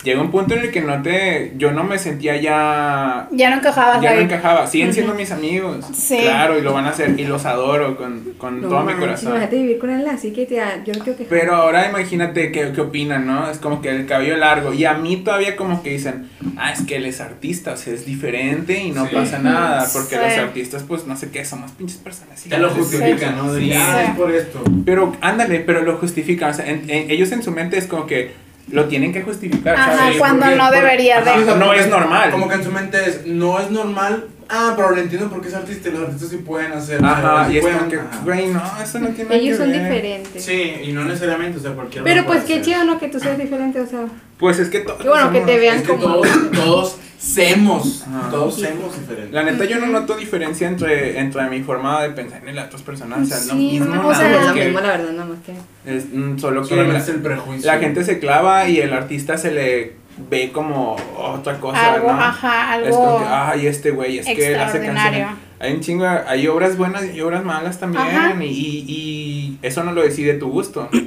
[0.06, 3.58] llega un punto en el que no te, yo no me sentía ya, Ya no
[3.58, 4.24] encajabas ya no ahí.
[4.24, 4.68] encajaba.
[4.68, 6.20] Siguen siendo mis amigos, Sí.
[6.22, 9.00] claro, y lo van a hacer, y los adoro con, con No todo mi manches,
[9.02, 9.28] corazón.
[9.32, 12.72] Imagínate vivir con él así que te, yo no quiero que Pero ahora imagínate qué,
[12.74, 13.50] qué opinan, ¿no?
[13.50, 14.74] Es como que el cabello largo.
[14.74, 17.94] Y a mí todavía como que dicen, ah, es que él es artista, o sea,
[17.94, 19.16] es diferente y no Sí.
[19.16, 19.86] pasa nada.
[19.92, 20.22] Porque Sí.
[20.22, 22.44] los artistas, pues, no sé qué, somos pinches personas.
[22.44, 23.52] Te lo justifican, ¿no?
[23.52, 23.74] De, Sí.
[23.74, 24.62] ah, es por esto.
[24.86, 26.52] Pero, ándale, pero lo justifican.
[26.52, 29.76] O sea, en- en- ellos en su mente es como que lo tienen que justificar,
[29.76, 30.18] Ajá, ¿sabes?
[30.18, 31.30] cuando Porque- no debería de.
[31.30, 32.32] Ajá, No porque- es normal.
[32.32, 34.26] Como que en su mente es, no es normal.
[34.48, 37.04] Ah, pero lo entiendo porque es artista y los artistas sí pueden hacer.
[37.04, 38.22] Ajá, y es pueden, como que, ajá.
[38.24, 39.82] güey, no, eso no tiene nada Ellos que son ver.
[39.84, 40.44] diferentes.
[40.46, 42.04] Sí, y no necesariamente, o sea, cualquiera.
[42.04, 42.66] Pero pues qué hacer.
[42.66, 43.00] chido, ¿no?
[43.00, 44.06] Que tú seas diferente, o sea.
[44.38, 46.04] Pues es que todos Qué bueno que te vean Es que como.
[46.04, 48.04] todos, todos semos.
[48.08, 48.30] Ajá.
[48.30, 49.32] Todos semos diferentes.
[49.34, 52.82] La neta, yo no noto diferencia entre, entre mi forma de pensar y las otras
[52.84, 53.20] personas.
[53.22, 53.86] O sea, es lo Sí, mismo.
[53.94, 55.54] o nada sea, es más lo que- mismo, la verdad, nada más que.
[55.98, 57.72] Es mm, solo que Solamente la, es el prejuicio.
[57.72, 59.94] la gente se clava y el artista se le
[60.30, 62.20] ve como otra cosa, Algo, ¿no?
[62.22, 63.20] ajá, Es como algo.
[63.20, 65.28] que, ay, este güey, es que él hace canciones.
[65.60, 68.42] Hay un chingo, hay obras buenas y obras malas también.
[68.42, 68.46] Y,
[68.88, 70.90] y eso no lo decide tu gusto.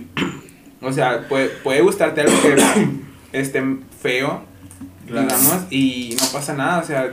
[0.80, 2.54] O sea, puede, puede gustarte algo que
[3.32, 3.60] esté
[4.00, 4.42] feo,
[5.08, 6.78] Digamos, y no pasa nada.
[6.80, 7.12] O sea,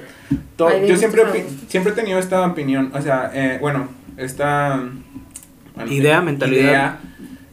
[0.56, 1.24] to- Hay de yo siempre,
[1.68, 2.92] siempre he tenido esta opinión.
[2.94, 3.88] O sea, eh, bueno,
[4.18, 4.82] esta
[5.76, 6.62] bueno, Idea, mentalidad.
[6.64, 7.00] idea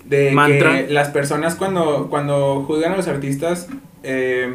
[0.05, 0.72] de Mantra.
[0.86, 3.68] que las personas cuando, cuando juzgan a los artistas
[4.03, 4.55] eh,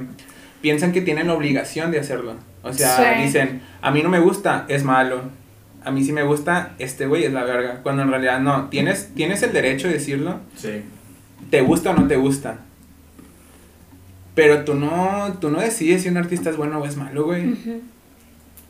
[0.61, 2.35] piensan que tienen la obligación de hacerlo.
[2.63, 3.23] O sea, Sí.
[3.23, 5.21] dicen, a mí no me gusta, es malo.
[5.85, 7.79] A mí sí me gusta, este güey es la verga.
[7.81, 10.81] Cuando en realidad no, tienes, tienes el derecho de decirlo, Sí.
[11.49, 12.59] te gusta o no te gusta.
[14.37, 17.55] Pero tú no, tú no decides si un artista es bueno o es malo, güey.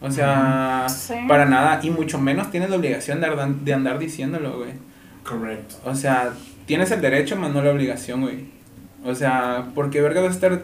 [0.02, 1.14] O sea, Sí.
[1.28, 1.80] para nada.
[1.84, 4.72] Y mucho menos tienes la obligación de, ardan- de andar diciéndolo, güey.
[5.24, 5.76] Correcto.
[5.84, 6.32] O sea,
[6.66, 8.46] tienes el derecho, más no la obligación, güey.
[9.04, 10.62] O sea, porque verga vas a estar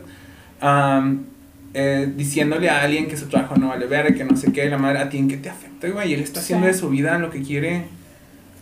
[1.76, 4.78] eh, diciéndole a alguien que su trabajo no vale verga, que no sé qué, la
[4.78, 6.14] madre, a ti en qué te afecta, güey.
[6.14, 6.74] Él está haciendo Sí.
[6.74, 7.86] de su vida lo que quiere.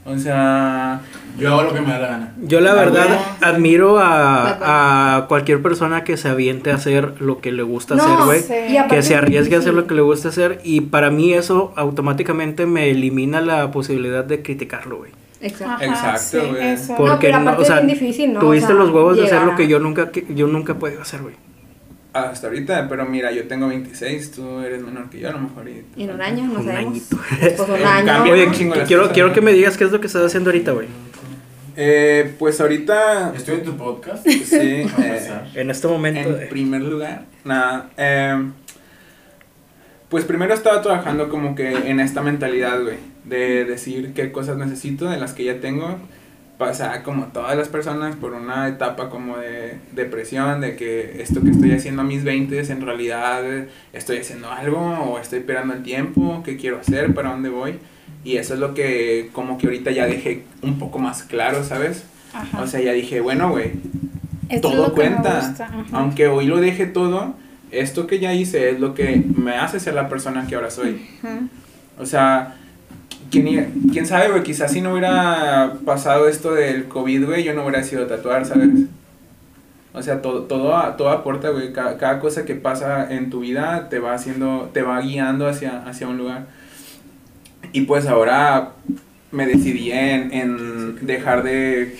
[0.03, 1.01] O sea,
[1.37, 2.33] Yo hago lo que me da la gana.
[2.41, 3.07] Yo la verdad
[3.41, 8.03] admiro a, a cualquier persona que se aviente a hacer lo que le gusta No,
[8.03, 8.41] hacer, güey.
[8.41, 8.77] sí.
[8.89, 11.71] Que se es arriesgue a hacer lo que le gusta hacer y para mí eso
[11.75, 15.11] automáticamente me elimina la posibilidad de criticarlo, güey.
[15.39, 15.73] Exacto.
[15.73, 16.67] Ajá, Exacto, sí, güey.
[16.67, 16.95] eso.
[16.95, 18.39] Por- Porque pero no, o sea, es bien difícil, ¿no?
[18.39, 20.75] tuviste O sea, los huevos de hacer lo que yo nunca que- yo nunca he
[20.75, 21.35] podido hacer, güey.
[22.13, 25.69] Hasta ahorita, pero mira, yo tengo 26, tú eres menor que yo, a lo mejor.
[25.69, 26.91] Y, Y en un año, no Un sabemos.
[26.91, 27.17] añito.
[27.39, 28.05] Pues un En año.
[28.05, 28.49] cambio, Oye,
[28.85, 30.87] quiero, quiero que me digas qué es lo que estás haciendo ahorita, güey.
[31.77, 34.27] Eh, pues ahorita, Estoy en tu podcast.
[34.27, 34.87] sí, eh.
[35.55, 36.19] En este momento.
[36.29, 37.89] En de- primer lugar, nada.
[37.97, 38.35] eh,
[40.09, 45.09] pues primero estaba trabajando como que en esta mentalidad, güey, de decir qué cosas necesito,
[45.09, 45.97] de las que ya tengo.
[46.61, 51.49] Pasar como todas las personas por una etapa como de depresión, de que esto que
[51.49, 55.81] estoy haciendo a mis 20 en realidad eh, estoy haciendo algo o estoy esperando el
[55.81, 57.79] tiempo, qué quiero hacer, para dónde voy.
[58.23, 62.03] Y eso es lo que como que ahorita ya dejé un poco más claro, ¿sabes?
[62.31, 62.61] Ajá.
[62.61, 63.71] O sea, ya dije, bueno, güey,
[64.47, 65.39] Esto todo cuenta.
[65.39, 65.83] ajá.
[65.93, 67.33] Aunque hoy lo deje todo,
[67.71, 71.09] esto que ya hice es lo que me hace ser la persona que ahora soy.
[71.23, 71.47] Ujú.
[71.97, 72.55] O sea,
[73.31, 74.43] ¿quién, quién sabe, güey?
[74.43, 78.69] Quizás si no hubiera pasado esto del COVID, güey, yo no hubiera sido tatuar, ¿sabes?
[79.93, 81.73] O sea, todo, todo, todo aporta, güey.
[81.73, 85.83] Cada, cada cosa que pasa en tu vida te va haciendo, te va guiando hacia,
[85.83, 86.45] hacia un lugar.
[87.73, 88.73] Y pues ahora
[89.31, 91.97] me decidí en, en dejar de,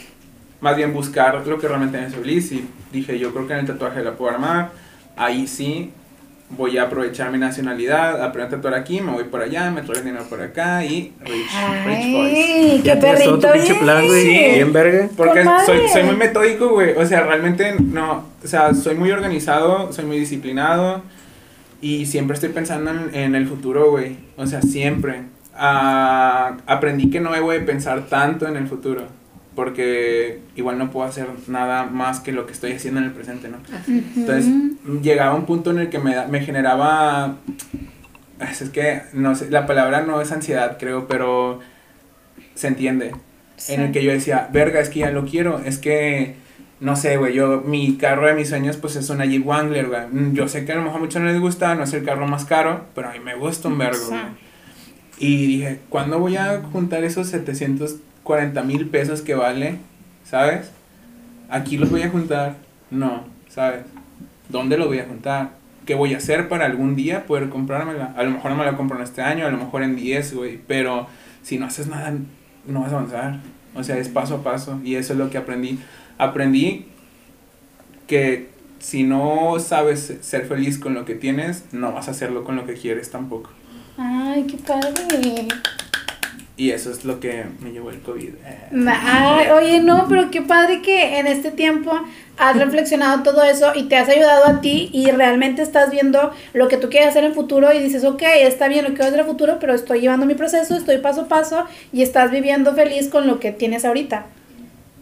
[0.59, 2.51] más bien buscar lo que realmente me feliz.
[2.51, 4.71] Y dije, yo creo que en el tatuaje la puedo armar.
[5.17, 5.91] Ahí sí
[6.58, 10.04] voy a aprovechar mi nacionalidad, aprender a tatuar aquí, me voy por allá, me traigo
[10.04, 12.84] dinero por acá y Rich, Rich Boys.
[12.84, 14.36] Qué perrito tu pinche plan, güey.
[14.36, 14.56] eres.
[14.56, 15.10] Bien verga.
[15.16, 16.95] Porque ¡Con soy, muy metódico, güey.
[16.95, 18.26] O sea, realmente no.
[18.44, 21.03] O sea, soy muy organizado, soy muy disciplinado.
[21.82, 24.18] Y siempre estoy pensando en, en el futuro, güey.
[24.38, 25.23] O sea, siempre.
[25.56, 29.07] Ah, aprendí que no debo de pensar tanto en el futuro.
[29.56, 33.49] Porque igual no puedo hacer nada más que lo que estoy haciendo en el presente,
[33.49, 33.57] ¿no?
[34.15, 34.48] Entonces,
[35.02, 37.36] llegaba un punto en el que me, da- me generaba.
[38.40, 41.60] Es que, no sé, la palabra no es ansiedad, creo, pero
[42.56, 43.14] se entiende
[43.57, 43.73] Sí.
[43.73, 46.36] en el que yo decía, verga, es que ya lo quiero, es que,
[46.80, 50.07] no sé, güey, yo, mi carro de mis sueños, pues es una Jeep Wrangler, güey.
[50.11, 52.03] Mm, Yo sé que a lo mejor a muchos no les gusta, no es el
[52.03, 54.22] carro más caro, pero a mí me gusta un vergo, güey.
[55.19, 57.32] Y dije, ¿cuándo voy a juntar esos
[58.23, 59.77] 740 mil pesos que vale?
[60.23, 60.72] ¿Sabes?
[61.49, 62.56] ¿Aquí los voy a juntar?
[62.89, 63.81] No, ¿sabes?
[64.49, 65.52] ¿Dónde los voy a juntar?
[65.85, 68.14] ¿Qué voy a hacer para algún día poder comprármela?
[68.15, 70.35] A lo mejor no me la compro en este año, a lo mejor en 10,
[70.35, 71.07] güey, pero
[71.41, 72.14] si no haces nada,
[72.65, 73.39] no vas a avanzar.
[73.76, 75.80] O sea, es paso a paso y eso es lo que aprendí.
[76.18, 76.85] Aprendí
[78.07, 78.49] que
[78.80, 82.65] si no sabes ser feliz con lo que tienes, no vas a hacerlo con lo
[82.65, 83.49] que quieres tampoco.
[83.98, 85.48] Ay, qué padre.
[86.61, 88.35] Y eso es lo que me llevó el COVID.
[88.45, 88.85] Eh.
[88.88, 91.91] Ay, oye, no, pero qué padre que en este tiempo
[92.38, 96.67] has reflexionado todo eso y te has ayudado a ti y realmente estás viendo lo
[96.67, 99.05] que tú quieres hacer en el futuro y dices, ok, está bien lo que voy
[99.05, 102.03] a hacer en el futuro, pero estoy llevando mi proceso, estoy paso a paso y
[102.03, 104.27] estás viviendo feliz con lo que tienes ahorita.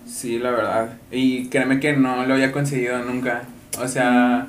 [0.08, 0.94] Sí, la verdad.
[1.12, 3.44] Y créeme que no lo había conseguido nunca.
[3.82, 4.48] O sea,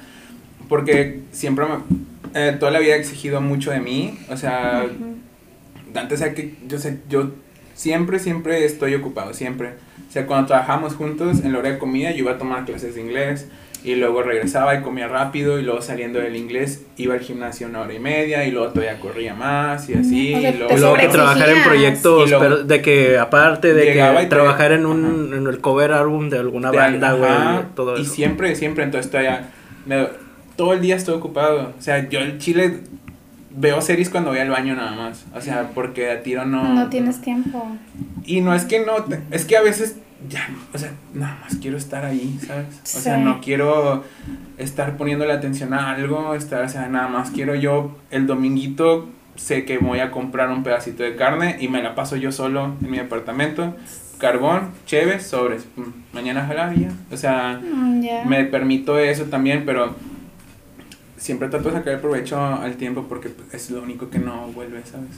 [0.69, 4.17] porque siempre me, eh, toda la vida he exigido mucho de mí.
[4.31, 4.87] O sea,
[5.95, 7.31] antes sea que yo sé, yo
[7.75, 9.71] siempre, siempre estoy ocupado, siempre.
[10.09, 12.95] O sea, cuando trabajamos juntos en la hora de comida, yo iba a tomar clases
[12.97, 13.49] de inglés
[13.83, 17.81] y luego regresaba y comía rápido y luego saliendo del inglés iba al gimnasio una
[17.81, 20.35] hora y media y luego todavía corría más y así.
[20.35, 23.19] O sea, y luego, Y luego que trabajar en proyectos, Y luego- pero de que
[23.19, 27.13] aparte de que y trabajar en un en el cover álbum de alguna de- banda,
[27.15, 27.31] güey,
[27.75, 28.13] todo Y eso.
[28.13, 29.49] siempre, siempre, entonces todavía,
[29.87, 30.09] me-
[30.57, 31.73] todo el día estoy ocupado.
[31.79, 32.81] O sea, yo en Chile
[33.55, 35.25] veo series cuando voy al baño nada más.
[35.35, 36.75] O sea, porque a tiro no...
[36.75, 37.67] No tienes tiempo.
[38.25, 39.97] Y no es que no, te- es que a veces
[40.29, 42.67] ya, o sea, nada más quiero estar ahí, ¿sabes?
[42.85, 44.05] O sea, no quiero
[44.59, 49.65] estar poniéndole atención a algo, estar, o sea, nada más quiero yo el dominguito sé
[49.65, 52.91] que voy a comprar un pedacito de carne y me la paso yo solo en
[52.91, 53.75] mi departamento.
[54.19, 55.67] Carbón, chévere, sobres.
[55.77, 55.83] mm,
[56.15, 56.91] Mañana jalar ya.
[57.11, 59.95] O sea, Mm, me permito eso también, pero
[61.21, 64.47] siempre trato de sacar el provecho al tiempo porque pues, es lo único que no
[64.55, 65.11] vuelve, ¿sabes?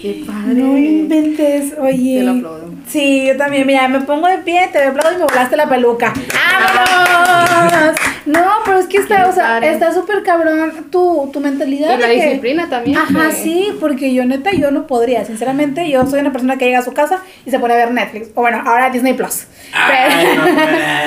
[0.00, 0.54] Qué padre.
[0.54, 2.18] No inventes, oye.
[2.18, 2.70] Te lo aplaudo.
[2.88, 3.66] Sí, yo también.
[3.66, 6.12] Mira, me pongo de pie, te aplaudo y me volaste la peluca.
[6.74, 7.96] ¡Vámonos!
[8.26, 11.98] No, pero es que está, o sea, está súper cabrón tu, tu mentalidad.
[11.98, 12.96] Y la que- disciplina también.
[12.96, 15.26] Ajá, que- sí, porque yo neta, yo no podría.
[15.26, 17.90] Sinceramente, yo soy una persona que llega a su casa y se pone a ver
[17.92, 18.28] Netflix.
[18.34, 19.44] O bueno, ahora Disney Plus.
[19.74, 20.46] Ay, no.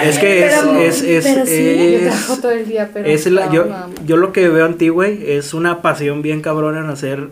[0.08, 3.08] Es que es, Pero- es, es, pero sí, Yo es- trabajo todo el día, pero.
[3.10, 3.88] es la- no, yo, no.
[4.06, 7.30] yo lo que veo en ti, güey, es una pasión bien cabrona en hacer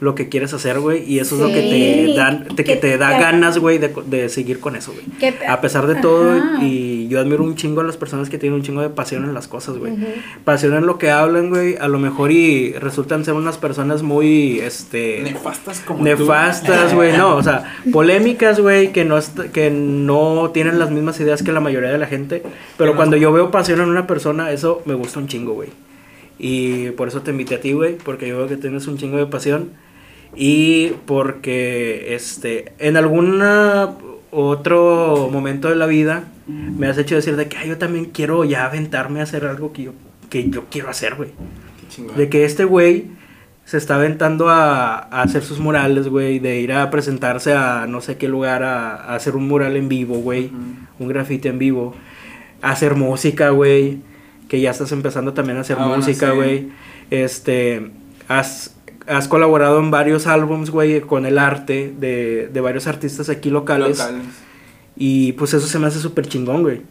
[0.00, 2.76] lo que quieres hacer, güey, y eso es lo que te dan, te, que Que
[2.76, 5.34] te da ganas, güey, de, de seguir con eso, güey.
[5.46, 6.64] A pesar de todo, Ajá.
[6.64, 9.34] y yo admiro un chingo a las personas que tienen un chingo de pasión en
[9.34, 9.92] las cosas, güey.
[9.92, 10.06] Ujú.
[10.44, 14.60] Pasión en lo que hablan, güey, a lo mejor y resultan ser unas personas muy,
[14.60, 15.20] este...
[15.22, 16.04] Nefastas como tú.
[16.04, 19.18] Nefastas, güey, no, o sea, polémicas, güey, que no
[19.52, 22.42] que no tienen las mismas ideas que la mayoría de la gente,
[22.78, 25.68] pero no cuando yo veo pasión en una persona, eso me gusta un chingo, güey.
[26.42, 29.18] Y por eso te invité a ti, güey, porque yo veo que tienes un chingo
[29.18, 29.72] de pasión
[30.34, 33.42] y porque este en algún
[34.30, 38.44] otro momento de la vida me has hecho decir de que "Ay, yo también quiero
[38.44, 39.92] ya aventarme a hacer algo que yo
[40.30, 41.30] que yo quiero hacer, güey.
[42.16, 43.06] De que este güey
[43.64, 46.38] se está aventando a, a hacer sus murales, güey.
[46.38, 49.88] De ir a presentarse a no sé qué lugar a, a hacer un mural en
[49.88, 50.46] vivo, güey.
[50.46, 50.56] Ujú.
[51.00, 51.94] Un grafite en vivo.
[52.62, 53.98] Hacer música, güey.
[54.50, 56.36] Que ya estás empezando también a hacer Ah, bueno, música, sí.
[56.36, 56.68] güey.
[57.10, 57.90] Este.
[58.28, 58.74] Has,
[59.06, 63.98] has colaborado en varios álbums, güey, con el arte de, de varios artistas aquí locales.
[63.98, 64.26] Locales.
[64.96, 66.82] Y pues eso se me hace súper chingón, güey.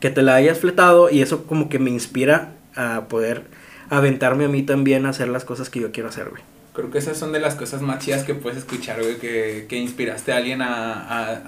[0.00, 3.44] Que te la hayas fletado y eso como que me inspira a poder
[3.88, 6.42] aventarme a mí también a hacer las cosas que yo quiero hacer, güey.
[6.74, 9.76] Creo que esas son de las cosas más chidas que puedes escuchar, güey, que, que
[9.76, 11.42] inspiraste a alguien a, a,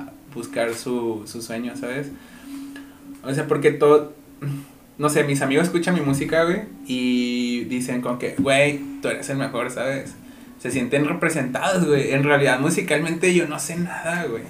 [0.00, 2.08] a buscar su, su sueño, ¿sabes?
[3.24, 4.12] O sea, porque todo,
[4.98, 9.30] no sé, mis amigos escuchan mi música, güey, y dicen como que, güey, tú eres
[9.30, 10.14] el mejor, ¿sabes?
[10.58, 12.12] Se sienten representados, güey.
[12.12, 14.42] En realidad, musicalmente yo no sé nada, güey.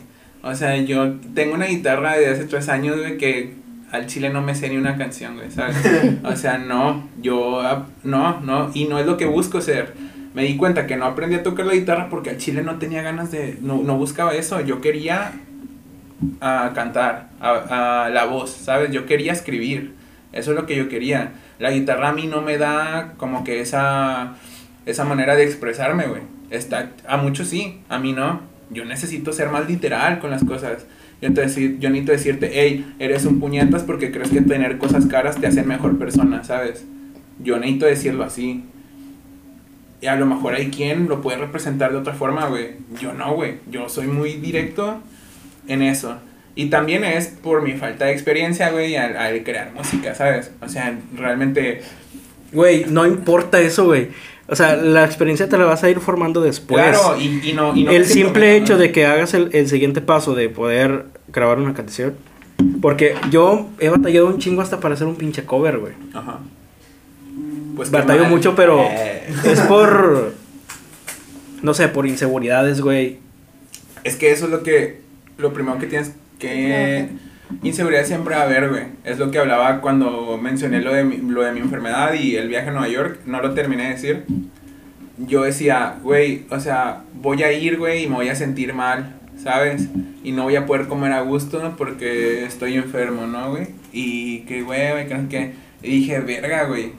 [0.43, 3.55] O sea, yo tengo una guitarra de hace tres años, güey, que
[3.93, 5.77] al chile no me sé ni una canción, güey, ¿sabes?
[6.25, 9.93] O sea, no, yo, no, no, y no es lo que busco ser.
[10.35, 13.03] Me di cuenta que no aprendí a tocar la guitarra porque al chile no tenía
[13.03, 15.33] ganas de, no, no buscaba eso, yo quería
[16.41, 18.91] a cantar, a, a la voz, ¿sabes?
[18.91, 19.95] Yo quería escribir,
[20.33, 21.33] eso es lo que yo quería.
[21.59, 24.37] La guitarra a mí no me da como que esa,
[24.87, 26.23] esa manera de expresarme, güey.
[26.51, 28.41] Está, a muchos sí, a mí no.
[28.71, 30.87] Yo necesito ser más literal con las cosas.
[31.21, 35.07] Yo, te decir, yo necesito decirte, hey, eres un puñetas porque crees que tener cosas
[35.07, 36.85] caras te hacen mejor persona, ¿sabes?
[37.41, 38.65] Yo necesito decirlo así.
[40.01, 42.77] Y a lo mejor hay quien lo puede representar de otra forma, güey.
[43.01, 43.57] Yo no, güey.
[43.69, 45.03] Yo soy muy directo
[45.69, 46.17] en eso.
[46.55, 50.51] Y también es por mi falta de experiencia, güey, al, al crear música, ¿sabes?
[50.61, 51.83] O sea, realmente...
[52.53, 54.09] Güey, no importa eso, güey.
[54.49, 56.83] O sea, la experiencia te la vas a ir formando después.
[56.83, 57.77] claro, y, y no...
[57.77, 61.59] Y no el simple hecho de que hagas el, el siguiente paso de poder grabar
[61.59, 62.15] una canción.
[62.83, 65.93] Porque yo he batallado un chingo hasta para hacer un pinche cover, güey.
[66.13, 66.41] Ajá.
[67.77, 68.31] Pues Batallo mal.
[68.33, 69.23] mucho, pero Eh.
[69.45, 70.33] es por.
[71.63, 73.19] No sé, por inseguridades, güey.
[74.05, 75.01] Es que eso es lo que...
[75.39, 77.09] Lo primero que tienes que
[77.63, 78.85] Inseguridad siempre va a haber, güey.
[79.05, 82.49] Es lo que hablaba cuando mencioné lo de, mi, lo de mi enfermedad y el
[82.49, 83.21] viaje a Nueva York.
[83.25, 84.25] No lo terminé de decir.
[85.17, 89.17] Yo decía, güey, o sea, voy a ir, güey, y me voy a sentir mal,
[89.43, 89.89] ¿sabes?
[90.23, 91.77] Y no voy a poder comer a gusto ¿no?
[91.77, 93.69] porque estoy enfermo, ¿no, güey?
[93.93, 95.53] Y que, güey, que, que...
[95.83, 96.93] Y dije, verga, güey.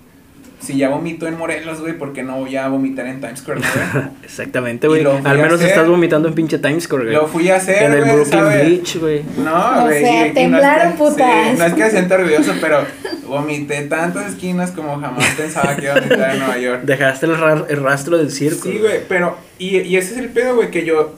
[0.60, 3.62] Si ya vomito en Morelos, güey, ¿por qué no voy a vomitar en Times Square,
[3.62, 4.06] no, güey?
[4.24, 5.06] Exactamente, güey.
[5.06, 5.70] Al menos hacer.
[5.70, 7.16] estás vomitando en pinche Times Square, güey.
[7.16, 8.68] Lo fui a hacer, En el Brooklyn ¿sabes?
[8.68, 9.24] Beach, güey.
[9.38, 10.00] No, O güey.
[10.02, 11.52] sea, y- y no es temblaron, que- putas.
[11.52, 12.80] sí, no es que me sienta orgulloso, pero
[13.26, 16.82] vomité tantas esquinas como jamás pensaba que iba a vomitar en Nueva York.
[16.84, 18.68] Dejaste el, ra- el rastro del circo.
[18.70, 19.38] Sí, güey, pero.
[19.60, 21.16] Y, y ese es el pedo, güey, que yo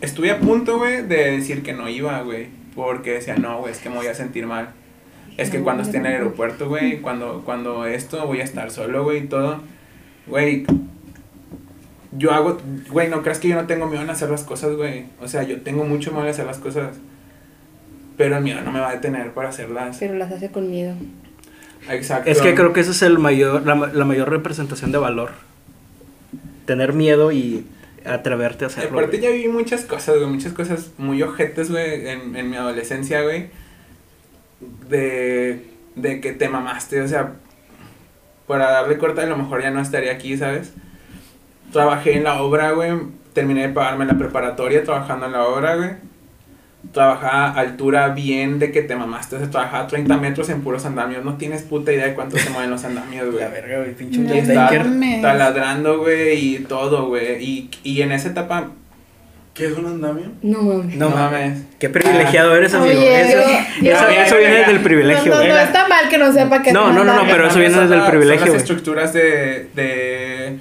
[0.00, 2.46] estuve a punto, güey, de decir que no iba, güey.
[2.76, 4.68] Porque decía, no, güey, es que me voy a sentir mal.
[5.36, 9.04] Es que cuando esté en el aeropuerto, güey, cuando, cuando esto voy a estar solo,
[9.04, 9.60] güey, y todo.
[10.26, 10.64] Güey,
[12.12, 12.58] yo hago,
[12.90, 15.04] güey, no creas que yo no tengo miedo en hacer las cosas, güey.
[15.20, 16.96] O sea, yo tengo mucho miedo en hacer las cosas.
[18.16, 19.98] Pero el miedo no me va a detener para hacerlas.
[20.00, 20.94] Pero las hace con miedo.
[21.90, 22.30] Exacto.
[22.30, 25.32] Es que creo que esa es el mayor, la, la mayor representación de valor.
[26.64, 27.66] Tener miedo y
[28.06, 28.98] atreverte a hacerlo.
[28.98, 33.22] Aparte ya viví muchas cosas, güey, muchas cosas muy ojetes, güey, en, en mi adolescencia,
[33.22, 33.48] güey.
[34.60, 37.34] De, de que te mamaste, o sea,
[38.46, 40.72] para darle corta a lo mejor ya no estaría aquí, ¿sabes?
[41.72, 42.92] Trabajé en la obra, güey,
[43.32, 45.90] terminé de pagarme la preparatoria trabajando en la obra, güey.
[46.92, 50.86] Trabajaba a altura bien de que te mamaste, o sea, trabajaba 30 metros en puros
[50.86, 53.40] andamios, no tienes puta idea de cuánto se mueven los andamios, güey.
[53.40, 57.42] La verga, güey, pinche No taladrando, güey, y todo, güey.
[57.42, 58.70] Y, y en esa etapa,
[59.56, 60.32] ¿Qué es un andamio?
[60.42, 60.96] No mames.
[60.96, 61.58] No no mames.
[61.78, 62.98] Qué privilegiado eres, amigo.
[63.00, 66.08] Oye, eso, yo- eso, yo- eso viene yo- del privilegio, No, no, no está mal
[66.10, 67.34] que no sepa que No, es no, no, no, andamio.
[67.34, 69.68] pero eso viene desde el privilegio, Son las estructuras de...
[69.74, 70.56] de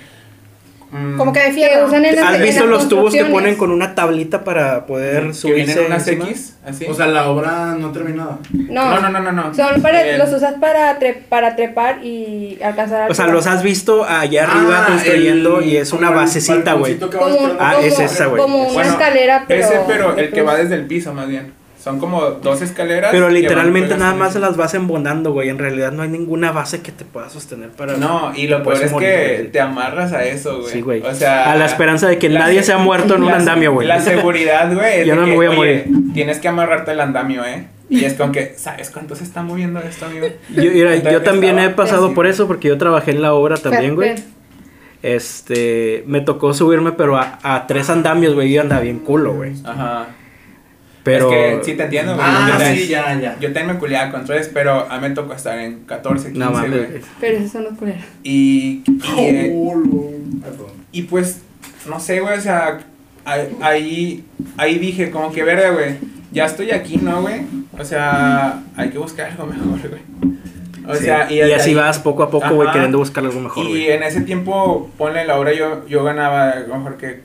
[1.17, 1.85] Como que de Que fierro.
[1.87, 5.73] usan en ¿Has en visto los tubos que ponen con una tablita para poder subirse
[5.73, 6.07] vienen unas?
[6.07, 6.85] X, así.
[6.89, 8.39] O sea, la obra no terminada.
[8.53, 9.53] No, no, no, no, no.
[9.53, 13.61] Son para, los usas para, tre- para trepar y alcanzar a O sea, los has
[13.63, 16.97] visto allá arriba Ah, construyendo el- y es una basecita, güey.
[17.59, 18.41] Ah, es esa, güey.
[18.41, 19.61] Como una Bueno, escalera, pero...
[19.65, 21.53] Ese, pero el que va desde el piso, más bien.
[21.85, 23.11] Son como dos escaleras.
[23.11, 25.49] Pero literalmente nada más se las vas embondando, güey.
[25.49, 27.95] En realidad no hay ninguna base que te pueda sostener para...
[27.95, 29.51] No, y lo peor es morir, que güey.
[29.51, 30.73] te amarras a eso, güey.
[30.73, 31.01] Sí, güey.
[31.03, 31.51] O sea...
[31.51, 33.87] A la esperanza de que nadie se- se ha muerto en un andamio, güey.
[33.87, 35.01] La seguridad, güey.
[35.01, 35.85] es Yo no me voy a oye, morir.
[36.15, 37.67] Tienes que amarrarte el andamio, ¿eh?
[37.87, 40.25] Y es con que, ¿sabes cuánto se está moviendo esto, amigo?
[40.49, 43.57] Yo, mira, Entonces, yo también he pasado por eso porque yo trabajé en la obra
[43.57, 44.15] también, güey.
[45.03, 49.53] Este, me tocó subirme, pero a, a tres andamios, güey, yo andaba bien culo, güey.
[49.63, 50.07] Ajá.
[51.05, 51.31] Pero...
[51.31, 52.25] Es que sí te entiendo, güey.
[52.27, 53.37] Ah, yo, también- sí, ya, ya.
[53.39, 56.39] yo también me culiaba con tres, pero a mí me tocó estar en 14, 15,
[56.39, 57.01] No güey.
[57.21, 58.01] Pero esos son los culeros.
[58.23, 59.73] Y, y, eh, Oh,
[60.41, 60.67] perdón.
[60.91, 61.41] y pues,
[61.87, 62.79] no sé, güey, o sea,
[63.23, 64.23] ahí- ahí,
[64.57, 65.95] ahí dije, como que verga, güey,
[66.31, 67.41] ya estoy aquí, ¿no, güey?
[67.79, 70.01] O sea, hay que buscar algo mejor, güey.
[70.87, 71.05] O Sí.
[71.05, 73.69] sea, y, desde así ahí- vas poco a poco, güey, queriendo buscar algo mejor, Y
[73.69, 73.91] güey.
[73.91, 77.21] en ese tiempo, ponle la hora, yo, yo ganaba a lo mejor que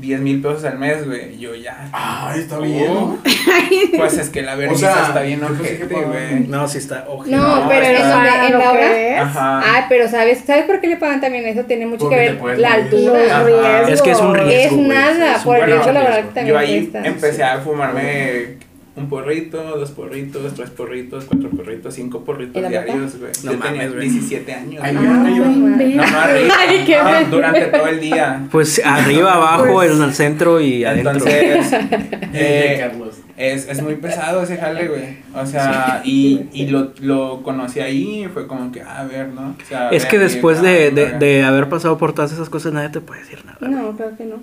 [0.00, 1.34] 10 mil pesos al mes, güey.
[1.34, 1.88] y Yo ya.
[1.92, 3.18] Ay, está Oh, bien.
[3.98, 6.40] Pues es que la verdad sea, está bien ojete, güey.
[6.48, 7.36] No, sí está ojete.
[7.36, 9.20] No, No, pero en, en la es.
[9.20, 9.62] Ajá.
[9.64, 11.64] Ay, pero ¿sabes, ¿sabes por qué le pagan también eso?
[11.64, 13.44] Tiene mucho Porque que ver la altura.
[13.44, 13.88] Riesgos.
[13.90, 14.52] Es que es un riesgo.
[14.80, 16.28] Es nada, es por el riesgo laboral riesgo.
[16.28, 17.08] que también Yo ahí cuesta.
[17.08, 18.56] empecé a fumarme
[18.98, 23.32] un porrito, dos porritos, tres porritos, cuatro porritos, cinco ¿Y porritos diarios, güey.
[23.44, 24.08] No Yo tenía mames, güey.
[24.10, 24.82] 17 años.
[24.84, 25.94] Ay, Ay, güey.
[25.94, 26.54] No, no, arriba.
[26.58, 27.26] Ay, qué no, feo.
[27.30, 28.46] durante todo el día.
[28.50, 31.12] Pues arriba, abajo, Pues- en el centro y adentro.
[31.12, 31.72] Entonces,
[32.34, 33.16] Eh, Carlos.
[33.36, 35.18] es, es muy pesado ese jale, güey.
[35.34, 39.28] O sea, y, y lo, lo conocí ahí y fue como que, ah, a ver,
[39.28, 39.56] ¿no?
[39.62, 42.72] O sea, es ver que después de, de, de haber pasado por todas esas cosas,
[42.72, 43.58] nadie te puede decir nada.
[43.68, 44.36] No, creo que no.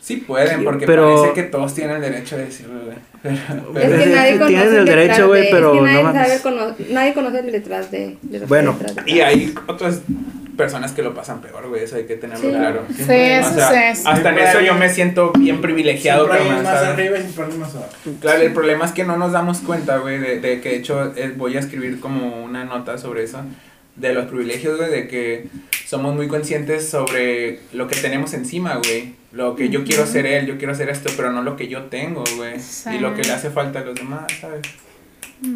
[0.00, 2.96] Sí pueden, porque Pero- parece que todos tienen el derecho de decirlo, güey.
[3.22, 3.36] Pero,
[3.74, 6.02] Pero- Es que nadie conoce Tienes el derecho, detrás güey, de- pero es que nadie
[6.02, 6.28] no mames.
[6.28, 10.00] sabe cono- nadie conoce el detrás de, de Bueno, hay detrás de- Y hay otras
[10.56, 12.54] personas que lo pasan peor, güey, eso hay que tenerlo Sí.
[12.54, 12.82] claro.
[12.94, 14.06] Sí, eso O sea, sí es.
[14.06, 16.28] hasta en eso hay- yo me siento bien privilegiado.
[18.20, 21.12] Claro, el problema es que no nos damos cuenta, güey, de, de que de hecho
[21.16, 23.40] eh, voy a escribir como una nota sobre eso,
[23.96, 25.46] de los privilegios, güey, de que
[25.86, 29.14] somos muy conscientes sobre lo que tenemos encima, güey.
[29.32, 31.84] Lo que yo quiero ser él, yo quiero ser esto, pero no lo que yo
[31.84, 32.58] tengo, güey.
[32.58, 32.90] Sí.
[32.96, 34.60] Y lo que le hace falta a los demás, ¿sabes?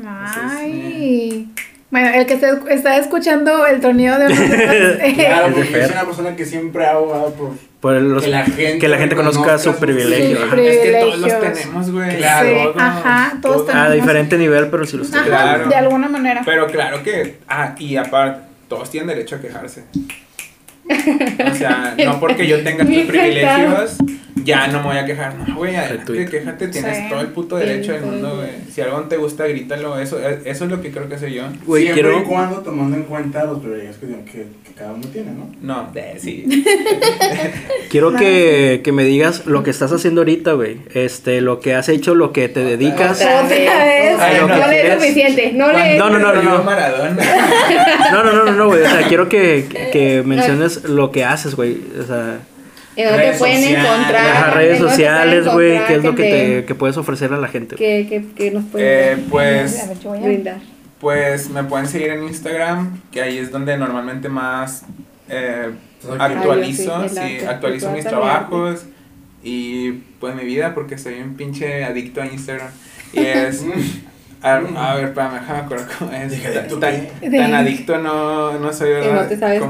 [0.07, 1.49] Ay.
[1.91, 6.05] Bueno, el que esté- está escuchando el tronido de eh, Claro, Es porque soy una
[6.05, 9.59] persona que siempre ha abogado por Por los- que la gente, que la gente conozca
[9.59, 10.39] su privilegio.
[10.45, 10.57] ajá.
[10.61, 12.17] Es que todos los tenemos, güey.
[12.17, 12.49] Claro.
[12.49, 13.93] Sí, Todos, ajá, todos A tenemos.
[13.95, 15.25] diferente nivel, pero sí los tengo.
[15.27, 15.69] Claro.
[15.69, 16.43] de alguna manera.
[16.45, 19.85] Pero claro que, ah, y aparte, todos tienen derecho a quejarse.
[20.89, 23.97] O sea, no porque yo tenga tus privilegios,
[24.45, 25.35] ya no me voy a quejar.
[25.37, 26.29] No, güey, adelante, Retweet.
[26.29, 27.05] quéjate, tienes Sí.
[27.09, 28.51] todo el puto derecho del mundo, güey.
[28.71, 29.99] Si algo no te gusta, grítalo.
[29.99, 31.45] Eso, eso es lo que creo que soy yo.
[31.65, 32.21] Güey, Siempre quiero.
[32.21, 35.51] y cuando tomando en cuenta los privilegios que, que, que cada uno tiene, ¿no?
[35.63, 36.45] No, de, sí.
[37.91, 40.79] Quiero que, que me digas lo que estás haciendo ahorita, güey.
[40.93, 43.21] Este, lo que has hecho, lo que te dedicas.
[43.21, 44.17] Otra vez.
[44.19, 45.01] Ay, no lo que le es quieres.
[45.01, 45.53] suficiente.
[45.55, 46.65] No le No, no, no, no, no.
[46.65, 48.83] No, no, no, no, no, güey.
[48.83, 50.23] O sea, quiero que, que- que
[50.85, 51.81] lo que haces, güey.
[52.01, 52.41] O sea,
[52.97, 53.85] ¿En dónde te pueden sociales.
[53.85, 54.25] encontrar?
[54.47, 55.87] las redes ¿En dónde te sociales, güey.
[55.87, 57.77] ¿Qué es lo que, te- que puedes ofrecer a la gente?
[57.77, 60.57] que, que, que nos Eh, pueden pues, A ver, yo voy a- brindar?
[61.01, 64.85] pues me pueden seguir en Instagram, que ahí es donde normalmente más
[65.29, 65.71] eh,
[66.19, 67.47] actualizo, Ah, sí, el sí, arte.
[67.49, 68.85] actualizo mis trabajos
[69.43, 72.69] y pues mi vida porque soy un pinche adicto a Instagram.
[73.13, 73.63] Y es...
[74.45, 76.31] A, a ver, espérame, déjame acordar cómo es.
[76.31, 77.31] Dije, ¿adicto Tan, qué?
[77.31, 79.23] tan adicto no, no soy, ¿verdad?
[79.23, 79.61] no te sabes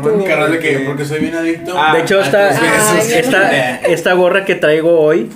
[0.50, 1.74] de que porque soy bien adicto.
[1.78, 2.48] Ah, De hecho, esta.
[2.50, 5.30] Ay, esta, esta gorra que traigo hoy,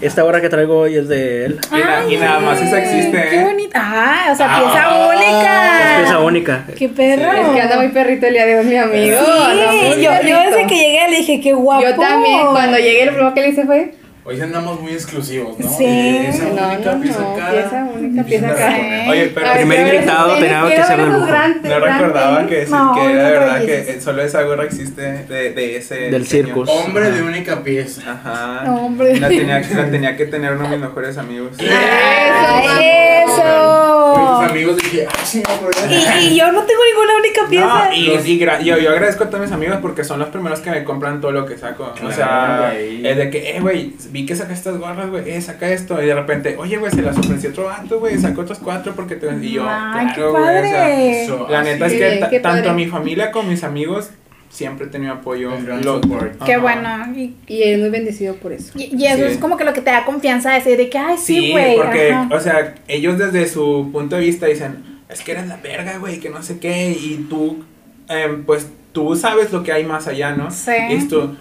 [0.00, 1.60] esta gorra que traigo hoy es de él.
[1.70, 3.44] Y, na- y nada más esa existe, Qué ¿eh?
[3.44, 3.80] bonita.
[3.82, 4.60] Ah, o sea, Ah.
[4.60, 5.92] pieza única.
[5.92, 6.64] Es pieza única.
[6.78, 7.32] Qué perro.
[7.32, 9.18] Es que anda muy perrito el día de hoy, mi amigo.
[9.20, 11.82] Sí, yo, yo desde que llegué le dije, qué guapo.
[11.82, 13.92] Yo también, cuando llegué, lo primero que le hice fue.
[14.30, 15.70] Hoy andamos muy exclusivos, ¿no?
[15.70, 15.86] Sí.
[15.86, 17.50] Esa No, única no, pieza no, cara.
[17.62, 18.76] pieza única, pieza cara.
[19.08, 21.26] Oye, pero ver, primer invitado tenía que ser ver de esos lujo.
[21.26, 25.00] grandes- No recordaba que, sí, No, que era de verdad que solo esa gorra existe
[25.00, 26.68] de, de ese Del circus.
[26.68, 28.02] Hombre de única pieza.
[28.12, 28.70] Ajá.
[28.70, 29.18] Hombre.
[29.18, 31.52] La tenía, la tenía que tener uno de mis mejores amigos.
[31.60, 34.14] Ay, Oye, eso.
[34.42, 35.42] tus amigos dije, ah, sí.
[35.88, 35.94] Y,
[36.34, 37.66] y yo no tengo ninguna única pieza.
[37.88, 40.60] No, y, y gra- yo, yo agradezco a todos mis amigos porque son los primeros
[40.60, 41.94] que me compran todo lo que saco.
[42.04, 45.68] o sea, es de que, eh, güey, vi que saca estas gorras, güey, eh, saca
[45.70, 46.02] esto.
[46.02, 48.94] Y de repente, oye, güey, se las ofrecí a otro vato, güey, sacó otros cuatro
[48.94, 49.26] porque te.
[49.42, 50.42] Y yo, Ay, claro, güey.
[50.58, 51.22] o sea.
[51.24, 52.72] Eso, la neta es que tanto padre.
[52.72, 54.10] mi familia como mis amigos
[54.50, 55.50] siempre he tenido apoyo.
[55.82, 56.00] Lo-.
[56.46, 56.62] Qué Ajá.
[56.62, 56.88] bueno.
[57.14, 58.72] Y, Y eres muy bendecido por eso.
[58.76, 59.32] y- y eso Sí.
[59.32, 61.76] es como que lo que te da confianza decir de que, ay, sí, Sí, güey.
[61.76, 62.34] porque, ajá.
[62.34, 66.18] o sea, ellos desde su punto de vista dicen, es que eres la verga, güey,
[66.18, 67.62] que no sé qué, y tú,
[68.08, 70.50] em, pues, tú sabes lo que hay más allá, ¿no?
[70.50, 70.72] Sí.
[70.90, 71.36] Y esto,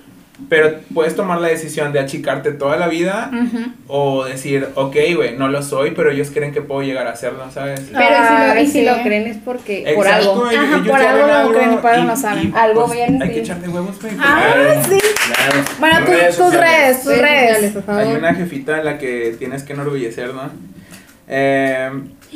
[0.49, 3.31] pero puedes tomar la decisión de achicarte toda la vida
[3.87, 7.49] o decir, ok, güey, no lo soy, pero ellos creen que puedo llegar a serlo,
[7.51, 7.89] ¿sabes?
[7.91, 8.85] Pero y si, lo, y si sí.
[8.85, 10.49] lo creen es porque, por algo.
[10.49, 12.55] ellos- Ajá, ellos por algo ven lo creen y por algo no saben.
[12.55, 13.33] Algo pues, bien, Hay sí.
[13.33, 14.13] que echarle huevos, güey.
[14.19, 14.97] Ah, sí.
[14.97, 15.65] Claro.
[15.79, 17.01] Bueno, tus, Redes tus redes,
[17.73, 18.07] tus Redes.
[18.07, 20.51] Hay una jefita a la que tienes que enorgullecer, ¿no?
[21.27, 21.89] Eh,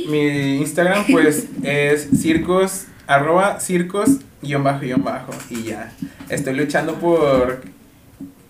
[0.10, 4.10] mi Instagram, pues, es circos, arroba circos,
[4.42, 5.92] guion bajo, guion bajo, y ya.
[6.30, 7.62] Estoy luchando por,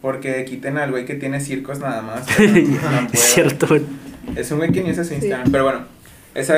[0.02, 2.28] porque quiten al güey que tiene circos nada más.
[2.40, 3.08] no puedo.
[3.14, 3.68] Es cierto.
[4.36, 5.80] Es un güey que ni usa su Instagram, pero bueno,
[6.36, 6.56] esa,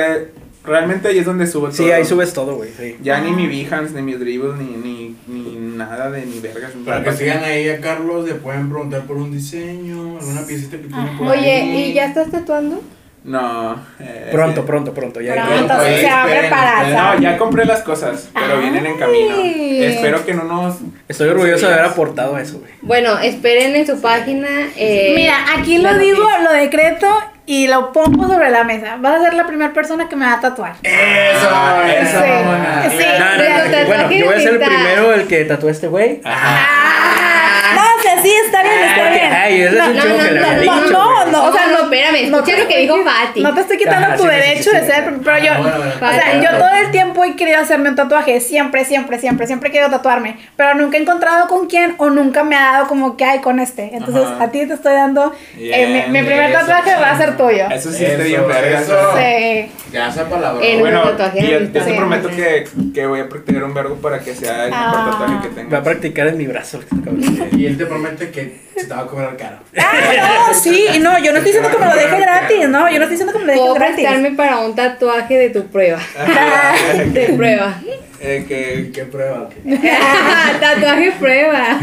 [0.64, 1.76] realmente ahí es donde subo todo.
[1.76, 2.70] Sí, ahí subes todo, güey.
[2.76, 2.96] Sí.
[3.02, 6.72] Ya ni mi Behance, ni mis dribbles, ni, ni, ni nada de ni vergas.
[6.84, 10.88] Para que sigan ahí a Carlos, le pueden preguntar por un diseño, alguna piecita que
[10.88, 11.90] tiene por Oye, ahí.
[11.90, 12.82] ¿y ya estás tatuando?
[13.24, 13.74] No.
[14.00, 14.66] eh, Pronto, sí.
[14.66, 15.20] pronto, pronto.
[15.20, 16.86] Ya, Pronto, entonces se va a preparar.
[16.88, 19.34] No, ya compré las cosas, pero vienen en camino.
[19.42, 20.76] Espero que en unos.
[21.08, 22.70] Estoy orgulloso de haber aportado a eso, güey.
[22.82, 24.48] Bueno, esperen en su página.
[24.76, 27.08] eh, Mira, aquí lo digo, lo decreto
[27.46, 28.96] y lo pongo sobre la mesa.
[29.00, 30.74] Vas a ser la primera persona que me va a tatuar.
[30.82, 32.18] Eso, Ah, eso,
[32.90, 32.98] Sí.
[32.98, 33.04] Sí.
[33.18, 35.70] No, no, no, no, Bueno, yo voy a ser el primero el que tatúe a
[35.70, 36.20] este güey.
[36.24, 39.32] Ah, no, o sea, sí, está bien, está bien.
[39.32, 41.53] ay, ese es No, un no, chico no, que le no, no,
[42.14, 43.40] espérame, no escucha te lo que estoy- dijo Fati.
[43.42, 44.90] No te estoy quitando Ajá, tu sí, sí, derecho sí, de sí.
[44.90, 45.92] ser, pero yo, Ah, bueno, bueno.
[45.94, 49.68] o sea, yo todo el tiempo he querido hacerme un tatuaje, siempre, siempre, siempre, siempre
[49.68, 53.16] he querido tatuarme, pero nunca he encontrado con quién o nunca me ha dado como
[53.16, 53.90] que hay con este.
[53.94, 54.44] Entonces, Ajá.
[54.44, 57.36] a ti te estoy dando, eh, Bien, mi, mi primer eso, tatuaje va a ser
[57.36, 57.66] tuyo.
[57.70, 58.80] Eso sí está Eso, bien verga.
[58.80, 58.96] eso.
[59.16, 59.72] Sí.
[59.92, 60.64] Ya esa palabra.
[60.64, 61.92] En Bueno, tatuaje y yo, yo te Sí.
[61.96, 65.08] prometo que, que voy a practicar un verbo para que sea el mejor Ah.
[65.10, 65.82] tatuaje que Va a tenga.
[65.82, 66.80] practicar en mi brazo.
[66.88, 67.20] cabrón.
[67.56, 69.56] Y él te promete que se te va a cobrar caro.
[69.78, 72.90] Ah, no, sí, y no, yo no estoy diciendo que me lo deje gratis, no,
[72.90, 73.94] yo no estoy diciendo que me lo deje Puedo gratis.
[73.96, 75.98] prestarme para un tatuaje de tu prueba.
[77.12, 77.80] De prueba.
[78.20, 79.48] Eh, que, ¿Qué prueba?
[80.60, 81.78] tatuaje prueba.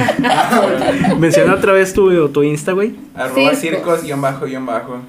[1.20, 2.96] Menciona otra vez tu, tu Insta, güey.
[3.16, 3.60] arroba Circos.
[3.60, 5.00] circos, guion bajo, guion bajo.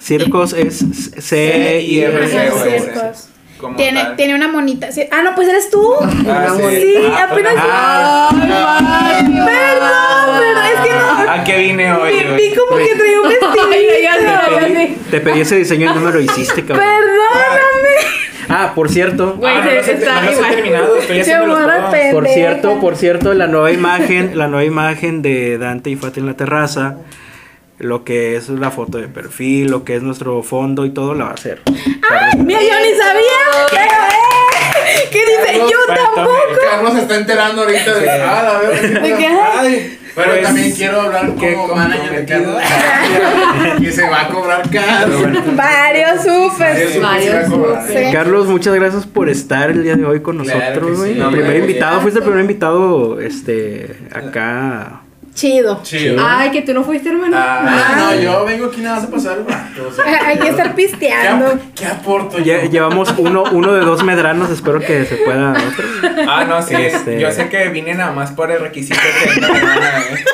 [0.00, 0.78] Circos es
[1.18, 3.28] circos.
[3.62, 4.16] Como Tiene, tal.
[4.16, 4.90] tiene una monita.
[4.92, 5.04] sí.
[5.10, 5.94] Ah, no, pues eres tú.
[6.28, 7.54] Ah, Sí, Ah, apenas.
[7.56, 8.28] Ah.
[8.32, 10.90] Ay, perdón, perdón, es que
[11.24, 11.30] no.
[11.30, 12.36] ¿A qué vine hoy, Vi, güey?
[12.50, 14.96] vi como que traía un vestido.
[15.10, 16.84] Te pedí ese diseño y no me lo hiciste, cabrón.
[16.84, 18.22] Perdóname.
[18.48, 19.34] Ah, por cierto.
[19.38, 20.54] Güey, Ah, no, se- los está no los he igual.
[20.54, 25.56] terminado, estoy Se pe- Por cierto, por cierto, la nueva imagen, la nueva imagen de
[25.58, 26.96] Dante y Fati en la terraza,
[27.82, 31.24] lo que es la foto de perfil, lo que es nuestro fondo y todo la
[31.24, 31.62] va a hacer.
[32.38, 33.68] Mira, yo ni sabía.
[33.70, 35.58] Pero, eh, ¿Qué dice?
[35.58, 36.36] Yo Carlos, tampoco.
[36.70, 38.00] Carlos está está enterando ahorita de.
[38.00, 38.06] Sí.
[38.20, 38.60] Ah.
[39.02, 39.26] ¿De qué?
[39.26, 42.24] Ay, Pero pues, también quiero hablar qué como manager de.
[42.24, 42.62] Carlos.
[43.80, 45.18] que se va a cobrar caro.
[45.54, 47.00] Varios supers.
[47.00, 47.46] Varios
[47.88, 48.12] Sí.
[48.12, 51.14] Carlos, muchas gracias por estar el día de hoy con Claro nosotros, que güey.
[51.14, 51.20] sí.
[51.20, 55.01] el primer invitado, fuiste el primer invitado, este, acá.
[55.34, 55.80] Chido.
[55.82, 56.22] Chido.
[56.26, 57.36] Ay, que tú no fuiste, hermano.
[57.40, 59.88] Ah, no, yo vengo aquí nada más a pasar el rato.
[59.88, 61.46] o sea, Hay que estar ¿Qué, pisteando.
[61.46, 62.60] ap- qué aporto yo?
[62.64, 65.86] Llevamos uno, uno de dos medranos, espero que se pueda otro.
[66.28, 66.74] Ah, no, sí.
[66.74, 70.24] Este- Yo sé que vine nada más por el requisito de hermana, eh.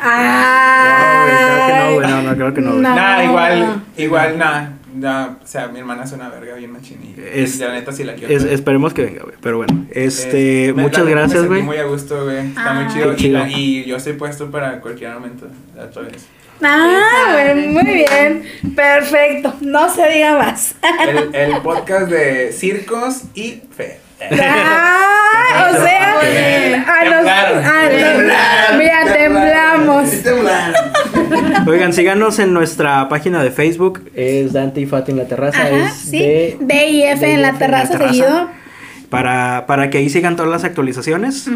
[0.00, 2.70] No, güey, claro que no, güey, no, no, claro que no.
[2.70, 2.82] güey.
[2.82, 2.94] No.
[2.94, 4.72] Nah, igual, igual, nada.
[4.94, 8.04] Nah, o sea, mi hermana es una verga bien machín y Es- la neta sí
[8.04, 8.32] la quiero.
[8.34, 9.36] Es- esperemos que venga, güey.
[9.40, 11.62] Pero bueno, este, Es- muchas la gracias, güey.
[11.62, 12.48] muy a gusto, güey.
[12.48, 12.90] Está muy Ah.
[12.92, 13.16] chido.
[13.16, 13.58] Qué Y, la- chido.
[13.58, 15.46] y yo estoy puesto para cualquier momento.
[15.78, 16.26] Otra vez.
[16.62, 18.42] Ah, bueno, muy bien.
[18.74, 19.54] Perfecto.
[19.60, 20.74] No se diga más.
[21.06, 24.00] El, el podcast de circos y fe.
[24.20, 27.64] Ah, o sea, Temblaron.
[27.64, 28.78] ah, no, Temblaron.
[28.78, 30.08] mira, temblamos.
[31.66, 34.10] Oigan, síganos en nuestra página de Facebook.
[34.14, 35.60] Es Dante y Fati en la terraza.
[35.60, 36.18] Ajá, es sí.
[36.18, 38.48] de- D y F en la DIF terraza seguido.
[39.10, 41.48] Para, para que ahí sigan todas las actualizaciones.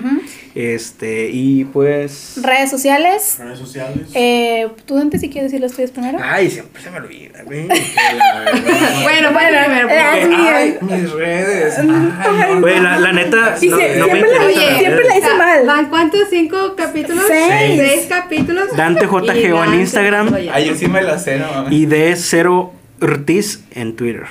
[0.55, 2.39] Este, y pues.
[2.43, 3.37] Redes sociales.
[3.39, 4.09] Redes sociales.
[4.15, 6.19] Eh, ¿Tú antes si quieres decir los tuyos primero?
[6.23, 7.69] Ay, siempre se me olvida, güey.
[9.03, 9.59] Bueno, bueno,
[9.91, 10.83] Ay, mías.
[10.83, 11.75] mis redes.
[11.79, 12.61] Ay.
[12.61, 13.57] Güey, la, la neta.
[13.61, 15.67] Y no, sie- no me siempre la- oye, siempre la hice Ah, mal.
[15.67, 16.21] ¿Van cuántos?
[16.31, 17.25] ¿Cinco capítulos?
[17.27, 17.81] Seis.
[17.81, 18.75] Seis capítulos.
[18.77, 20.35] Dante JGO en Instagram.
[20.53, 21.73] Ay, yo sí me la sé, no mames.
[21.73, 24.27] Y de Cero Ortiz en Twitter.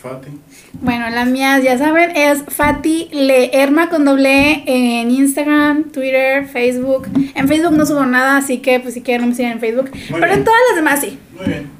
[0.00, 0.28] Fati.
[0.82, 7.08] Bueno, las mías ya saben, es Fati Leerma con doble E en Instagram, Twitter, Facebook.
[7.34, 9.90] En Facebook no subo nada, así que pues si quieren no me siguen en Facebook.
[9.90, 10.38] Muy Pero bien.
[10.38, 11.18] en todas las demás sí.
[11.36, 11.70] Muy bien.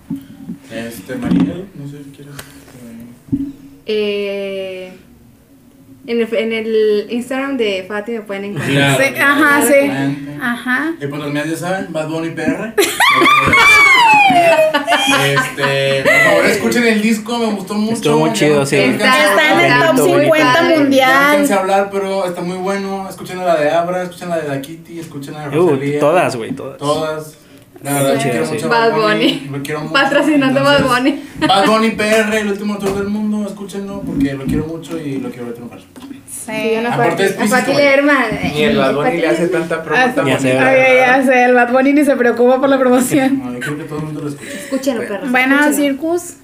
[0.73, 2.35] Este, Mariel, no sé si quieres.
[3.87, 4.93] Eh,
[6.07, 8.71] en, el, en el Instagram de Fati me pueden encontrar.
[8.73, 9.05] Claro.
[9.05, 9.91] Sí, ajá, sí.
[10.41, 10.93] Ajá.
[11.01, 12.75] Y pues los mías ya saben, Bad Bunny PR.
[15.25, 17.95] este, por favor escuchen el disco, me gustó mucho.
[17.97, 18.77] Estuvo muy chido, no- sí.
[18.77, 20.75] Está- Está en el top muy 50 padre.
[20.77, 21.53] No mundial.
[21.53, 23.07] a hablar, pero está muy bueno.
[23.09, 26.01] Escuchen la de Abra, escuchen la de Da Kitty, escuchen la de Uh, Rosalía.
[26.01, 26.79] todas, güey, todas.
[26.79, 27.35] Todas.
[27.83, 28.53] La verdad, Sí, yo quiero sí.
[28.55, 29.49] mucho Bad Bunny.
[29.51, 29.93] Lo quiero mucho.
[29.93, 31.23] Patrocinando Bad Entonces, Bunny.
[31.47, 33.47] Bad Bunny PR, el último tour del mundo.
[33.49, 35.81] Escúchenlo porque lo quiero mucho y lo quiero ver triunfar.
[35.81, 35.87] Sí.
[36.47, 37.73] Sí, una Aparte es físico.
[37.75, 38.15] Leerma.
[38.55, 40.69] Ni el Bad Bunny le hace tanta Ah, ya sé, bonita.
[40.69, 43.39] Ay, ya sé, el Bad Bunny ni se preocupa por la promoción.
[43.45, 44.55] No, yo creo que todo el mundo lo escuche.
[44.55, 45.31] Escúchenlo, perros.
[45.31, 45.77] Bueno, escúchenlo.
[46.19, 46.35] Circus.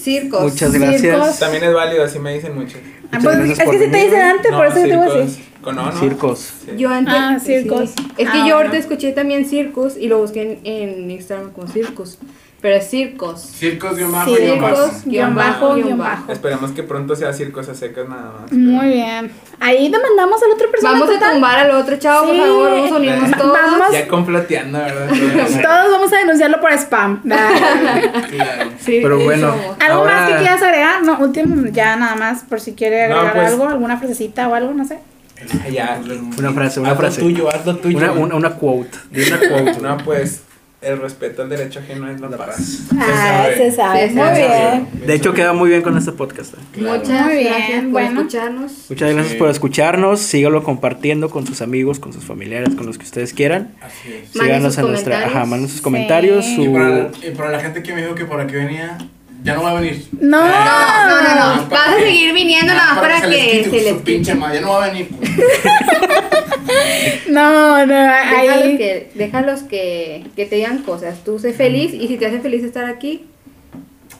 [0.00, 0.42] Circos.
[0.42, 1.02] Muchas Circos.
[1.02, 1.38] gracias.
[1.40, 2.78] También es válido, así me dicen muchos.
[3.10, 4.74] Ah, Muchas pues, gracias es por que si te venir, dicen antes, por No, eso
[4.74, 5.34] te voy a decir.
[5.34, 5.48] circos.
[5.64, 5.92] No, no.
[5.92, 6.38] Circos.
[6.64, 6.72] Sí.
[6.76, 7.14] Yo antes.
[7.16, 7.46] Ah, sí.
[7.58, 7.90] Circos.
[8.16, 8.74] Es que Ah, yo ahorita bueno.
[8.74, 10.66] escuché también Circus y lo busqué en,
[11.04, 12.18] en Instagram como Circus.
[12.60, 13.40] Pero es Circos.
[13.40, 14.90] Circos guion bajo guion Circos, bajo.
[15.04, 16.32] guion bajo, guion bajo.
[16.32, 18.50] Esperemos que pronto sea circos a secas nada más.
[18.52, 19.30] Muy bien.
[19.60, 20.92] Ahí demandamos a la otra persona.
[20.94, 21.32] Vamos a total.
[21.34, 22.40] tumbar al otro chavo, por Sí.
[22.40, 22.70] favor.
[22.72, 23.52] Vamos a unirnos todos.
[23.52, 23.92] vamos.
[23.92, 25.08] Ya comploteando, ¿verdad?
[25.62, 27.22] Todos vamos a denunciarlo por spam.
[27.22, 28.70] Claro.
[28.80, 29.50] Sí, Pero sí bueno.
[29.52, 29.76] somos.
[29.80, 31.02] ¿Algo más que Ahora- quieras agregar?
[31.04, 34.54] No, último, ya nada más, por si quiere No, agregar pues- algo, alguna frasecita o
[34.54, 34.98] algo, no sé.
[35.72, 36.00] Ya.
[36.38, 37.20] Una frase, una frase.
[37.20, 37.98] tuyo, haz lo tuyo.
[37.98, 38.96] Una, una, una quote.
[39.10, 39.80] Di una quote.
[39.80, 40.42] No, pues
[40.80, 42.82] el respeto al derecho ajeno es la, paz.
[42.96, 43.56] Ah, sabe.
[43.56, 44.06] se sabe.
[44.10, 45.06] Muy bien.
[45.06, 46.54] De hecho, queda muy bien con este podcast.
[46.54, 46.58] ¿eh?
[46.72, 47.00] Claro.
[47.00, 48.20] Muchas Muy bien, gracias por bueno.
[48.20, 48.72] escucharnos.
[48.88, 49.38] Muchas gracias Sí.
[49.38, 50.20] por escucharnos.
[50.20, 53.74] Sígalo compartiendo con sus amigos, con sus familiares, con los que ustedes quieran.
[53.82, 54.30] Así es.
[54.30, 55.14] Síganos sus en nuestra.
[55.14, 55.36] comentarios.
[55.36, 56.44] Ajá, manden sus comentarios.
[56.44, 56.54] Sí.
[56.56, 58.98] Su, Y para, y para la gente que me dijo que por aquí venía,
[59.44, 60.04] ya no va a venir.
[60.20, 60.38] No.
[60.40, 61.68] No, no, no, Ah, no.
[61.70, 64.34] Vas a seguir viniendo nada más para se les que quite se les pinche quite.
[64.34, 65.08] madre, ya no va a venir.
[65.08, 65.30] pues.
[67.28, 68.76] No, no, Déjalos ahí.
[68.76, 71.24] que, déjalos que, que te digan cosas.
[71.24, 73.24] Tú sé feliz y si te hace feliz estar aquí,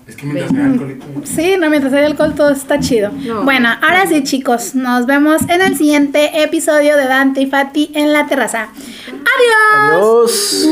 [0.07, 1.05] Es que mientras me alcoholito.
[1.24, 3.11] Sí, no, mientras hay alcohol todo está chido.
[3.12, 3.43] No.
[3.45, 8.12] Bueno, ahora sí, chicos, nos vemos en el siguiente episodio de Dante y Fati en
[8.15, 8.69] la terraza.
[9.09, 10.66] Adiós.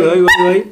[0.00, 0.64] Adiós.